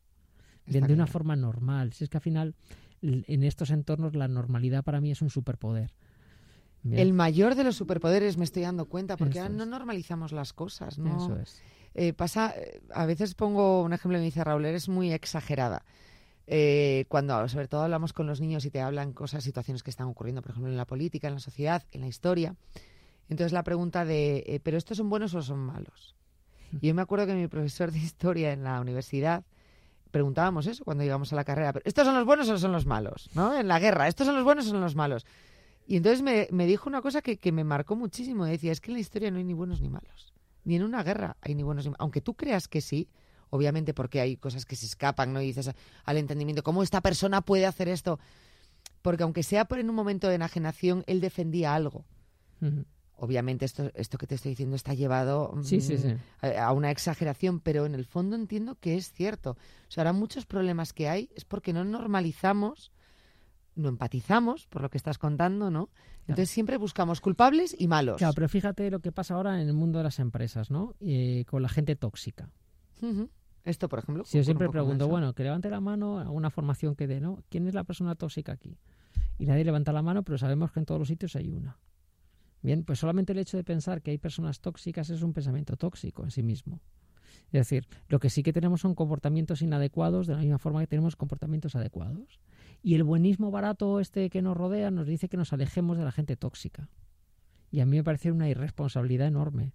De, 0.65 0.81
de 0.81 0.93
una 0.93 1.07
forma 1.07 1.37
normal. 1.37 1.93
Si 1.93 2.03
es 2.03 2.09
que 2.09 2.17
al 2.17 2.21
final 2.21 2.55
en 3.01 3.43
estos 3.43 3.69
entornos 3.69 4.15
la 4.15 4.27
normalidad 4.27 4.83
para 4.83 5.01
mí 5.01 5.11
es 5.11 5.21
un 5.21 5.29
superpoder. 5.29 5.93
El 6.83 7.13
mayor 7.13 7.55
de 7.55 7.63
los 7.63 7.75
superpoderes 7.75 8.37
me 8.37 8.45
estoy 8.45 8.63
dando 8.63 8.85
cuenta, 8.85 9.17
porque 9.17 9.39
ahora 9.39 9.53
no 9.53 9.65
normalizamos 9.65 10.31
las 10.31 10.53
cosas, 10.53 10.97
¿no? 10.97 11.17
Eso 11.17 11.37
es. 11.37 11.61
Eh, 11.99 12.13
pasa, 12.13 12.53
a 12.93 13.07
veces 13.07 13.33
pongo 13.33 13.81
un 13.81 13.91
ejemplo 13.91 14.19
y 14.19 14.21
me 14.21 14.25
dice 14.25 14.43
Raúl, 14.43 14.65
eres 14.65 14.87
muy 14.87 15.11
exagerada. 15.11 15.83
Eh, 16.45 17.05
cuando 17.09 17.49
sobre 17.49 17.67
todo 17.67 17.81
hablamos 17.81 18.13
con 18.13 18.27
los 18.27 18.39
niños 18.39 18.65
y 18.65 18.69
te 18.69 18.81
hablan 18.81 19.13
cosas, 19.13 19.43
situaciones 19.43 19.81
que 19.81 19.89
están 19.89 20.05
ocurriendo, 20.05 20.43
por 20.43 20.51
ejemplo, 20.51 20.71
en 20.71 20.77
la 20.77 20.85
política, 20.85 21.27
en 21.27 21.33
la 21.33 21.39
sociedad, 21.39 21.83
en 21.91 22.01
la 22.01 22.07
historia. 22.07 22.55
Entonces 23.29 23.51
la 23.51 23.63
pregunta 23.63 24.05
de, 24.05 24.43
eh, 24.45 24.59
¿pero 24.61 24.77
estos 24.77 24.97
son 24.97 25.09
buenos 25.09 25.33
o 25.33 25.41
son 25.41 25.57
malos? 25.57 26.15
Y 26.81 26.87
yo 26.87 26.93
me 26.93 27.01
acuerdo 27.01 27.25
que 27.25 27.33
mi 27.33 27.47
profesor 27.47 27.91
de 27.91 27.97
historia 27.97 28.53
en 28.53 28.63
la 28.63 28.79
universidad 28.79 29.43
preguntábamos 30.11 30.67
eso 30.67 30.85
cuando 30.85 31.03
íbamos 31.03 31.33
a 31.33 31.35
la 31.35 31.45
carrera, 31.45 31.73
¿pero 31.73 31.83
estos 31.83 32.05
son 32.05 32.13
los 32.13 32.25
buenos 32.25 32.47
o 32.47 32.59
son 32.59 32.73
los 32.73 32.85
malos? 32.85 33.27
¿No? 33.33 33.57
En 33.57 33.67
la 33.67 33.79
guerra, 33.79 34.07
¿estos 34.07 34.27
son 34.27 34.35
los 34.35 34.43
buenos 34.43 34.67
o 34.67 34.69
son 34.69 34.81
los 34.81 34.95
malos? 34.95 35.25
Y 35.87 35.97
entonces 35.97 36.21
me, 36.21 36.47
me 36.51 36.67
dijo 36.67 36.87
una 36.87 37.01
cosa 37.01 37.23
que, 37.23 37.37
que 37.37 37.51
me 37.51 37.63
marcó 37.63 37.95
muchísimo. 37.95 38.45
Decía, 38.45 38.71
es 38.71 38.81
que 38.81 38.91
en 38.91 38.95
la 38.95 38.99
historia 38.99 39.31
no 39.31 39.39
hay 39.39 39.43
ni 39.43 39.53
buenos 39.53 39.81
ni 39.81 39.89
malos 39.89 40.36
ni 40.67 40.75
en 40.75 40.83
una 40.83 41.01
guerra 41.01 41.37
hay 41.39 41.55
ni 41.55 41.63
buenos 41.63 41.87
ni 41.87 41.93
Aunque 41.97 42.19
tú 42.19 42.35
creas 42.35 42.67
que 42.67 42.81
sí, 42.81 43.09
obviamente 43.49 43.93
porque 43.93 44.19
hay 44.19 44.35
cosas 44.35 44.65
que 44.65 44.75
se 44.75 44.85
escapan, 44.85 45.31
¿no? 45.31 45.41
Y 45.41 45.47
dices 45.47 45.71
al 46.03 46.17
entendimiento, 46.17 46.61
¿cómo 46.61 46.83
esta 46.83 46.99
persona 46.99 47.41
puede 47.41 47.65
hacer 47.65 47.87
esto? 47.87 48.19
Porque 49.01 49.23
aunque 49.23 49.43
sea 49.43 49.65
por 49.65 49.79
en 49.79 49.89
un 49.89 49.95
momento 49.95 50.27
de 50.27 50.35
enajenación, 50.35 51.05
él 51.07 51.21
defendía 51.21 51.73
algo. 51.73 52.03
Obviamente 53.15 53.63
esto, 53.63 53.91
esto 53.93 54.17
que 54.17 54.27
te 54.27 54.35
estoy 54.35 54.51
diciendo 54.51 54.75
está 54.75 54.93
llevado 54.93 55.53
mm, 55.55 56.45
A, 56.59 56.73
una 56.73 56.91
exageración, 56.91 57.61
pero 57.61 57.85
en 57.85 57.95
el 57.95 58.03
fondo 58.03 58.35
entiendo 58.35 58.75
que 58.75 58.97
es 58.97 59.13
cierto. 59.13 59.51
O 59.51 59.91
sea, 59.91 60.01
ahora 60.01 60.11
muchos 60.11 60.45
problemas 60.45 60.91
que 60.91 61.07
hay 61.07 61.29
es 61.33 61.45
porque 61.45 61.71
no 61.71 61.85
normalizamos 61.85 62.91
no 63.77 63.89
empatizamos 63.89 64.67
por 64.67 64.81
lo 64.81 64.89
que 64.89 64.97
estás 64.97 65.17
contando, 65.17 65.71
¿no? 65.71 65.89
Entonces 66.21 66.49
siempre 66.49 66.77
buscamos 66.77 67.21
culpables 67.21 67.75
y 67.77 67.87
malos. 67.87 68.17
Claro, 68.17 68.33
pero 68.33 68.49
fíjate 68.49 68.91
lo 68.91 68.99
que 68.99 69.11
pasa 69.11 69.35
ahora 69.35 69.61
en 69.61 69.67
el 69.67 69.73
mundo 69.73 69.99
de 69.99 70.03
las 70.03 70.19
empresas, 70.19 70.69
¿no? 70.71 70.95
Eh, 70.99 71.45
con 71.47 71.61
la 71.61 71.69
gente 71.69 71.95
tóxica. 71.95 72.49
Esto, 73.63 73.87
por 73.89 73.99
ejemplo. 73.99 74.25
Si 74.25 74.37
yo 74.37 74.43
siempre 74.43 74.69
pregunto, 74.69 75.07
bueno, 75.07 75.33
que 75.33 75.43
levante 75.43 75.69
la 75.69 75.79
mano 75.79 76.19
a 76.19 76.29
una 76.29 76.49
formación 76.49 76.95
que 76.95 77.07
dé, 77.07 77.21
¿no? 77.21 77.43
¿Quién 77.49 77.67
es 77.67 77.73
la 77.73 77.83
persona 77.83 78.15
tóxica 78.15 78.53
aquí? 78.53 78.77
Y 79.37 79.45
nadie 79.45 79.63
levanta 79.63 79.93
la 79.93 80.01
mano, 80.01 80.23
pero 80.23 80.37
sabemos 80.37 80.71
que 80.71 80.79
en 80.79 80.85
todos 80.85 80.99
los 80.99 81.07
sitios 81.07 81.35
hay 81.35 81.49
una. 81.49 81.77
Bien, 82.61 82.83
pues 82.83 82.99
solamente 82.99 83.33
el 83.33 83.39
hecho 83.39 83.55
de 83.55 83.63
pensar 83.63 84.01
que 84.01 84.11
hay 84.11 84.17
personas 84.17 84.59
tóxicas 84.59 85.09
es 85.09 85.21
un 85.21 85.33
pensamiento 85.33 85.77
tóxico 85.77 86.23
en 86.23 86.31
sí 86.31 86.43
mismo. 86.43 86.81
Es 87.47 87.69
decir, 87.69 87.87
lo 88.07 88.19
que 88.19 88.29
sí 88.29 88.43
que 88.43 88.53
tenemos 88.53 88.81
son 88.81 88.95
comportamientos 88.95 89.61
inadecuados 89.61 90.27
de 90.27 90.33
la 90.33 90.41
misma 90.41 90.57
forma 90.57 90.81
que 90.81 90.87
tenemos 90.87 91.15
comportamientos 91.15 91.75
adecuados. 91.75 92.39
Y 92.83 92.95
el 92.95 93.03
buenismo 93.03 93.51
barato 93.51 93.99
este 93.99 94.29
que 94.29 94.41
nos 94.41 94.55
rodea 94.55 94.91
nos 94.91 95.07
dice 95.07 95.29
que 95.29 95.37
nos 95.37 95.53
alejemos 95.53 95.97
de 95.97 96.03
la 96.03 96.11
gente 96.11 96.35
tóxica. 96.35 96.89
Y 97.71 97.79
a 97.79 97.85
mí 97.85 97.97
me 97.97 98.03
parece 98.03 98.31
una 98.31 98.49
irresponsabilidad 98.49 99.27
enorme. 99.27 99.73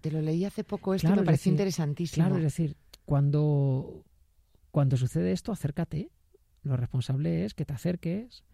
Te 0.00 0.10
lo 0.10 0.22
leí 0.22 0.44
hace 0.44 0.64
poco 0.64 0.94
esto 0.94 1.14
me 1.14 1.22
parece 1.22 1.50
interesantísimo. 1.50 2.24
Claro, 2.24 2.36
es 2.38 2.42
decir, 2.42 2.76
cuando, 3.04 4.04
cuando 4.70 4.96
sucede 4.96 5.32
esto, 5.32 5.52
acércate. 5.52 6.10
Lo 6.62 6.76
responsable 6.76 7.44
es 7.44 7.54
que 7.54 7.64
te 7.64 7.74
acerques 7.74 8.44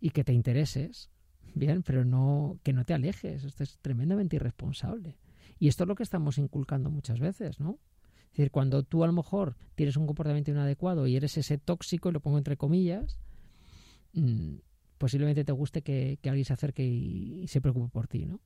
y 0.00 0.10
que 0.10 0.24
te 0.24 0.32
intereses. 0.32 1.10
Bien, 1.54 1.82
pero 1.82 2.04
no 2.04 2.58
que 2.64 2.72
no 2.72 2.84
te 2.84 2.94
alejes. 2.94 3.44
Esto 3.44 3.62
es 3.62 3.78
tremendamente 3.78 4.36
irresponsable. 4.36 5.16
Y 5.64 5.68
esto 5.68 5.84
es 5.84 5.88
lo 5.88 5.94
que 5.94 6.02
estamos 6.02 6.36
inculcando 6.36 6.90
muchas 6.90 7.20
veces, 7.20 7.58
¿no? 7.58 7.78
Es 8.24 8.32
decir, 8.32 8.50
cuando 8.50 8.82
tú 8.82 9.02
a 9.02 9.06
lo 9.06 9.14
mejor 9.14 9.56
tienes 9.76 9.96
un 9.96 10.04
comportamiento 10.04 10.50
inadecuado 10.50 11.06
y 11.06 11.16
eres 11.16 11.38
ese 11.38 11.56
tóxico, 11.56 12.10
y 12.10 12.12
lo 12.12 12.20
pongo 12.20 12.36
entre 12.36 12.58
comillas, 12.58 13.18
mm, 14.12 14.56
posiblemente 14.98 15.42
te 15.42 15.52
guste 15.52 15.80
que, 15.80 16.18
alguien 16.24 16.44
se 16.44 16.52
acerque 16.52 16.84
y, 16.84 17.48
se 17.48 17.62
preocupe 17.62 17.88
por 17.88 18.08
ti, 18.08 18.26
¿no? 18.26 18.40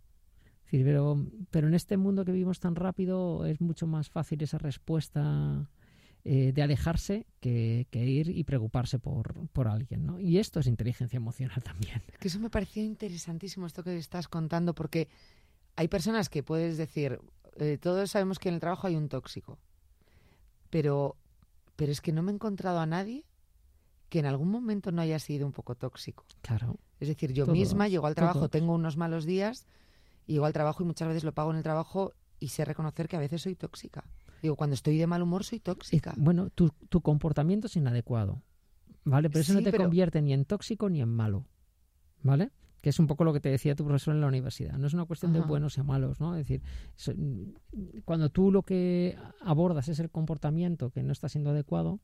Pero, 0.71 1.27
pero 1.51 1.67
en 1.67 1.75
este 1.75 1.97
mundo 1.97 2.25
que 2.25 2.31
vivimos 2.31 2.61
tan 2.61 2.77
rápido 2.77 3.47
es 3.47 3.61
mucho 3.61 3.89
más 3.89 4.09
fácil 4.11 4.41
esa 4.41 4.59
respuesta 4.59 5.69
eh, 6.25 6.53
de 6.53 6.63
alejarse 6.63 7.27
que, 7.41 7.89
ir 7.93 8.29
y 8.29 8.45
preocuparse 8.45 9.01
por, 9.01 9.49
por 9.49 9.67
alguien, 9.67 10.07
¿no? 10.07 10.21
Y 10.21 10.39
esto 10.39 10.61
es 10.61 10.69
inteligencia 10.69 11.17
emocional 11.17 11.63
también. 11.65 12.01
Que 12.21 12.29
eso 12.29 12.39
me 12.39 12.49
pareció 12.49 12.85
interesantísimo 12.85 13.67
esto 13.67 13.83
que 13.83 13.97
estás 13.97 14.29
contando, 14.29 14.73
porque 14.73 15.09
hay 15.79 15.87
personas 15.87 16.29
que 16.29 16.43
puedes 16.43 16.77
decir, 16.77 17.21
eh, 17.55 17.79
todos 17.81 18.11
sabemos 18.11 18.41
que 18.41 18.49
en 18.49 18.57
el 18.57 18.61
trabajo 18.61 18.89
hay 18.89 18.97
un 18.97 19.09
tóxico, 19.09 19.61
pero, 20.71 21.17
pero 21.77 21.93
es 21.93 22.01
que 22.01 22.11
no 22.11 22.25
me 22.25 22.33
he 22.33 22.35
encontrado 22.35 22.81
a 22.81 22.87
nadie 22.87 23.25
que 24.09 24.19
en 24.19 24.27
algún 24.27 24.51
momento 24.51 24.91
no 24.91 25.03
haya 25.03 25.21
sido 25.21 25.47
un 25.47 25.53
poco 25.53 25.77
tóxico. 25.77 26.25
Claro. 26.43 26.81
Es 26.99 27.07
decir, 27.07 27.33
yo 27.33 27.47
misma 27.47 27.87
llego 27.87 28.09
al 28.09 28.17
trabajo, 28.17 28.49
tengo 28.49 28.75
unos 28.75 28.97
malos 28.97 29.25
días, 29.25 29.69
y 30.27 30.33
llego 30.33 30.47
al 30.47 30.53
trabajo 30.53 30.83
y 30.83 30.87
muchas 30.87 31.07
veces 31.07 31.23
lo 31.23 31.33
pago 31.33 31.53
en 31.53 31.59
el 31.59 31.63
trabajo 31.63 32.13
y 32.41 32.49
sé 32.49 32.65
reconocer 32.65 33.07
que 33.07 33.15
a 33.15 33.21
veces 33.21 33.43
soy 33.43 33.55
tóxica. 33.55 34.03
Digo, 34.43 34.57
cuando 34.57 34.75
estoy 34.75 34.99
de 34.99 35.07
mal 35.07 35.23
humor 35.23 35.45
soy 35.45 35.61
tóxica. 35.61 36.13
bueno, 36.17 36.51
tu, 36.51 36.71
tu 36.89 37.03
comportamiento 37.03 37.69
es 37.69 37.77
inadecuado, 37.77 38.43
¿vale? 39.05 39.31
Pero 39.31 39.43
eso 39.43 39.55
no 39.55 39.63
te 39.63 39.73
convierte 39.73 40.21
ni 40.23 40.33
en 40.33 40.45
tóxico 40.45 40.91
ni 40.91 41.01
en 41.01 41.09
malo, 41.09 41.47
¿vale? 42.25 42.51
Que 42.81 42.91
es 42.91 42.99
un 42.99 43.07
poco 43.07 43.25
lo 43.25 43.33
que 43.33 43.41
te 43.41 43.49
decía 43.49 43.75
tu 43.75 43.85
profesor 43.85 44.15
en 44.15 44.21
la 44.21 44.29
universidad. 44.29 44.79
No 44.79 44.87
es 44.87 44.95
una 44.95 45.05
cuestión 45.05 45.33
de 45.33 45.41
buenos 45.41 45.79
y 45.79 45.83
malos, 45.83 46.21
¿no? 46.21 46.37
Es 46.37 46.47
decir, 46.47 46.63
cuando 48.05 48.31
tú 48.31 48.53
lo 48.53 48.63
que 48.63 49.17
abordas 49.43 49.89
es 49.89 49.99
el 49.99 50.11
comportamiento 50.11 50.91
que 50.91 51.03
no 51.03 51.13
está 51.13 51.29
siendo 51.29 51.51
adecuado, 51.51 52.01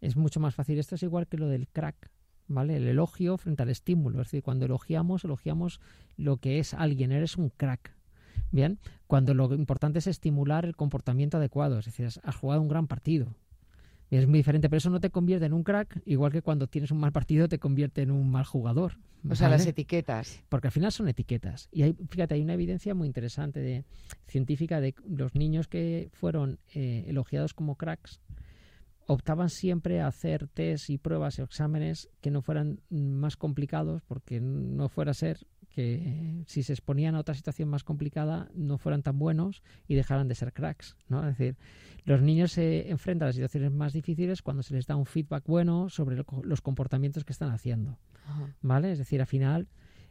es 0.00 0.16
mucho 0.16 0.40
más 0.40 0.54
fácil. 0.54 0.78
Esto 0.78 0.94
es 0.94 1.02
igual 1.02 1.26
que 1.26 1.38
lo 1.38 1.48
del 1.48 1.68
crack, 1.68 2.10
¿vale? 2.46 2.76
El 2.76 2.86
elogio 2.86 3.36
frente 3.38 3.62
al 3.62 3.70
estímulo. 3.70 4.20
Es 4.20 4.28
decir, 4.28 4.42
cuando 4.42 4.66
elogiamos, 4.66 5.24
elogiamos 5.24 5.80
lo 6.16 6.36
que 6.36 6.58
es 6.58 6.74
alguien. 6.74 7.12
Eres 7.12 7.36
un 7.36 7.50
crack. 7.50 7.96
Bien, 8.50 8.78
cuando 9.06 9.34
lo 9.34 9.52
importante 9.54 9.98
es 9.98 10.06
estimular 10.06 10.64
el 10.64 10.74
comportamiento 10.74 11.36
adecuado, 11.36 11.78
es 11.78 11.84
decir, 11.84 12.06
has 12.06 12.36
jugado 12.36 12.62
un 12.62 12.68
gran 12.68 12.86
partido, 12.86 13.34
es 14.16 14.26
muy 14.26 14.38
diferente, 14.38 14.68
pero 14.68 14.78
eso 14.78 14.90
no 14.90 15.00
te 15.00 15.10
convierte 15.10 15.46
en 15.46 15.52
un 15.52 15.62
crack, 15.62 16.00
igual 16.06 16.32
que 16.32 16.42
cuando 16.42 16.66
tienes 16.66 16.90
un 16.90 16.98
mal 16.98 17.12
partido 17.12 17.48
te 17.48 17.58
convierte 17.58 18.02
en 18.02 18.10
un 18.10 18.30
mal 18.30 18.44
jugador. 18.44 18.98
O 19.28 19.34
sea, 19.34 19.48
las 19.48 19.66
etiquetas. 19.66 20.40
Porque 20.48 20.68
al 20.68 20.72
final 20.72 20.92
son 20.92 21.08
etiquetas. 21.08 21.68
Y 21.72 21.82
hay, 21.82 21.96
fíjate, 22.08 22.34
hay 22.34 22.42
una 22.42 22.54
evidencia 22.54 22.94
muy 22.94 23.06
interesante 23.06 23.60
de, 23.60 23.84
científica 24.26 24.80
de 24.80 24.94
los 25.06 25.34
niños 25.34 25.68
que 25.68 26.08
fueron 26.12 26.58
eh, 26.74 27.04
elogiados 27.08 27.52
como 27.52 27.74
cracks 27.74 28.20
optaban 29.08 29.48
siempre 29.48 30.02
a 30.02 30.06
hacer 30.06 30.48
test 30.48 30.90
y 30.90 30.98
pruebas 30.98 31.38
y 31.38 31.42
exámenes 31.42 32.10
que 32.20 32.30
no 32.30 32.42
fueran 32.42 32.80
más 32.90 33.38
complicados 33.38 34.02
porque 34.02 34.38
no 34.38 34.90
fuera 34.90 35.12
a 35.12 35.14
ser 35.14 35.46
que 35.78 36.42
si 36.48 36.64
se 36.64 36.72
exponían 36.72 37.14
a 37.14 37.20
otra 37.20 37.36
situación 37.36 37.68
más 37.68 37.84
complicada 37.84 38.50
no 38.52 38.78
fueran 38.78 39.04
tan 39.04 39.16
buenos 39.16 39.62
y 39.86 39.94
dejaran 39.94 40.26
de 40.26 40.34
ser 40.34 40.52
cracks, 40.52 40.96
¿no? 41.08 41.20
Es 41.20 41.38
decir, 41.38 41.56
los 42.02 42.20
niños 42.20 42.50
se 42.50 42.90
enfrentan 42.90 43.26
a 43.26 43.28
las 43.28 43.36
situaciones 43.36 43.70
más 43.70 43.92
difíciles 43.92 44.42
cuando 44.42 44.64
se 44.64 44.74
les 44.74 44.88
da 44.88 44.96
un 44.96 45.06
feedback 45.06 45.44
bueno 45.46 45.88
sobre 45.88 46.24
los 46.42 46.60
comportamientos 46.62 47.24
que 47.24 47.32
están 47.32 47.52
haciendo, 47.52 47.96
¿vale? 48.60 48.90
Es 48.90 48.98
decir, 48.98 49.20
al 49.20 49.28
final 49.28 49.68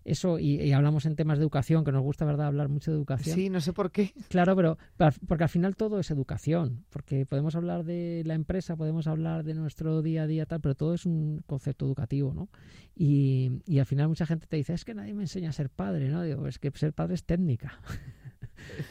eso, 0.08 0.40
y, 0.40 0.72
hablamos 0.72 1.06
en 1.06 1.16
temas 1.16 1.38
de 1.38 1.44
educación, 1.44 1.84
que 1.84 1.92
nos 1.92 2.02
gusta, 2.02 2.26
¿verdad?, 2.26 2.48
hablar 2.48 2.70
mucho 2.70 2.92
de 2.92 2.98
educación. 2.98 3.36
Sí, 3.36 3.50
no 3.50 3.62
sé 3.62 3.74
por 3.74 3.92
qué. 3.92 4.14
Claro, 4.30 4.56
pero 4.56 4.78
porque 5.28 5.44
al 5.44 5.50
final 5.50 5.76
todo 5.76 6.00
es 6.00 6.10
educación, 6.12 6.86
porque 6.90 7.26
podemos 7.26 7.56
hablar 7.56 7.84
de 7.84 8.24
la 8.26 8.34
empresa, 8.34 8.76
podemos 8.76 9.08
hablar 9.08 9.44
de 9.44 9.54
nuestro 9.54 10.02
día 10.02 10.24
a 10.24 10.28
día, 10.28 10.46
tal, 10.46 10.62
pero 10.62 10.76
todo 10.76 10.94
es 10.94 11.06
un 11.06 11.44
concepto 11.46 11.86
educativo, 11.86 12.34
¿no? 12.34 12.50
Y, 12.96 13.62
y 13.66 13.80
al 13.80 13.86
final 13.86 14.08
mucha 14.08 14.26
gente 14.26 14.48
te 14.48 14.58
dice, 14.58 14.74
es 14.74 14.86
que 14.86 14.96
nadie 14.96 15.14
me 15.14 15.24
enseña 15.24 15.50
a 15.50 15.54
ser 15.54 15.70
padre, 15.70 16.10
¿no? 16.10 16.24
Digo, 16.24 16.48
es 16.48 16.60
que 16.60 16.72
ser 16.72 16.94
padre 16.94 17.16
es 17.16 17.26
técnica. 17.26 17.80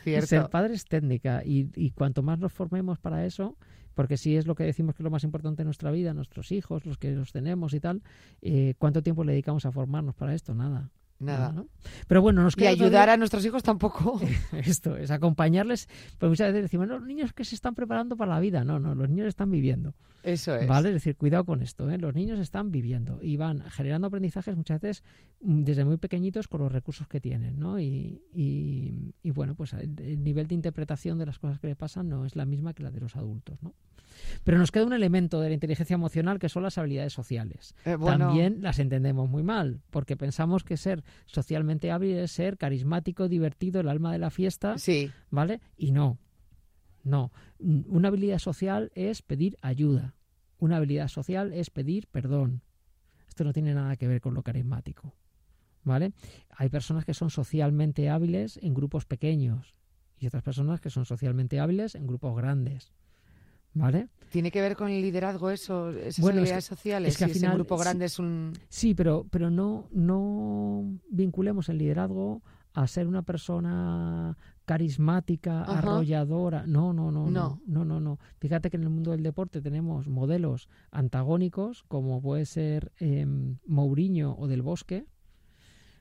Cierto. 0.05 0.27
Ser 0.27 0.49
padre 0.49 0.75
es 0.75 0.85
técnica 0.85 1.43
y, 1.45 1.71
y 1.75 1.91
cuanto 1.91 2.23
más 2.23 2.39
nos 2.39 2.53
formemos 2.53 2.99
para 2.99 3.27
eso, 3.27 3.57
porque 3.97 4.19
si 4.19 4.37
es 4.37 4.47
lo 4.47 4.55
que 4.55 4.65
decimos 4.65 4.95
que 4.95 5.03
es 5.03 5.05
lo 5.05 5.11
más 5.11 5.25
importante 5.25 5.63
en 5.63 5.67
nuestra 5.67 5.91
vida, 5.91 6.13
nuestros 6.13 6.53
hijos, 6.53 6.85
los 6.85 6.99
que 6.99 7.11
los 7.13 7.33
tenemos 7.33 7.73
y 7.73 7.81
tal, 7.81 8.03
eh, 8.43 8.75
¿cuánto 8.79 9.03
tiempo 9.03 9.25
le 9.25 9.33
dedicamos 9.33 9.65
a 9.65 9.73
formarnos 9.73 10.15
para 10.15 10.35
esto? 10.35 10.55
Nada. 10.55 10.91
Nada. 11.19 11.53
¿no? 11.53 11.69
Pero 12.09 12.21
bueno, 12.21 12.43
nos 12.43 12.57
queda. 12.57 12.71
Y 12.71 12.75
ayudar 12.75 13.09
a 13.09 13.17
nuestros 13.17 13.45
hijos 13.45 13.63
tampoco. 13.63 14.21
Esto 14.53 14.97
es 14.97 15.11
acompañarles. 15.11 15.89
Pues 16.19 16.29
muchas 16.29 16.49
veces 16.49 16.65
decimos, 16.65 16.89
los 16.89 17.03
niños 17.03 17.33
que 17.33 17.45
se 17.45 17.55
están 17.55 17.75
preparando 17.75 18.17
para 18.17 18.35
la 18.35 18.41
vida. 18.41 18.65
No, 18.65 18.79
no, 18.79 18.95
los 18.95 19.09
niños 19.09 19.29
están 19.29 19.51
viviendo. 19.51 19.95
Eso 20.27 20.57
es. 20.57 20.67
¿Vale? 20.67 20.89
Es 20.89 20.95
decir, 20.95 21.17
cuidado 21.17 21.45
con 21.45 21.63
esto. 21.63 21.89
¿eh? 21.89 21.99
Los 21.99 22.15
niños 22.15 22.41
están 22.41 22.73
viviendo 22.73 23.21
y 23.23 23.37
van 23.37 23.61
generando 23.71 24.09
aprendizajes 24.09 24.57
muchas 24.57 24.81
veces 24.81 25.05
mm, 25.41 25.63
desde 25.63 25.85
muy 25.85 25.99
pequeñitos 25.99 26.49
con 26.49 26.61
los 26.61 26.73
recursos 26.73 27.07
que 27.07 27.21
tienen, 27.21 27.61
¿no? 27.61 27.79
Y, 27.79 28.23
y, 28.35 29.31
bueno, 29.31 29.55
pues 29.55 29.73
el, 29.75 30.23
nivel 30.25 30.49
de 30.49 30.57
interpretación 30.57 31.19
de 31.19 31.27
las 31.27 31.39
cosas 31.39 31.61
que 31.61 31.69
le 31.69 31.77
pasan 31.77 32.09
no 32.09 32.27
es 32.27 32.35
la 32.35 32.45
misma 32.45 32.75
que 32.75 32.83
la 32.83 32.91
de 32.91 33.01
los 33.01 33.15
adultos, 33.15 33.63
¿no? 33.63 33.73
Pero 34.43 34.59
nos 34.59 34.73
queda 34.73 34.85
un 34.85 34.93
elemento 34.93 35.41
de 35.41 35.49
la 35.49 35.55
inteligencia 35.55 35.95
emocional 35.95 36.39
que 36.39 36.49
son 36.49 36.63
las 36.63 36.79
habilidades 36.79 37.13
sociales. 37.13 37.75
Eh, 37.85 37.97
También 38.03 38.63
las 38.63 38.79
entendemos 38.79 39.29
muy 39.29 39.43
mal, 39.43 39.81
porque 39.91 40.17
pensamos 40.17 40.65
que 40.65 40.77
ser 40.77 41.05
socialmente 41.27 41.93
hábil 41.93 42.17
es 42.17 42.33
ser 42.33 42.57
carismático, 42.57 43.29
divertido, 43.29 43.81
el 43.81 43.89
alma 43.89 44.13
de 44.13 44.19
la 44.19 44.31
fiesta, 44.31 44.79
sí. 44.79 45.11
¿vale? 45.31 45.61
Y 45.77 45.93
no, 45.93 46.19
no. 47.05 47.31
Una 47.59 48.09
habilidad 48.09 48.39
social 48.39 48.91
es 48.95 49.23
pedir 49.23 49.57
ayuda. 49.63 50.16
Una 50.59 50.77
habilidad 50.77 51.09
social 51.09 51.53
es 51.53 51.71
pedir 51.71 52.07
perdón. 52.09 52.63
Esto 53.29 53.45
no 53.45 53.53
tiene 53.53 53.75
nada 53.75 53.97
que 53.97 54.09
ver 54.09 54.21
con 54.21 54.35
lo 54.35 54.43
carismático. 54.43 55.15
¿Vale? 55.85 56.13
Hay 56.51 56.69
personas 56.69 57.05
que 57.05 57.15
son 57.15 57.31
socialmente 57.31 58.09
hábiles 58.09 58.59
en 58.61 58.75
grupos 58.75 59.05
pequeños 59.05 59.77
y 60.19 60.27
otras 60.27 60.43
personas 60.43 60.81
que 60.81 60.91
son 60.91 61.05
socialmente 61.05 61.61
hábiles 61.61 61.95
en 61.95 62.07
grupos 62.07 62.37
grandes. 62.37 62.93
¿Vale? 63.75 64.09
¿Tiene 64.31 64.51
que 64.51 64.63
ver 64.63 64.75
con 64.75 64.89
el 64.89 65.03
liderazgo 65.03 65.51
eso, 65.51 65.91
esas 65.91 66.25
habilidades 66.25 66.65
sociales? 66.65 67.13
Es 67.13 67.19
que 67.19 67.25
al 67.25 67.31
final, 67.31 67.55
grupo 67.55 67.77
grande 67.77 68.07
es 68.07 68.19
un... 68.19 68.53
Sí, 68.71 68.95
pero, 68.95 69.27
pero 69.31 69.51
no, 69.51 69.89
no 69.93 70.99
vinculemos 71.11 71.69
el 71.69 71.79
liderazgo 71.79 72.43
a 72.73 72.87
ser 72.87 73.07
una 73.07 73.23
persona 73.23 74.37
carismática, 74.67 75.63
arrolladora. 75.63 76.67
No, 76.67 76.93
no, 76.93 77.11
no, 77.11 77.31
no, 77.31 77.63
no, 77.67 77.85
no, 77.85 78.01
no. 78.01 78.19
Fíjate 78.39 78.69
que 78.69 78.77
en 78.77 78.83
el 78.83 78.91
mundo 78.91 79.13
del 79.13 79.23
deporte 79.23 79.63
tenemos 79.63 80.09
modelos 80.09 80.69
antagónicos, 80.91 81.85
como 81.85 82.21
puede 82.21 82.45
ser 82.45 82.93
em, 82.99 83.57
Mourinho 83.67 84.37
o 84.37 84.49
Del 84.49 84.63
Bosque, 84.63 85.07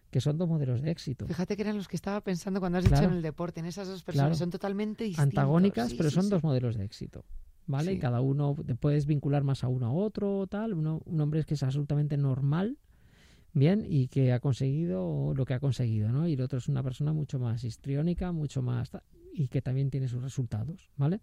que 0.09 0.19
son 0.19 0.37
dos 0.37 0.49
modelos 0.49 0.81
de 0.81 0.91
éxito. 0.91 1.27
Fíjate 1.27 1.55
que 1.55 1.61
eran 1.61 1.77
los 1.77 1.87
que 1.87 1.95
estaba 1.95 2.19
pensando 2.21 2.59
cuando 2.59 2.79
has 2.79 2.85
dicho 2.85 3.03
en 3.03 3.13
el 3.13 3.21
deporte, 3.21 3.59
en 3.59 3.67
esas 3.67 3.87
dos 3.87 4.03
personas, 4.03 4.37
son 4.37 4.49
totalmente 4.49 5.03
distintos. 5.03 5.29
Antagónicas, 5.29 5.93
pero 5.93 6.09
son 6.09 6.29
dos 6.29 6.43
modelos 6.43 6.75
de 6.75 6.85
éxito. 6.85 7.23
¿vale? 7.67 7.93
Y 7.93 7.99
cada 7.99 8.21
uno 8.21 8.55
te 8.65 8.75
puedes 8.75 9.05
vincular 9.05 9.43
más 9.43 9.63
a 9.63 9.67
uno 9.67 9.87
a 9.87 9.91
otro, 9.91 10.47
tal. 10.47 10.73
Uno, 10.73 11.01
un 11.05 11.21
hombre 11.21 11.39
es 11.39 11.45
que 11.45 11.53
es 11.53 11.63
absolutamente 11.63 12.17
normal, 12.17 12.77
bien, 13.55 13.85
y 13.87 14.09
que 14.09 14.33
ha 14.33 14.39
conseguido 14.39 15.33
lo 15.33 15.45
que 15.45 15.53
ha 15.53 15.59
conseguido, 15.59 16.09
¿no? 16.11 16.27
Y 16.27 16.33
el 16.33 16.41
otro 16.41 16.59
es 16.59 16.67
una 16.67 16.83
persona 16.83 17.13
mucho 17.13 17.39
más 17.39 17.63
histriónica, 17.63 18.31
mucho 18.31 18.61
más 18.61 18.91
y 19.33 19.47
que 19.47 19.61
también 19.61 19.89
tiene 19.89 20.07
sus 20.07 20.21
resultados, 20.21 20.91
¿vale? 20.97 21.21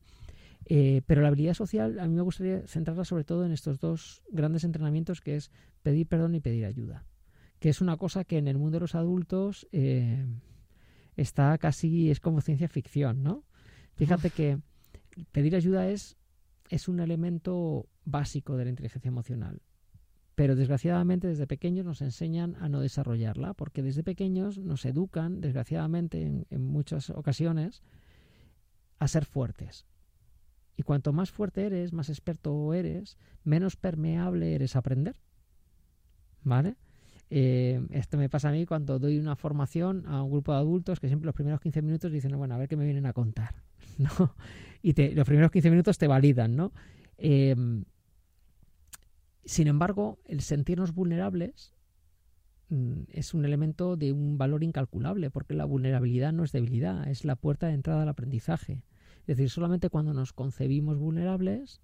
Eh, 0.64 1.02
pero 1.06 1.20
la 1.20 1.28
habilidad 1.28 1.54
social 1.54 2.00
a 2.00 2.06
mí 2.08 2.14
me 2.14 2.22
gustaría 2.22 2.66
centrarla 2.66 3.04
sobre 3.04 3.24
todo 3.24 3.44
en 3.44 3.52
estos 3.52 3.78
dos 3.78 4.22
grandes 4.30 4.64
entrenamientos 4.64 5.20
que 5.20 5.36
es 5.36 5.50
pedir 5.82 6.06
perdón 6.06 6.34
y 6.34 6.40
pedir 6.40 6.64
ayuda, 6.64 7.04
que 7.58 7.68
es 7.68 7.80
una 7.80 7.96
cosa 7.96 8.24
que 8.24 8.38
en 8.38 8.48
el 8.48 8.58
mundo 8.58 8.76
de 8.76 8.80
los 8.80 8.94
adultos 8.94 9.68
eh, 9.72 10.24
está 11.16 11.56
casi 11.58 12.10
es 12.10 12.20
como 12.20 12.40
ciencia 12.40 12.68
ficción, 12.68 13.22
¿no? 13.22 13.44
Fíjate 13.94 14.30
que 14.30 14.58
pedir 15.32 15.54
ayuda 15.54 15.88
es 15.88 16.16
es 16.70 16.88
un 16.88 17.00
elemento 17.00 17.86
básico 18.06 18.56
de 18.56 18.64
la 18.64 18.70
inteligencia 18.70 19.08
emocional. 19.08 19.60
Pero 20.42 20.56
desgraciadamente 20.56 21.28
desde 21.28 21.46
pequeños 21.46 21.86
nos 21.86 22.02
enseñan 22.02 22.56
a 22.58 22.68
no 22.68 22.80
desarrollarla, 22.80 23.54
porque 23.54 23.80
desde 23.80 24.02
pequeños 24.02 24.58
nos 24.58 24.84
educan, 24.84 25.40
desgraciadamente 25.40 26.44
en, 26.50 26.64
muchas 26.64 27.10
ocasiones, 27.10 27.80
a 28.98 29.06
ser 29.06 29.24
fuertes. 29.24 29.86
Y 30.76 30.82
cuanto 30.82 31.12
más 31.12 31.30
fuerte 31.30 31.64
eres, 31.64 31.92
más 31.92 32.08
experto 32.08 32.74
eres, 32.74 33.18
menos 33.44 33.76
permeable 33.76 34.56
eres 34.56 34.74
a 34.74 34.80
aprender. 34.80 35.14
¿Vale? 36.42 36.74
Eh, 37.30 37.80
esto 37.90 38.18
me 38.18 38.28
pasa 38.28 38.48
a 38.48 38.52
mí 38.52 38.66
cuando 38.66 38.98
doy 38.98 39.20
una 39.20 39.36
formación 39.36 40.06
a 40.08 40.24
un 40.24 40.32
grupo 40.32 40.50
de 40.50 40.58
adultos 40.58 40.98
que 40.98 41.06
siempre 41.06 41.26
los 41.26 41.36
primeros 41.36 41.60
15 41.60 41.82
minutos 41.82 42.10
dicen, 42.10 42.36
bueno, 42.36 42.56
a 42.56 42.58
ver 42.58 42.68
qué 42.68 42.76
me 42.76 42.84
vienen 42.84 43.06
a 43.06 43.12
contar. 43.12 43.62
¿no? 43.98 44.34
Y 44.82 44.94
te, 44.94 45.14
los 45.14 45.24
primeros 45.24 45.52
15 45.52 45.70
minutos 45.70 45.98
te 45.98 46.08
validan, 46.08 46.56
¿no? 46.56 46.72
Em, 47.16 47.84
sin 49.44 49.66
embargo, 49.66 50.18
el 50.26 50.40
sentirnos 50.40 50.94
vulnerables 50.94 51.74
mm, 52.68 53.02
es 53.08 53.34
un 53.34 53.44
elemento 53.44 53.96
de 53.96 54.12
un 54.12 54.38
valor 54.38 54.62
incalculable, 54.62 55.30
porque 55.30 55.54
la 55.54 55.64
vulnerabilidad 55.64 56.32
no 56.32 56.44
es 56.44 56.52
debilidad, 56.52 57.08
es 57.08 57.24
la 57.24 57.36
puerta 57.36 57.66
de 57.66 57.74
entrada 57.74 58.02
al 58.02 58.08
aprendizaje. 58.08 58.84
Es 59.20 59.36
decir, 59.36 59.50
solamente 59.50 59.90
cuando 59.90 60.14
nos 60.14 60.32
concebimos 60.32 60.98
vulnerables, 60.98 61.80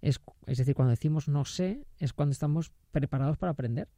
es, 0.00 0.20
es 0.46 0.58
decir, 0.58 0.74
cuando 0.74 0.90
decimos 0.90 1.28
no 1.28 1.44
sé, 1.44 1.86
es 1.98 2.12
cuando 2.12 2.32
estamos 2.32 2.72
preparados 2.90 3.38
para 3.38 3.52
aprender. 3.52 3.88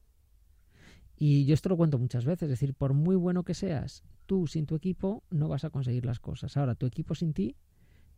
Y 1.16 1.44
yo 1.44 1.54
esto 1.54 1.68
lo 1.68 1.76
cuento 1.76 1.98
muchas 1.98 2.24
veces, 2.24 2.44
es 2.44 2.50
decir, 2.50 2.74
por 2.74 2.94
muy 2.94 3.14
bueno 3.14 3.44
que 3.44 3.54
seas, 3.54 4.02
tú 4.26 4.46
sin 4.46 4.66
tu 4.66 4.74
equipo 4.74 5.22
no 5.30 5.48
vas 5.48 5.64
a 5.64 5.70
conseguir 5.70 6.04
las 6.04 6.18
cosas. 6.18 6.56
Ahora, 6.56 6.74
tu 6.74 6.86
equipo 6.86 7.14
sin 7.14 7.32
ti 7.32 7.56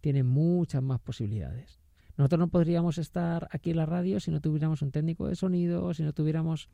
tiene 0.01 0.23
muchas 0.23 0.83
más 0.83 1.01
posibilidades. 1.01 1.84
Nosotros 2.17 2.39
no 2.39 2.49
podríamos 2.49 2.99
estar 2.99 3.49
aquí 3.51 3.71
en 3.71 3.77
la 3.77 3.87
radio 3.87 4.21
si 4.21 4.31
no 4.31 4.41
tuviéramos 4.41 4.83
un 4.83 4.91
técnico 4.91 5.27
de 5.27 5.35
sonido, 5.35 5.93
si 5.95 6.03
no 6.03 6.13
tuviéramos 6.13 6.69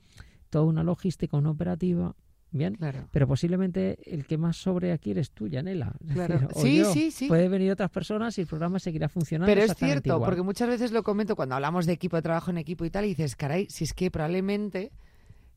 toda 0.51 0.64
una 0.64 0.82
logística, 0.82 1.36
una 1.36 1.51
operativa. 1.51 2.14
Bien, 2.53 2.74
claro. 2.74 3.07
pero 3.12 3.28
posiblemente 3.28 3.97
el 4.12 4.26
que 4.26 4.36
más 4.36 4.57
sobre 4.57 4.91
aquí 4.91 5.12
eres 5.12 5.30
tú, 5.30 5.47
Yanela. 5.47 5.95
Claro. 6.12 6.49
sí, 6.57 6.84
sí, 6.93 7.11
sí. 7.12 7.28
Puede 7.28 7.49
venir 7.49 7.70
otras 7.70 7.91
personas 7.91 8.36
y 8.38 8.41
el 8.41 8.49
programa 8.49 8.80
seguirá 8.80 9.09
funcionando. 9.09 9.53
Pero 9.53 9.64
es 9.64 9.76
cierto, 9.76 10.20
porque 10.20 10.43
muchas 10.43 10.68
veces 10.68 10.91
lo 10.91 11.05
comento 11.05 11.36
cuando 11.36 11.55
hablamos 11.55 11.86
de 11.86 11.93
equipo, 11.93 12.16
de 12.16 12.22
trabajo 12.22 12.51
en 12.51 12.59
equipo 12.59 12.84
y 12.84 12.91
tal, 12.91 13.05
y 13.05 13.09
dices, 13.09 13.36
caray, 13.36 13.68
si 13.70 13.84
es 13.84 13.95
que 13.95 14.11
probablemente 14.11 14.91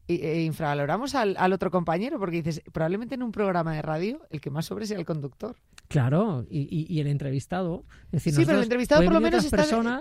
e 0.07 0.41
infravaloramos 0.43 1.15
al, 1.15 1.35
al, 1.37 1.53
otro 1.53 1.71
compañero 1.71 2.19
porque 2.19 2.41
dices, 2.41 2.61
probablemente 2.71 3.15
en 3.15 3.23
un 3.23 3.31
programa 3.31 3.73
de 3.73 3.81
radio 3.81 4.21
el 4.29 4.41
que 4.41 4.49
más 4.49 4.65
sobre 4.65 4.85
sea 4.85 4.97
el 4.97 5.05
conductor. 5.05 5.55
Claro, 5.87 6.45
y, 6.49 6.85
y, 6.89 6.99
el 6.99 7.07
entrevistado. 7.07 7.85
sí, 8.17 8.31
pero 8.45 8.57
el 8.57 8.63
entrevistado 8.63 9.03
por 9.03 9.13
lo 9.13 9.21
menos 9.21 9.47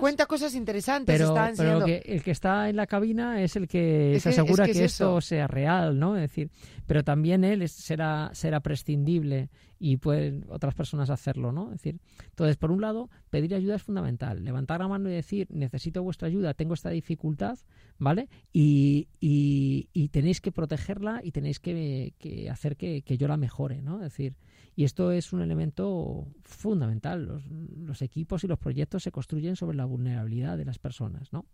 cuenta 0.01 0.27
cosas 0.27 0.55
interesantes. 0.55 1.17
Pero, 1.17 1.35
pero 1.57 1.87
el 1.87 2.23
que 2.23 2.31
está 2.31 2.69
en 2.69 2.77
la 2.77 2.87
cabina 2.87 3.43
es 3.43 3.57
el 3.57 3.69
que 3.69 4.19
se 4.21 4.31
asegura 4.31 4.65
que, 4.67 4.85
esto 4.85 5.21
sea 5.21 5.47
real, 5.47 5.99
¿no? 5.99 6.17
Es 6.17 6.23
decir, 6.23 6.51
pero 6.87 7.05
también 7.05 7.45
él 7.45 7.69
será, 7.69 8.31
será 8.33 8.61
prescindible 8.61 9.51
y 9.79 9.97
pueden 9.97 10.47
otras 10.49 10.75
personas 10.75 11.11
hacerlo, 11.11 11.51
¿no? 11.53 11.67
Es 11.67 11.83
decir, 11.83 11.99
entonces, 12.27 12.57
por 12.57 12.71
un 12.71 12.81
lado, 12.81 13.11
pedir 13.31 13.55
ayuda 13.55 13.75
es 13.75 13.83
fundamental. 13.83 14.45
Levantar 14.45 14.81
la 14.81 14.89
mano 14.89 15.11
y 15.11 15.13
decir, 15.13 15.49
necesito 15.51 16.03
vuestra 16.03 16.29
ayuda, 16.29 16.55
tengo 16.55 16.75
esta 16.75 16.91
dificultad, 16.91 17.59
¿vale? 18.03 18.29
Y, 18.53 19.07
y, 19.21 20.09
tenéis 20.09 20.41
que 20.41 20.51
protegerla 20.51 21.21
y 21.23 21.31
tenéis 21.31 21.61
que, 21.61 22.15
que 22.19 22.51
hacer 22.51 22.77
que, 22.77 23.03
que 23.03 23.17
yo 23.17 23.29
la 23.29 23.37
mejore, 23.37 23.81
¿no? 23.81 23.99
Es 23.99 24.13
decir, 24.13 24.35
y 24.75 24.83
esto 24.83 25.13
es 25.13 25.33
un 25.33 25.41
elemento 25.41 26.27
fundamental. 26.43 27.41
Los, 27.77 28.03
equipos 28.03 28.43
y 28.43 28.49
los 28.49 28.59
proyectos 28.59 29.05
se 29.05 29.13
construyen 29.13 29.55
sobre 29.55 29.77
la 29.77 29.85
vulnerabilidad 29.85 30.59
de 30.59 30.65
las 30.65 30.81
personas, 30.81 31.33
¿no? 31.33 31.47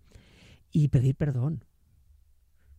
Y 0.73 0.89
pedir 0.89 1.17
perdón. 1.17 1.65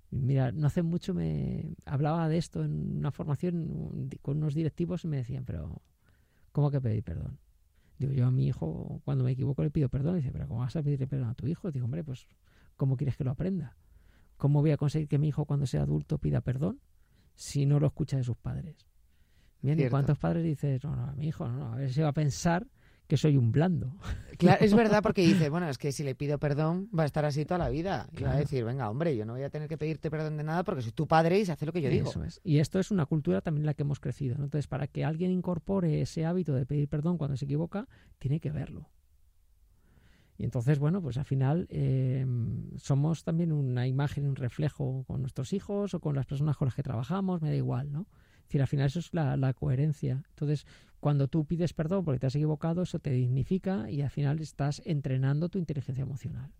Mira, 0.09 0.51
no 0.51 0.65
hace 0.65 0.81
mucho 0.81 1.13
me 1.13 1.75
hablaba 1.85 2.27
de 2.27 2.39
esto 2.39 2.63
en 2.63 2.97
una 2.97 3.11
formación 3.11 4.09
con 4.23 4.37
unos 4.37 4.55
directivos 4.55 5.03
y 5.03 5.07
me 5.07 5.17
decían, 5.17 5.45
pero 5.45 5.83
¿cómo 6.51 6.71
que 6.71 6.81
pedir 6.81 7.03
perdón? 7.03 7.37
Digo, 7.99 8.13
yo 8.13 8.25
a 8.25 8.31
mi 8.31 8.47
hijo, 8.47 9.01
cuando 9.05 9.23
me 9.25 9.31
equivoco, 9.31 9.61
le 9.61 9.69
pido 9.69 9.89
perdón. 9.89 10.15
Y 10.15 10.21
dice, 10.21 10.31
pero 10.31 10.47
¿cómo 10.47 10.61
vas 10.61 10.75
a 10.75 10.81
pedirle 10.81 11.05
perdón 11.05 11.29
a 11.29 11.35
tu 11.35 11.45
hijo? 11.45 11.69
Digo, 11.69 11.85
hombre, 11.85 12.03
pues, 12.03 12.25
¿cómo 12.79 12.97
quieres 12.97 13.17
que 13.17 13.23
lo 13.23 13.31
aprenda? 13.31 13.75
¿Cómo 14.37 14.61
voy 14.61 14.71
a 14.71 14.77
conseguir 14.77 15.07
que 15.07 15.19
mi 15.19 15.27
hijo, 15.27 15.45
cuando 15.45 15.67
sea 15.67 15.81
adulto, 15.83 16.17
pida 16.17 16.41
perdón 16.41 16.79
si 17.35 17.65
no 17.65 17.79
lo 17.79 17.87
escucha 17.87 18.17
de 18.17 18.23
sus 18.23 18.37
padres? 18.37 18.87
Bien, 19.61 19.77
¿y 19.77 19.89
cuántos 19.89 20.17
padres 20.17 20.43
dices, 20.43 20.81
no, 20.83 20.95
no, 20.95 21.13
mi 21.13 21.27
hijo, 21.27 21.47
no, 21.47 21.57
no, 21.57 21.73
a 21.73 21.75
ver 21.75 21.91
si 21.91 22.01
va 22.01 22.07
a 22.07 22.13
pensar 22.13 22.65
que 23.09 23.17
soy 23.17 23.35
un 23.35 23.51
blando. 23.51 23.97
Claro, 24.39 24.63
es 24.63 24.73
verdad 24.73 25.03
porque 25.03 25.21
dice, 25.21 25.49
bueno, 25.49 25.67
es 25.67 25.77
que 25.77 25.91
si 25.91 26.01
le 26.01 26.15
pido 26.15 26.37
perdón 26.37 26.87
va 26.97 27.03
a 27.03 27.05
estar 27.05 27.25
así 27.25 27.43
toda 27.43 27.57
la 27.57 27.67
vida. 27.67 28.07
Y 28.17 28.23
va 28.23 28.31
a 28.31 28.37
decir, 28.37 28.63
venga, 28.63 28.89
hombre, 28.89 29.17
yo 29.17 29.25
no 29.25 29.33
voy 29.33 29.43
a 29.43 29.49
tener 29.49 29.67
que 29.67 29.77
pedirte 29.77 30.09
perdón 30.09 30.37
de 30.37 30.45
nada 30.45 30.63
porque 30.63 30.81
soy 30.81 30.93
tu 30.93 31.07
padre 31.07 31.39
y 31.39 31.45
se 31.45 31.51
hace 31.51 31.65
lo 31.65 31.73
que 31.73 31.81
yo 31.81 31.89
digo. 31.89 32.09
Y 32.41 32.59
esto 32.59 32.79
es 32.79 32.89
una 32.89 33.05
cultura 33.05 33.41
también 33.41 33.63
en 33.63 33.65
la 33.65 33.73
que 33.73 33.81
hemos 33.81 33.99
crecido. 33.99 34.35
Entonces, 34.35 34.67
para 34.67 34.87
que 34.87 35.03
alguien 35.03 35.31
incorpore 35.31 35.99
ese 35.99 36.25
hábito 36.25 36.53
de 36.53 36.65
pedir 36.65 36.87
perdón 36.87 37.17
cuando 37.17 37.35
se 37.35 37.43
equivoca, 37.43 37.85
tiene 38.17 38.39
que 38.39 38.49
verlo. 38.49 38.87
Y 40.39 40.45
entonces, 40.45 40.79
bueno, 40.79 41.01
pues 41.01 41.17
al 41.17 41.25
final 41.25 41.67
eh, 41.69 42.25
somos 42.77 43.25
también 43.25 43.51
una 43.51 43.87
imagen, 43.87 44.25
un 44.25 44.37
reflejo 44.37 45.03
con 45.05 45.19
nuestros 45.19 45.51
hijos 45.51 45.93
o 45.93 45.99
con 45.99 46.15
las 46.15 46.25
personas 46.25 46.55
con 46.55 46.67
las 46.67 46.75
que 46.75 46.81
trabajamos, 46.81 47.41
me 47.41 47.49
da 47.49 47.55
igual, 47.55 47.91
¿no? 47.91 48.07
decir, 48.43 48.61
al 48.61 48.67
final 48.67 48.87
eso 48.87 48.99
es 48.99 49.13
la, 49.13 49.53
coherencia. 49.53 50.23
Entonces, 50.29 50.65
cuando 51.01 51.27
tú 51.27 51.45
pides 51.45 51.73
perdón 51.73 52.05
porque 52.05 52.19
te 52.19 52.27
has 52.27 52.35
equivocado, 52.35 52.83
eso 52.83 52.99
te 52.99 53.11
dignifica 53.11 53.91
y 53.91 54.01
al 54.01 54.09
final 54.09 54.39
estás 54.39 54.81
entrenando 54.85 55.49
tu 55.49 55.59
inteligencia 55.59 56.03
emocional. 56.03 56.51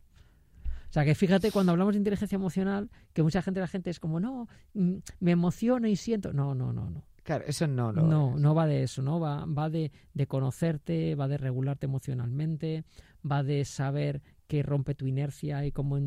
O 0.89 0.91
sea, 0.91 1.05
que 1.05 1.15
fíjate, 1.15 1.51
cuando 1.51 1.71
hablamos 1.71 1.93
de 1.93 1.99
inteligencia 1.99 2.35
emocional, 2.35 2.89
que 3.13 3.23
mucha 3.23 3.41
gente, 3.41 3.61
la 3.61 3.67
gente 3.67 3.91
es 3.91 3.99
como, 4.01 4.19
no, 4.19 4.49
mm, 4.73 4.95
me 5.21 5.31
emociono 5.31 5.87
y 5.87 5.95
siento. 5.95 6.33
No, 6.33 6.53
no, 6.53 6.73
no, 6.73 6.89
no. 6.89 7.05
Claro, 7.23 7.45
eso 7.45 7.67
no 7.67 7.91
lo 7.91 8.01
No, 8.03 8.39
no 8.39 8.55
va 8.55 8.65
de 8.65 8.83
eso, 8.83 9.01
¿no? 9.03 9.19
Va, 9.19 9.45
va 9.45 9.69
de, 9.69 9.91
de 10.13 10.25
conocerte, 10.25 11.13
va 11.15 11.27
de 11.27 11.37
regularte 11.37 11.85
emocionalmente, 11.85 12.85
va 13.29 13.43
de 13.43 13.65
saber 13.65 14.21
que 14.47 14.63
rompe 14.63 14.95
tu 14.95 15.05
inercia 15.05 15.65
y 15.65 15.71
cómo 15.71 15.99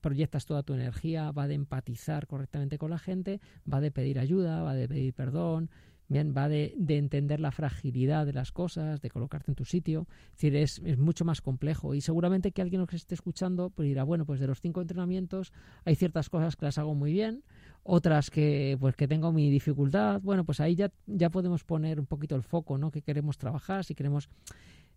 proyectas 0.00 0.46
toda 0.46 0.62
tu 0.62 0.72
energía, 0.72 1.30
va 1.32 1.48
de 1.48 1.54
empatizar 1.54 2.26
correctamente 2.26 2.78
con 2.78 2.90
la 2.90 2.98
gente, 2.98 3.40
va 3.70 3.80
de 3.80 3.90
pedir 3.90 4.18
ayuda, 4.18 4.62
va 4.62 4.74
de 4.74 4.88
pedir 4.88 5.12
perdón, 5.12 5.68
bien, 6.12 6.34
va 6.36 6.48
de, 6.48 6.74
entender 6.88 7.40
la 7.40 7.50
fragilidad 7.50 8.26
de 8.26 8.32
las 8.32 8.52
cosas, 8.52 9.00
de 9.00 9.10
colocarte 9.10 9.50
en 9.50 9.54
tu 9.54 9.64
sitio. 9.64 10.06
Es 10.26 10.32
decir, 10.32 10.56
es, 10.56 10.80
es, 10.84 10.98
mucho 10.98 11.24
más 11.24 11.40
complejo. 11.40 11.94
Y 11.94 12.00
seguramente 12.00 12.52
que 12.52 12.62
alguien 12.62 12.86
que 12.86 12.96
esté 12.96 13.14
escuchando 13.14 13.70
pues 13.70 13.88
dirá, 13.88 14.04
bueno, 14.04 14.24
pues 14.24 14.38
de 14.38 14.46
los 14.46 14.60
cinco 14.60 14.80
entrenamientos 14.80 15.52
hay 15.84 15.96
ciertas 15.96 16.28
cosas 16.28 16.56
que 16.56 16.66
las 16.66 16.78
hago 16.78 16.94
muy 16.94 17.12
bien, 17.12 17.42
otras 17.82 18.30
que 18.30 18.76
pues 18.78 18.94
que 18.94 19.08
tengo 19.08 19.32
mi 19.32 19.50
dificultad. 19.50 20.20
Bueno, 20.20 20.44
pues 20.44 20.60
ahí 20.60 20.76
ya, 20.76 20.92
ya 21.06 21.30
podemos 21.30 21.64
poner 21.64 21.98
un 21.98 22.06
poquito 22.06 22.36
el 22.36 22.42
foco, 22.42 22.78
¿no? 22.78 22.90
Que 22.90 23.02
queremos 23.02 23.38
trabajar, 23.38 23.84
si 23.84 23.94
queremos 23.94 24.28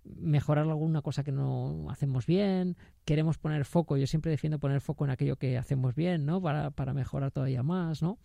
mejorar 0.05 0.67
alguna 0.67 1.01
cosa 1.01 1.23
que 1.23 1.31
no 1.31 1.89
hacemos 1.89 2.25
bien, 2.25 2.77
queremos 3.05 3.37
poner 3.37 3.65
foco, 3.65 3.97
yo 3.97 4.07
siempre 4.07 4.31
defiendo 4.31 4.59
poner 4.59 4.81
foco 4.81 5.05
en 5.05 5.11
aquello 5.11 5.35
que 5.37 5.57
hacemos 5.57 5.95
bien, 5.95 6.25
¿no? 6.25 6.41
Para, 6.41 6.71
para 6.71 6.93
mejorar 6.93 7.31
todavía 7.31 7.63
más, 7.63 8.01
¿no? 8.01 8.19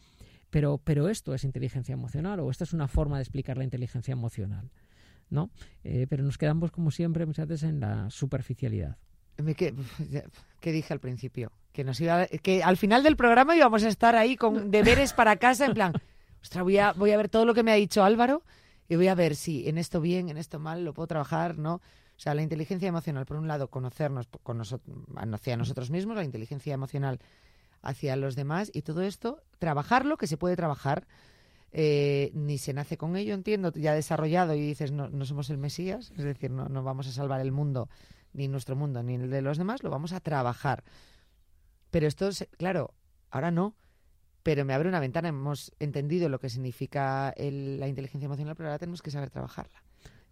Pero, 0.50 0.78
pero 0.78 1.08
esto 1.08 1.34
es 1.34 1.44
inteligencia 1.44 1.92
emocional 1.92 2.40
o 2.40 2.50
esta 2.50 2.64
es 2.64 2.72
una 2.72 2.88
forma 2.88 3.16
de 3.16 3.22
explicar 3.22 3.56
la 3.56 3.64
inteligencia 3.64 4.12
emocional, 4.12 4.70
¿no? 5.30 5.50
Eh, 5.84 6.06
pero 6.08 6.24
nos 6.24 6.38
quedamos, 6.38 6.70
como 6.70 6.90
siempre, 6.90 7.24
muchas 7.24 7.46
veces 7.46 7.68
en 7.70 7.80
la 7.80 8.10
superficialidad. 8.10 8.96
¿Qué, 9.56 9.74
qué 10.60 10.72
dije 10.72 10.92
al 10.92 11.00
principio? 11.00 11.52
Que, 11.72 11.84
nos 11.84 12.00
iba, 12.00 12.26
que 12.26 12.62
al 12.62 12.76
final 12.76 13.02
del 13.02 13.16
programa 13.16 13.56
íbamos 13.56 13.84
a 13.84 13.88
estar 13.88 14.16
ahí 14.16 14.36
con 14.36 14.70
deberes 14.70 15.12
para 15.12 15.36
casa, 15.36 15.66
en 15.66 15.74
plan, 15.74 15.92
ostras, 16.42 16.64
voy 16.64 16.78
a, 16.78 16.92
voy 16.92 17.12
a 17.12 17.16
ver 17.16 17.28
todo 17.28 17.46
lo 17.46 17.54
que 17.54 17.62
me 17.62 17.72
ha 17.72 17.76
dicho 17.76 18.02
Álvaro 18.02 18.42
y 18.90 18.96
voy 18.96 19.06
a 19.06 19.14
ver 19.14 19.36
si 19.36 19.68
en 19.68 19.78
esto 19.78 20.00
bien, 20.00 20.30
en 20.30 20.36
esto 20.36 20.58
mal, 20.58 20.84
lo 20.84 20.92
puedo 20.92 21.06
trabajar, 21.06 21.56
¿no? 21.56 21.74
O 21.74 21.80
sea, 22.16 22.34
la 22.34 22.42
inteligencia 22.42 22.88
emocional, 22.88 23.24
por 23.24 23.36
un 23.36 23.46
lado, 23.46 23.70
conocernos 23.70 24.28
con 24.42 24.58
nosotros, 24.58 24.96
hacia 25.32 25.56
nosotros 25.56 25.90
mismos, 25.90 26.16
la 26.16 26.24
inteligencia 26.24 26.74
emocional 26.74 27.20
hacia 27.82 28.16
los 28.16 28.34
demás 28.34 28.68
y 28.74 28.82
todo 28.82 29.02
esto, 29.02 29.44
trabajarlo, 29.60 30.16
que 30.16 30.26
se 30.26 30.36
puede 30.36 30.56
trabajar. 30.56 31.06
Eh, 31.70 32.32
ni 32.34 32.58
se 32.58 32.72
nace 32.72 32.96
con 32.96 33.16
ello, 33.16 33.32
entiendo, 33.32 33.72
ya 33.72 33.94
desarrollado 33.94 34.56
y 34.56 34.60
dices, 34.60 34.90
no, 34.90 35.08
no 35.08 35.24
somos 35.24 35.50
el 35.50 35.58
Mesías, 35.58 36.10
es 36.16 36.24
decir, 36.24 36.50
no, 36.50 36.68
no 36.68 36.82
vamos 36.82 37.06
a 37.06 37.12
salvar 37.12 37.40
el 37.40 37.52
mundo, 37.52 37.88
ni 38.32 38.48
nuestro 38.48 38.74
mundo, 38.74 39.04
ni 39.04 39.14
el 39.14 39.30
de 39.30 39.40
los 39.40 39.56
demás, 39.56 39.84
lo 39.84 39.90
vamos 39.90 40.12
a 40.12 40.18
trabajar. 40.18 40.82
Pero 41.92 42.08
esto, 42.08 42.26
es, 42.26 42.48
claro, 42.58 42.92
ahora 43.30 43.52
no 43.52 43.76
pero 44.42 44.64
me 44.64 44.74
abre 44.74 44.88
una 44.88 45.00
ventana. 45.00 45.28
Hemos 45.28 45.72
entendido 45.78 46.28
lo 46.28 46.38
que 46.38 46.48
significa 46.48 47.34
la 47.36 47.88
inteligencia 47.88 48.26
emocional, 48.26 48.54
pero 48.56 48.68
ahora 48.68 48.78
tenemos 48.78 49.02
que 49.02 49.10
saber 49.10 49.30
trabajarla. 49.30 49.82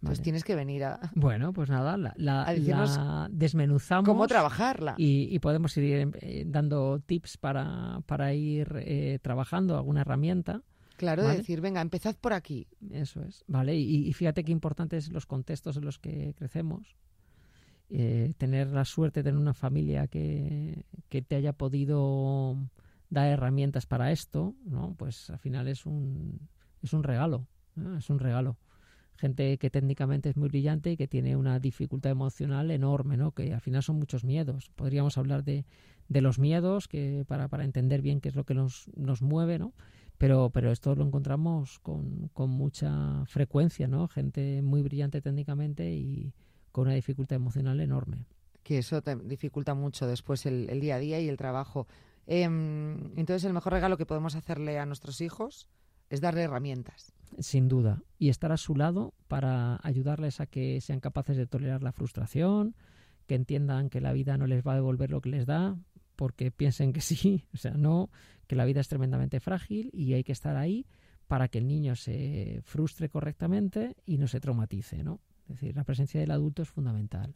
Entonces 0.01 0.23
tienes 0.23 0.43
que 0.45 0.55
venir 0.55 0.85
a. 0.85 1.11
Bueno, 1.13 1.51
pues 1.51 1.69
nada, 1.69 1.97
la, 1.97 3.27
desmenuzamos. 3.31 4.05
¿Cómo 4.05 4.27
trabajarla? 4.27 4.95
Y, 4.97 5.37
podemos 5.39 5.75
ir 5.77 6.09
eh, 6.21 6.43
dando 6.47 6.99
tips 7.05 7.37
para, 7.37 8.01
para 8.05 8.33
ir 8.33 8.71
eh, 8.77 9.19
trabajando 9.21 9.75
alguna 9.75 10.01
herramienta. 10.01 10.61
Claro, 10.95 11.25
de 11.25 11.37
decir, 11.37 11.61
venga, 11.61 11.81
empezad 11.81 12.15
por 12.15 12.33
aquí. 12.33 12.67
Eso 12.91 13.21
es, 13.23 13.43
¿vale? 13.47 13.75
Y, 13.75 14.11
fíjate 14.13 14.43
qué 14.43 14.51
importantes 14.51 15.09
los 15.11 15.25
contextos 15.25 15.77
en 15.77 15.85
los 15.85 15.99
que 15.99 16.33
crecemos. 16.37 16.95
Eh, 17.89 18.33
tener 18.37 18.67
la 18.67 18.85
suerte 18.85 19.21
de 19.21 19.23
tener 19.29 19.41
una 19.41 19.55
familia 19.55 20.07
que, 20.07 20.85
que 21.09 21.23
te 21.23 21.35
haya 21.35 21.53
podido 21.53 22.55
da 23.09 23.27
herramientas 23.27 23.85
para 23.85 24.11
esto, 24.11 24.55
¿no? 24.65 24.95
Pues 24.97 25.29
al 25.29 25.39
final 25.39 25.67
es 25.67 25.85
un, 25.85 26.47
es 26.81 26.93
un 26.93 27.03
regalo, 27.03 27.47
es 27.97 28.09
un 28.09 28.19
regalo. 28.19 28.57
Gente 29.15 29.57
que 29.57 29.69
técnicamente 29.69 30.29
es 30.29 30.37
muy 30.37 30.47
brillante 30.47 30.91
y 30.91 30.97
que 30.97 31.07
tiene 31.07 31.35
una 31.35 31.59
dificultad 31.59 32.11
emocional 32.11 32.71
enorme, 32.71 33.17
¿no? 33.17 33.33
Que 33.33 33.53
al 33.53 33.59
final 33.59 33.83
son 33.83 33.97
muchos 33.97 34.23
miedos. 34.23 34.71
Podríamos 34.75 35.17
hablar 35.17 35.43
de, 35.43 35.65
de 36.07 36.21
los 36.21 36.39
miedos 36.39 36.87
que 36.87 37.25
para, 37.27 37.49
para 37.49 37.65
entender 37.65 38.01
bien 38.01 38.21
qué 38.21 38.29
es 38.29 38.35
lo 38.35 38.45
que 38.45 38.53
nos, 38.53 38.89
nos 38.95 39.21
mueve, 39.21 39.59
¿no? 39.59 39.73
Pero, 40.17 40.49
pero 40.51 40.71
esto 40.71 40.95
lo 40.95 41.05
encontramos 41.05 41.79
con, 41.79 42.29
con 42.33 42.49
mucha 42.49 43.25
frecuencia, 43.25 43.87
¿no? 43.87 44.07
Gente 44.07 44.61
muy 44.61 44.81
brillante 44.81 45.21
técnicamente 45.21 45.91
y 45.93 46.33
con 46.71 46.87
una 46.87 46.95
dificultad 46.95 47.37
emocional 47.37 47.79
enorme. 47.79 48.25
Que 48.63 48.79
eso 48.79 49.01
te 49.01 49.15
dificulta 49.15 49.73
mucho 49.73 50.07
después 50.07 50.45
el, 50.45 50.69
el 50.69 50.79
día 50.81 50.95
a 50.95 50.99
día 50.99 51.19
y 51.21 51.29
el 51.29 51.37
trabajo. 51.37 51.87
Em, 52.31 53.17
entonces, 53.17 53.43
el 53.45 53.53
mejor 53.53 53.73
regalo 53.73 53.97
que 53.97 54.05
podemos 54.05 54.35
hacerle 54.35 54.77
a 54.77 54.85
nuestros 54.85 55.19
hijos 55.19 55.67
es 56.11 56.21
darle 56.21 56.43
herramientas. 56.43 57.11
Sin 57.39 57.67
duda. 57.67 58.03
Y 58.19 58.29
estar 58.29 58.51
a 58.51 58.57
su 58.57 58.75
lado 58.75 59.15
para 59.27 59.79
ayudarles 59.81 60.39
a 60.39 60.45
que 60.45 60.79
sean 60.79 60.99
capaces 60.99 61.37
de 61.37 61.47
tolerar 61.47 61.81
la 61.81 61.91
frustración, 61.91 62.75
que 63.25 63.33
entiendan 63.33 63.89
que 63.89 63.99
la 63.99 64.13
vida 64.13 64.37
no 64.37 64.45
les 64.45 64.61
va 64.63 64.73
a 64.73 64.75
devolver 64.75 65.09
lo 65.09 65.21
que 65.21 65.29
les 65.29 65.47
da, 65.47 65.75
porque 66.15 66.51
piensen 66.51 66.93
que 66.93 67.01
sí, 67.01 67.45
o 67.51 67.57
sea, 67.57 67.71
no, 67.71 68.11
que 68.45 68.55
la 68.55 68.65
vida 68.65 68.79
es 68.79 68.87
tremendamente 68.87 69.39
frágil 69.39 69.89
y 69.91 70.13
hay 70.13 70.23
que 70.23 70.31
estar 70.31 70.55
ahí 70.55 70.85
para 71.27 71.47
que 71.47 71.57
el 71.57 71.67
niño 71.67 71.95
se 71.95 72.59
frustre 72.63 73.09
correctamente 73.09 73.95
y 74.05 74.19
no 74.19 74.27
se 74.27 74.39
traumatice, 74.39 75.03
¿no? 75.03 75.19
Es 75.47 75.61
decir, 75.61 75.75
la 75.75 75.83
presencia 75.83 76.19
del 76.19 76.29
adulto 76.29 76.61
es 76.61 76.69
fundamental. 76.69 77.33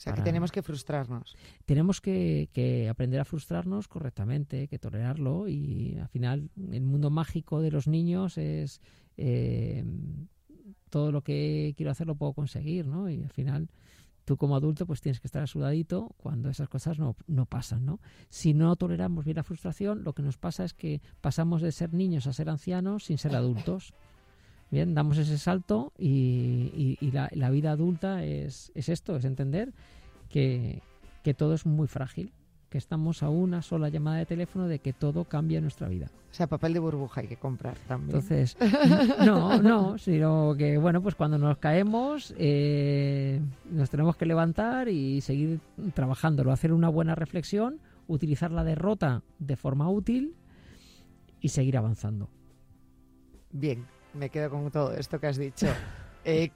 O 0.00 0.02
sea, 0.02 0.14
que 0.14 0.22
tenemos 0.22 0.50
que 0.50 0.62
frustrarnos. 0.62 1.36
Tenemos 1.66 2.00
que, 2.00 2.88
aprender 2.90 3.20
a 3.20 3.26
frustrarnos 3.26 3.86
correctamente, 3.86 4.66
que 4.66 4.78
tolerarlo 4.78 5.46
y 5.46 5.98
al 6.00 6.08
final 6.08 6.48
el 6.72 6.84
mundo 6.84 7.10
mágico 7.10 7.60
de 7.60 7.70
los 7.70 7.86
niños 7.86 8.38
es 8.38 8.80
eh, 9.18 9.84
todo 10.88 11.12
lo 11.12 11.20
que 11.20 11.74
quiero 11.76 11.92
hacer 11.92 12.06
lo 12.06 12.14
puedo 12.14 12.32
conseguir, 12.32 12.86
¿no? 12.86 13.10
Y 13.10 13.22
al 13.22 13.28
final 13.28 13.68
tú 14.24 14.38
como 14.38 14.56
adulto 14.56 14.86
pues 14.86 15.02
tienes 15.02 15.20
que 15.20 15.26
estar 15.26 15.42
asudadito 15.42 16.14
cuando 16.16 16.48
esas 16.48 16.70
cosas 16.70 16.98
no, 16.98 17.14
no 17.26 17.44
pasan, 17.44 17.84
¿no? 17.84 18.00
Si 18.30 18.54
no 18.54 18.74
toleramos 18.76 19.26
bien 19.26 19.36
la 19.36 19.42
frustración, 19.42 20.02
lo 20.02 20.14
que 20.14 20.22
nos 20.22 20.38
pasa 20.38 20.64
es 20.64 20.72
que 20.72 21.02
pasamos 21.20 21.60
de 21.60 21.72
ser 21.72 21.92
niños 21.92 22.26
a 22.26 22.32
ser 22.32 22.48
ancianos 22.48 23.04
sin 23.04 23.18
ser 23.18 23.36
adultos. 23.36 23.92
Bien, 24.70 24.94
damos 24.94 25.18
ese 25.18 25.36
salto 25.38 25.92
y, 25.98 26.98
la, 27.10 27.50
vida 27.50 27.72
adulta 27.72 28.24
es, 28.24 28.70
es, 28.74 28.88
esto, 28.88 29.16
es 29.16 29.24
entender 29.24 29.72
que, 30.28 30.82
que 31.22 31.34
todo 31.34 31.54
es 31.54 31.66
muy 31.66 31.88
frágil 31.88 32.32
que 32.70 32.78
estamos 32.78 33.24
a 33.24 33.28
una 33.28 33.62
sola 33.62 33.88
llamada 33.88 34.18
de 34.18 34.26
teléfono 34.26 34.68
de 34.68 34.78
que 34.78 34.92
todo 34.92 35.24
cambia 35.24 35.58
en 35.58 35.64
nuestra 35.64 35.88
vida. 35.88 36.06
O 36.30 36.34
sea, 36.34 36.46
papel 36.46 36.72
de 36.72 36.78
burbuja 36.78 37.20
hay 37.20 37.26
que 37.26 37.36
comprar 37.36 37.76
también. 37.88 38.16
Entonces, 38.16 38.56
no, 39.26 39.60
no, 39.60 39.98
sino 39.98 40.54
que, 40.56 40.78
bueno, 40.78 41.02
pues 41.02 41.16
cuando 41.16 41.36
nos 41.36 41.58
caemos, 41.58 42.32
eh, 42.38 43.40
nos 43.72 43.90
tenemos 43.90 44.16
que 44.16 44.24
levantar 44.24 44.88
y 44.88 45.20
seguir 45.20 45.58
trabajándolo, 45.94 46.52
hacer 46.52 46.72
una 46.72 46.88
buena 46.88 47.16
reflexión, 47.16 47.80
utilizar 48.06 48.52
la 48.52 48.62
derrota 48.62 49.24
de 49.40 49.56
forma 49.56 49.90
útil 49.90 50.36
y 51.40 51.48
seguir 51.48 51.76
avanzando. 51.76 52.28
Bien, 53.50 53.84
me 54.14 54.28
quedo 54.30 54.50
con 54.50 54.70
todo 54.70 54.94
esto 54.94 55.18
que 55.20 55.26
has 55.26 55.36
dicho. 55.36 55.66
Eh, 56.22 56.50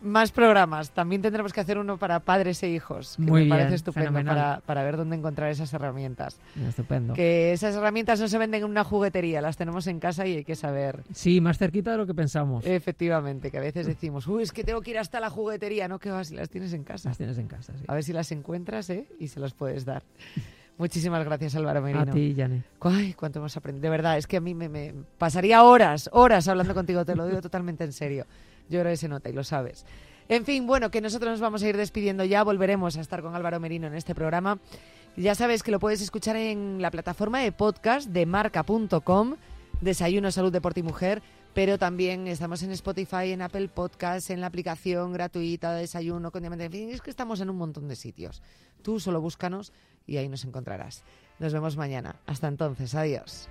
más 0.00 0.32
programas. 0.32 0.90
También 0.90 1.22
tendremos 1.22 1.52
que 1.52 1.60
hacer 1.60 1.78
uno 1.78 1.98
para 1.98 2.20
padres 2.20 2.62
e 2.62 2.68
hijos. 2.68 3.16
Que 3.16 3.30
me 3.30 3.46
parece 3.46 3.74
estupendo 3.74 4.24
para, 4.24 4.60
para, 4.64 4.82
ver 4.82 4.96
dónde 4.96 5.16
encontrar 5.16 5.50
esas 5.50 5.72
herramientas. 5.72 6.38
Estupendo. 6.66 7.14
Que 7.14 7.52
esas 7.52 7.74
herramientas 7.76 8.20
no 8.20 8.28
se 8.28 8.38
venden 8.38 8.62
en 8.62 8.70
una 8.70 8.84
juguetería, 8.84 9.40
las 9.40 9.56
tenemos 9.56 9.86
en 9.86 10.00
casa 10.00 10.26
y 10.26 10.36
hay 10.36 10.44
que 10.44 10.56
saber. 10.56 11.02
Sí, 11.12 11.40
más 11.40 11.58
cerquita 11.58 11.92
de 11.92 11.98
lo 11.98 12.06
que 12.06 12.14
pensamos. 12.14 12.64
Efectivamente, 12.66 13.50
que 13.50 13.58
a 13.58 13.62
veces 13.62 13.86
decimos, 13.86 14.26
uy, 14.26 14.42
es 14.42 14.52
que 14.52 14.64
tengo 14.64 14.80
que 14.80 14.92
ir 14.92 14.98
hasta 14.98 15.20
la 15.20 15.30
juguetería. 15.30 15.88
No, 15.88 15.98
que 15.98 16.10
vas, 16.10 16.28
si 16.28 16.34
las 16.34 16.48
tienes 16.48 16.72
en 16.72 16.84
casa. 16.84 17.10
Las 17.10 17.18
tienes 17.18 17.38
en 17.38 17.48
casa, 17.48 17.72
sí. 17.76 17.84
A 17.86 17.94
ver 17.94 18.04
si 18.04 18.12
las 18.12 18.32
encuentras 18.32 18.88
¿eh? 18.90 19.06
y 19.18 19.28
se 19.28 19.40
las 19.40 19.52
puedes 19.52 19.84
dar. 19.84 20.02
Muchísimas 20.78 21.24
gracias, 21.24 21.54
Álvaro 21.56 21.80
Merino. 21.80 22.02
A 22.02 22.14
ti, 22.14 22.34
Yane. 22.34 22.64
Ay, 22.80 23.14
cuánto 23.14 23.38
hemos 23.38 23.56
aprendido. 23.56 23.82
De 23.82 23.90
verdad, 23.90 24.18
es 24.18 24.26
que 24.26 24.36
a 24.36 24.40
mí 24.40 24.54
me, 24.54 24.68
me 24.68 24.94
pasaría 25.16 25.62
horas, 25.62 26.10
horas 26.12 26.46
hablando 26.48 26.74
contigo, 26.74 27.04
te 27.04 27.16
lo 27.16 27.26
digo 27.26 27.40
totalmente 27.40 27.84
en 27.84 27.92
serio. 27.92 28.26
Yo 28.68 28.80
creo 28.80 28.92
que 28.92 28.96
se 28.96 29.08
nota 29.08 29.30
y 29.30 29.32
lo 29.32 29.44
sabes. 29.44 29.86
En 30.28 30.44
fin, 30.44 30.66
bueno, 30.66 30.90
que 30.90 31.00
nosotros 31.00 31.30
nos 31.30 31.40
vamos 31.40 31.62
a 31.62 31.68
ir 31.68 31.76
despidiendo 31.76 32.24
ya. 32.24 32.42
Volveremos 32.42 32.96
a 32.96 33.00
estar 33.00 33.22
con 33.22 33.34
Álvaro 33.34 33.60
Merino 33.60 33.86
en 33.86 33.94
este 33.94 34.14
programa. 34.14 34.58
Ya 35.16 35.34
sabes 35.34 35.62
que 35.62 35.70
lo 35.70 35.78
puedes 35.78 36.02
escuchar 36.02 36.36
en 36.36 36.82
la 36.82 36.90
plataforma 36.90 37.40
de 37.40 37.52
podcast 37.52 38.08
de 38.08 38.26
marca.com, 38.26 39.36
Desayuno, 39.80 40.30
Salud, 40.30 40.52
Deporte 40.52 40.80
y 40.80 40.82
Mujer, 40.82 41.22
pero 41.54 41.78
también 41.78 42.26
estamos 42.26 42.62
en 42.64 42.72
Spotify, 42.72 43.30
en 43.30 43.40
Apple 43.40 43.68
Podcasts, 43.68 44.28
en 44.30 44.42
la 44.42 44.48
aplicación 44.48 45.12
gratuita 45.12 45.72
de 45.72 45.82
Desayuno 45.82 46.30
con 46.30 46.42
Diamante. 46.42 46.66
En 46.66 46.72
fin, 46.72 46.90
es 46.90 47.00
que 47.00 47.08
estamos 47.08 47.40
en 47.40 47.48
un 47.48 47.56
montón 47.56 47.88
de 47.88 47.96
sitios. 47.96 48.42
Tú 48.82 49.00
solo 49.00 49.20
búscanos 49.20 49.72
y 50.06 50.16
ahí 50.16 50.28
nos 50.28 50.44
encontrarás. 50.44 51.02
Nos 51.38 51.52
vemos 51.52 51.76
mañana. 51.76 52.16
Hasta 52.26 52.48
entonces, 52.48 52.94
adiós. 52.94 53.48